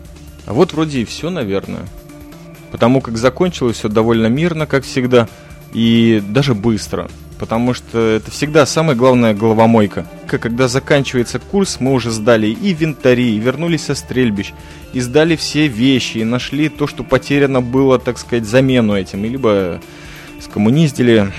А 0.45 0.53
вот 0.53 0.73
вроде 0.73 1.01
и 1.01 1.05
все, 1.05 1.29
наверное. 1.29 1.85
Потому 2.71 3.01
как 3.01 3.17
закончилось 3.17 3.77
все 3.77 3.89
довольно 3.89 4.27
мирно, 4.27 4.65
как 4.65 4.83
всегда, 4.83 5.27
и 5.73 6.21
даже 6.27 6.53
быстро 6.55 7.09
потому 7.39 7.73
что 7.73 7.99
это 7.99 8.31
всегда 8.31 8.65
самая 8.65 8.95
главная 8.95 9.33
головомойка. 9.33 10.05
Когда 10.27 10.67
заканчивается 10.67 11.39
курс, 11.39 11.77
мы 11.79 11.93
уже 11.93 12.11
сдали 12.11 12.47
и 12.47 12.73
винтари, 12.73 13.35
и 13.35 13.39
вернулись 13.39 13.85
со 13.85 13.95
стрельбищ, 13.95 14.53
и 14.93 14.99
сдали 14.99 15.35
все 15.35 15.67
вещи, 15.67 16.19
и 16.19 16.23
нашли 16.23 16.69
то, 16.69 16.87
что 16.87 17.03
потеряно 17.03 17.61
было, 17.61 17.99
так 17.99 18.17
сказать, 18.17 18.45
замену 18.45 18.95
этим, 18.95 19.25
и 19.25 19.29
либо 19.29 19.81
скоммуниздили 20.41 21.31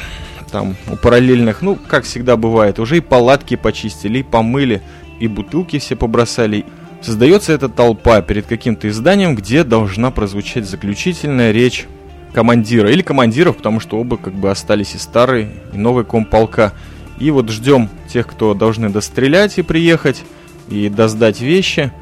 там 0.51 0.77
у 0.91 0.97
параллельных, 0.97 1.63
ну, 1.63 1.77
как 1.77 2.05
всегда 2.05 2.37
бывает, 2.37 2.79
уже 2.79 2.99
и 2.99 3.01
палатки 3.01 3.57
почистили, 3.57 4.19
и 4.19 4.23
помыли, 4.23 4.83
и 5.21 5.29
бутылки 5.29 5.79
все 5.79 5.97
побросали. 5.97 6.65
Создается 7.01 7.53
эта 7.53 7.69
толпа 7.69 8.21
перед 8.23 8.47
каким-то 8.47 8.89
изданием, 8.89 9.35
где 9.35 9.63
должна 9.63 10.11
прозвучать 10.11 10.67
заключительная 10.67 11.53
речь 11.53 11.87
командира 12.33 12.91
или 12.91 13.03
командиров, 13.03 13.57
потому 13.57 13.81
что 13.81 13.99
оба 13.99 14.17
как 14.17 14.35
бы 14.35 14.51
остались 14.51 14.95
и 14.95 14.99
старый, 14.99 15.49
и 15.73 15.77
новый 15.77 16.05
комполка. 16.05 16.73
И 17.19 17.31
вот 17.31 17.51
ждем 17.51 17.89
тех, 18.09 18.27
кто 18.27 18.55
должны 18.55 18.91
дострелять 18.91 19.59
и 19.59 19.63
приехать, 19.63 20.23
и 20.69 20.89
доздать 20.89 21.41
вещи. 21.41 21.93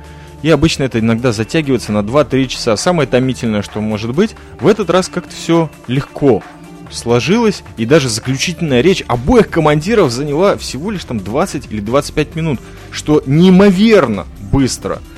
И 0.43 0.51
обычно 0.51 0.85
это 0.85 1.01
иногда 1.01 1.33
затягивается 1.33 1.93
на 1.93 1.99
2-3 1.99 2.47
часа. 2.47 2.77
Самое 2.77 3.09
томительное, 3.09 3.63
что 3.63 3.81
может 3.81 4.15
быть, 4.15 4.35
в 4.61 4.67
этот 4.67 4.91
раз 4.91 5.09
как-то 5.09 5.35
все 5.35 5.71
легко 5.87 6.43
сложилось, 6.91 7.63
и 7.77 7.87
даже 7.87 8.09
заключительная 8.09 8.81
речь 8.81 9.05
обоих 9.07 9.49
командиров 9.49 10.11
заняла 10.11 10.57
всего 10.57 10.91
лишь 10.91 11.05
там 11.05 11.21
20 11.21 11.71
или 11.71 11.81
25 11.81 12.37
минут, 12.37 12.61
что 12.91 13.23
неимоверно 13.27 14.27
быстро– 14.51 15.01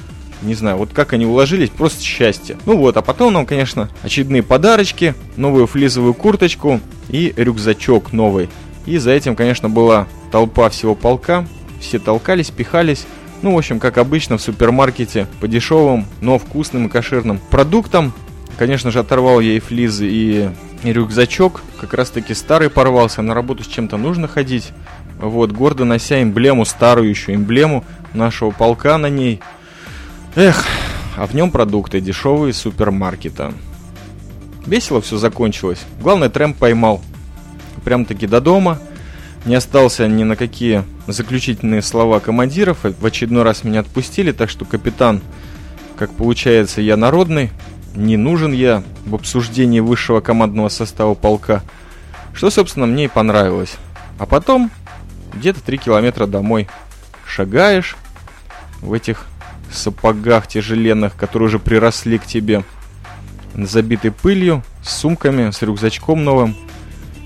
не 0.42 0.54
знаю, 0.54 0.76
вот 0.76 0.90
как 0.92 1.12
они 1.12 1.26
уложились, 1.26 1.70
просто 1.70 2.02
счастье. 2.02 2.56
Ну 2.64 2.76
вот, 2.76 2.96
а 2.96 3.02
потом 3.02 3.32
нам, 3.32 3.46
конечно, 3.46 3.88
очередные 4.02 4.42
подарочки, 4.42 5.14
новую 5.36 5.66
флизовую 5.66 6.14
курточку 6.14 6.80
и 7.08 7.34
рюкзачок 7.36 8.12
новый. 8.12 8.48
И 8.86 8.98
за 8.98 9.10
этим, 9.10 9.34
конечно, 9.34 9.68
была 9.68 10.06
толпа 10.30 10.68
всего 10.70 10.94
полка. 10.94 11.46
Все 11.80 11.98
толкались, 11.98 12.50
пихались. 12.50 13.06
Ну, 13.42 13.54
в 13.54 13.58
общем, 13.58 13.78
как 13.78 13.98
обычно 13.98 14.38
в 14.38 14.42
супермаркете, 14.42 15.26
по 15.40 15.46
дешевым, 15.46 16.06
но 16.20 16.38
вкусным 16.38 16.86
и 16.86 16.88
кошерным 16.88 17.40
продуктам. 17.50 18.12
Конечно 18.56 18.90
же, 18.90 19.00
оторвал 19.00 19.40
я 19.40 19.52
и 19.52 19.60
флизы, 19.60 20.08
и, 20.10 20.48
рюкзачок. 20.82 21.62
Как 21.80 21.94
раз 21.94 22.10
таки 22.10 22.34
старый 22.34 22.70
порвался, 22.70 23.22
на 23.22 23.34
работу 23.34 23.64
с 23.64 23.66
чем-то 23.66 23.96
нужно 23.96 24.28
ходить. 24.28 24.72
Вот, 25.18 25.52
гордо 25.52 25.84
нося 25.84 26.22
эмблему, 26.22 26.64
старую 26.64 27.08
еще 27.08 27.34
эмблему 27.34 27.84
нашего 28.14 28.50
полка 28.50 28.98
на 28.98 29.08
ней– 29.08 29.40
Эх, 30.40 30.64
а 31.16 31.26
в 31.26 31.34
нем 31.34 31.50
продукты 31.50 32.00
дешевые 32.00 32.52
супермаркета. 32.52 33.52
Весело 34.66 35.00
все 35.00 35.16
закончилось. 35.16 35.80
Главное, 36.00 36.28
трэмп 36.28 36.56
поймал. 36.56 37.02
Прям-таки 37.84 38.28
до 38.28 38.40
дома. 38.40 38.78
Не 39.46 39.56
остался 39.56 40.06
ни 40.06 40.22
на 40.22 40.36
какие 40.36 40.84
заключительные 41.08 41.82
слова 41.82 42.20
командиров. 42.20 42.78
В 42.82 43.04
очередной 43.04 43.42
раз 43.42 43.64
меня 43.64 43.80
отпустили, 43.80 44.30
так 44.30 44.48
что 44.48 44.64
капитан, 44.64 45.20
как 45.96 46.12
получается, 46.12 46.82
я 46.82 46.96
народный. 46.96 47.50
Не 47.94 48.16
нужен 48.16 48.52
я 48.52 48.82
в 49.06 49.14
обсуждении 49.14 49.80
высшего 49.80 50.20
командного 50.20 50.68
состава 50.68 51.14
полка. 51.14 51.62
Что, 52.32 52.50
собственно, 52.50 52.86
мне 52.86 53.06
и 53.06 53.08
понравилось. 53.08 53.76
А 54.18 54.26
потом 54.26 54.70
где-то 55.34 55.62
3 55.62 55.78
километра 55.78 56.26
домой. 56.26 56.68
Шагаешь 57.26 57.96
в 58.80 58.92
этих 58.92 59.26
сапогах 59.70 60.46
тяжеленных, 60.46 61.16
которые 61.16 61.48
уже 61.48 61.58
приросли 61.58 62.18
к 62.18 62.26
тебе, 62.26 62.64
забитый 63.54 64.10
пылью, 64.10 64.62
с 64.82 64.96
сумками, 64.96 65.50
с 65.50 65.60
рюкзачком 65.62 66.24
новым, 66.24 66.56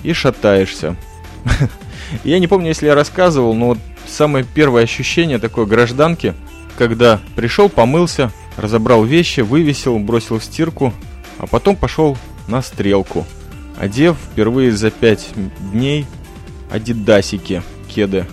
и 0.02 0.12
шатаешься. 0.12 0.96
Я 2.24 2.38
не 2.38 2.46
помню, 2.46 2.68
если 2.68 2.86
я 2.86 2.94
рассказывал, 2.94 3.54
но 3.54 3.68
вот 3.68 3.78
самое 4.06 4.44
первое 4.44 4.82
ощущение 4.82 5.38
такой 5.38 5.66
гражданки, 5.66 6.34
когда 6.76 7.20
пришел, 7.36 7.68
помылся, 7.68 8.32
разобрал 8.56 9.04
вещи, 9.04 9.40
вывесил, 9.40 9.98
бросил 9.98 10.38
в 10.38 10.44
стирку, 10.44 10.92
а 11.38 11.46
потом 11.46 11.76
пошел 11.76 12.16
на 12.48 12.62
стрелку, 12.62 13.26
одев 13.78 14.16
впервые 14.16 14.72
за 14.72 14.90
пять 14.90 15.28
дней 15.72 16.06
адидасики, 16.70 17.62
кеды. 17.88 18.26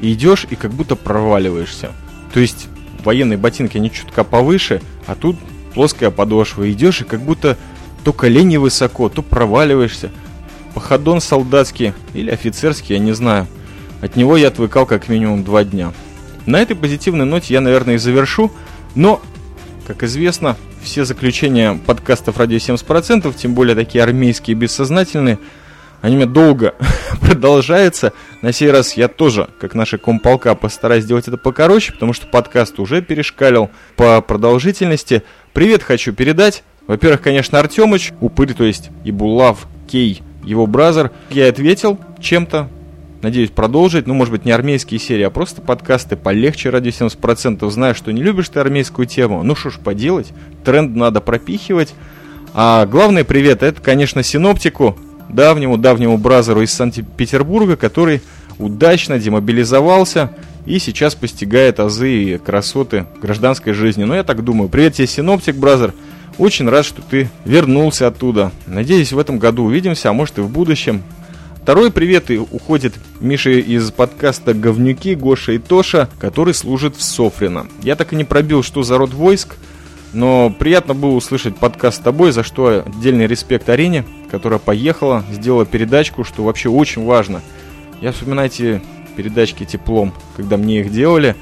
И 0.00 0.12
идешь 0.12 0.46
и 0.50 0.56
как 0.56 0.72
будто 0.72 0.96
проваливаешься. 0.96 1.92
То 2.32 2.40
есть 2.40 2.68
военные 3.04 3.38
ботинки, 3.38 3.78
они 3.78 3.90
чутка 3.90 4.24
повыше, 4.24 4.80
а 5.06 5.14
тут 5.14 5.36
плоская 5.74 6.10
подошва. 6.10 6.70
Идешь 6.70 7.00
и 7.00 7.04
как 7.04 7.20
будто 7.20 7.56
то 8.04 8.12
колени 8.12 8.56
высоко, 8.56 9.08
то 9.08 9.22
проваливаешься. 9.22 10.10
Походон 10.74 11.20
солдатский 11.20 11.94
или 12.14 12.30
офицерский, 12.30 12.94
я 12.94 13.00
не 13.00 13.12
знаю. 13.12 13.46
От 14.00 14.16
него 14.16 14.36
я 14.36 14.48
отвыкал 14.48 14.86
как 14.86 15.08
минимум 15.08 15.42
два 15.42 15.64
дня. 15.64 15.92
На 16.48 16.60
этой 16.60 16.74
позитивной 16.74 17.26
ноте 17.26 17.54
я, 17.54 17.60
наверное, 17.60 17.94
и 17.94 17.98
завершу. 17.98 18.50
Но, 18.94 19.20
как 19.86 20.02
известно, 20.02 20.56
все 20.82 21.04
заключения 21.04 21.78
подкастов 21.86 22.38
«Радио 22.38 22.56
70%», 22.56 23.32
тем 23.36 23.54
более 23.54 23.76
такие 23.76 24.02
армейские 24.02 24.56
и 24.56 24.58
бессознательные– 24.58 25.38
они 26.00 26.14
у 26.14 26.18
меня 26.18 26.28
долго 26.28 26.74
продолжаются. 27.20 28.12
На 28.42 28.52
сей 28.52 28.70
раз 28.70 28.96
я 28.96 29.08
тоже, 29.08 29.48
как 29.60 29.74
наша 29.74 29.98
комполка, 29.98 30.54
постараюсь 30.54 31.04
сделать 31.04 31.26
это 31.26 31.36
покороче, 31.36 31.92
потому 31.92 32.12
что 32.12 32.26
подкаст 32.26 32.78
уже 32.78 33.02
перешкалил 33.02 33.70
по 33.96 34.20
продолжительности. 34.20 35.24
Привет 35.52 35.82
хочу 35.82 36.12
передать. 36.12 36.62
Во-первых, 36.86 37.20
конечно, 37.20 37.58
Артемыч, 37.58 38.12
упырь, 38.20 38.54
то 38.54 38.64
есть 38.64 38.90
Ибулав 39.04 39.66
Кей, 39.88 40.22
его 40.44 40.66
бразер. 40.66 41.10
Я 41.30 41.48
ответил 41.48 41.98
чем-то, 42.20 42.70
Надеюсь 43.20 43.50
продолжить, 43.50 44.06
ну, 44.06 44.14
может 44.14 44.32
быть, 44.32 44.44
не 44.44 44.52
армейские 44.52 45.00
серии, 45.00 45.24
а 45.24 45.30
просто 45.30 45.60
подкасты 45.60 46.16
полегче 46.16 46.70
ради 46.70 46.90
70%. 46.90 47.68
Знаю, 47.68 47.94
что 47.96 48.12
не 48.12 48.22
любишь 48.22 48.48
ты 48.48 48.60
армейскую 48.60 49.06
тему. 49.06 49.42
Ну, 49.42 49.56
что 49.56 49.70
ж 49.70 49.78
поделать, 49.78 50.32
тренд 50.64 50.94
надо 50.94 51.20
пропихивать. 51.20 51.94
А 52.54 52.86
главный 52.86 53.24
привет, 53.24 53.64
это, 53.64 53.80
конечно, 53.80 54.22
синоптику, 54.22 54.96
давнему-давнему 55.28 56.16
бразеру 56.16 56.62
из 56.62 56.72
Санкт-Петербурга, 56.72 57.76
который 57.76 58.22
удачно 58.58 59.18
демобилизовался 59.18 60.30
и 60.64 60.78
сейчас 60.78 61.14
постигает 61.14 61.80
азы 61.80 62.12
и 62.12 62.38
красоты 62.38 63.06
гражданской 63.20 63.72
жизни. 63.72 64.04
Но 64.04 64.14
я 64.14 64.22
так 64.22 64.44
думаю. 64.44 64.68
Привет 64.68 64.94
тебе, 64.94 65.06
синоптик, 65.06 65.56
бразер. 65.56 65.92
Очень 66.36 66.68
рад, 66.68 66.84
что 66.84 67.02
ты 67.02 67.30
вернулся 67.44 68.06
оттуда. 68.06 68.52
Надеюсь, 68.66 69.12
в 69.12 69.18
этом 69.18 69.38
году 69.38 69.64
увидимся, 69.64 70.10
а 70.10 70.12
может 70.12 70.38
и 70.38 70.40
в 70.40 70.48
будущем. 70.48 71.02
Второй 71.68 71.90
привет 71.90 72.30
и 72.30 72.38
уходит 72.38 72.94
Миша 73.20 73.50
из 73.50 73.90
подкаста 73.90 74.54
«Говнюки» 74.54 75.14
Гоша 75.14 75.52
и 75.52 75.58
Тоша, 75.58 76.08
который 76.18 76.54
служит 76.54 76.96
в 76.96 77.02
Софрино. 77.02 77.66
Я 77.82 77.94
так 77.94 78.14
и 78.14 78.16
не 78.16 78.24
пробил, 78.24 78.62
что 78.62 78.82
за 78.82 78.96
род 78.96 79.12
войск, 79.12 79.56
но 80.14 80.48
приятно 80.48 80.94
было 80.94 81.10
услышать 81.10 81.58
подкаст 81.58 81.98
с 81.98 82.00
тобой, 82.00 82.32
за 82.32 82.42
что 82.42 82.84
отдельный 82.86 83.26
респект 83.26 83.68
Арине, 83.68 84.06
которая 84.30 84.58
поехала, 84.58 85.22
сделала 85.30 85.66
передачку, 85.66 86.24
что 86.24 86.42
вообще 86.42 86.70
очень 86.70 87.04
важно. 87.04 87.42
Я 88.00 88.12
вспоминаю 88.12 88.46
эти 88.46 88.80
передачки 89.14 89.66
теплом, 89.66 90.14
когда 90.38 90.56
мне 90.56 90.80
их 90.80 90.90
делали. 90.90 91.36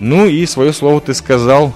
Ну 0.00 0.26
и 0.26 0.44
свое 0.44 0.74
слово 0.74 1.00
ты 1.00 1.14
сказал. 1.14 1.72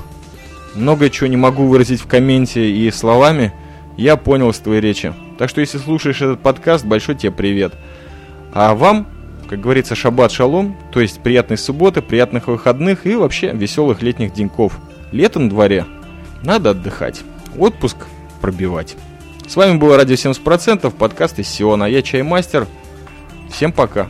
Много 0.74 1.08
чего 1.08 1.28
не 1.28 1.38
могу 1.38 1.66
выразить 1.66 2.02
в 2.02 2.06
комменте 2.06 2.70
и 2.70 2.90
словами. 2.90 3.54
Я 3.96 4.18
понял 4.18 4.50
из 4.50 4.58
твоей 4.58 4.82
речи. 4.82 5.14
Так 5.38 5.50
что 5.50 5.60
если 5.60 5.78
слушаешь 5.78 6.22
этот 6.22 6.40
подкаст, 6.40 6.84
большой 6.84 7.14
тебе 7.14 7.32
привет. 7.32 7.74
А 8.52 8.74
вам, 8.74 9.06
как 9.48 9.60
говорится, 9.60 9.94
шаббат 9.94 10.32
шалом, 10.32 10.76
то 10.92 11.00
есть 11.00 11.20
приятной 11.20 11.58
субботы, 11.58 12.02
приятных 12.02 12.48
выходных 12.48 13.06
и 13.06 13.14
вообще 13.14 13.52
веселых 13.52 14.02
летних 14.02 14.32
деньков. 14.32 14.78
Лето 15.12 15.38
на 15.38 15.50
дворе, 15.50 15.84
надо 16.42 16.70
отдыхать. 16.70 17.22
Отпуск 17.58 17.96
пробивать. 18.40 18.96
С 19.46 19.56
вами 19.56 19.78
было 19.78 19.96
Радио 19.96 20.14
70%, 20.14 20.90
подкаст 20.90 21.38
из 21.38 21.48
Сиона. 21.48 21.84
Я 21.84 22.02
Чаймастер. 22.02 22.66
Всем 23.50 23.72
пока. 23.72 24.08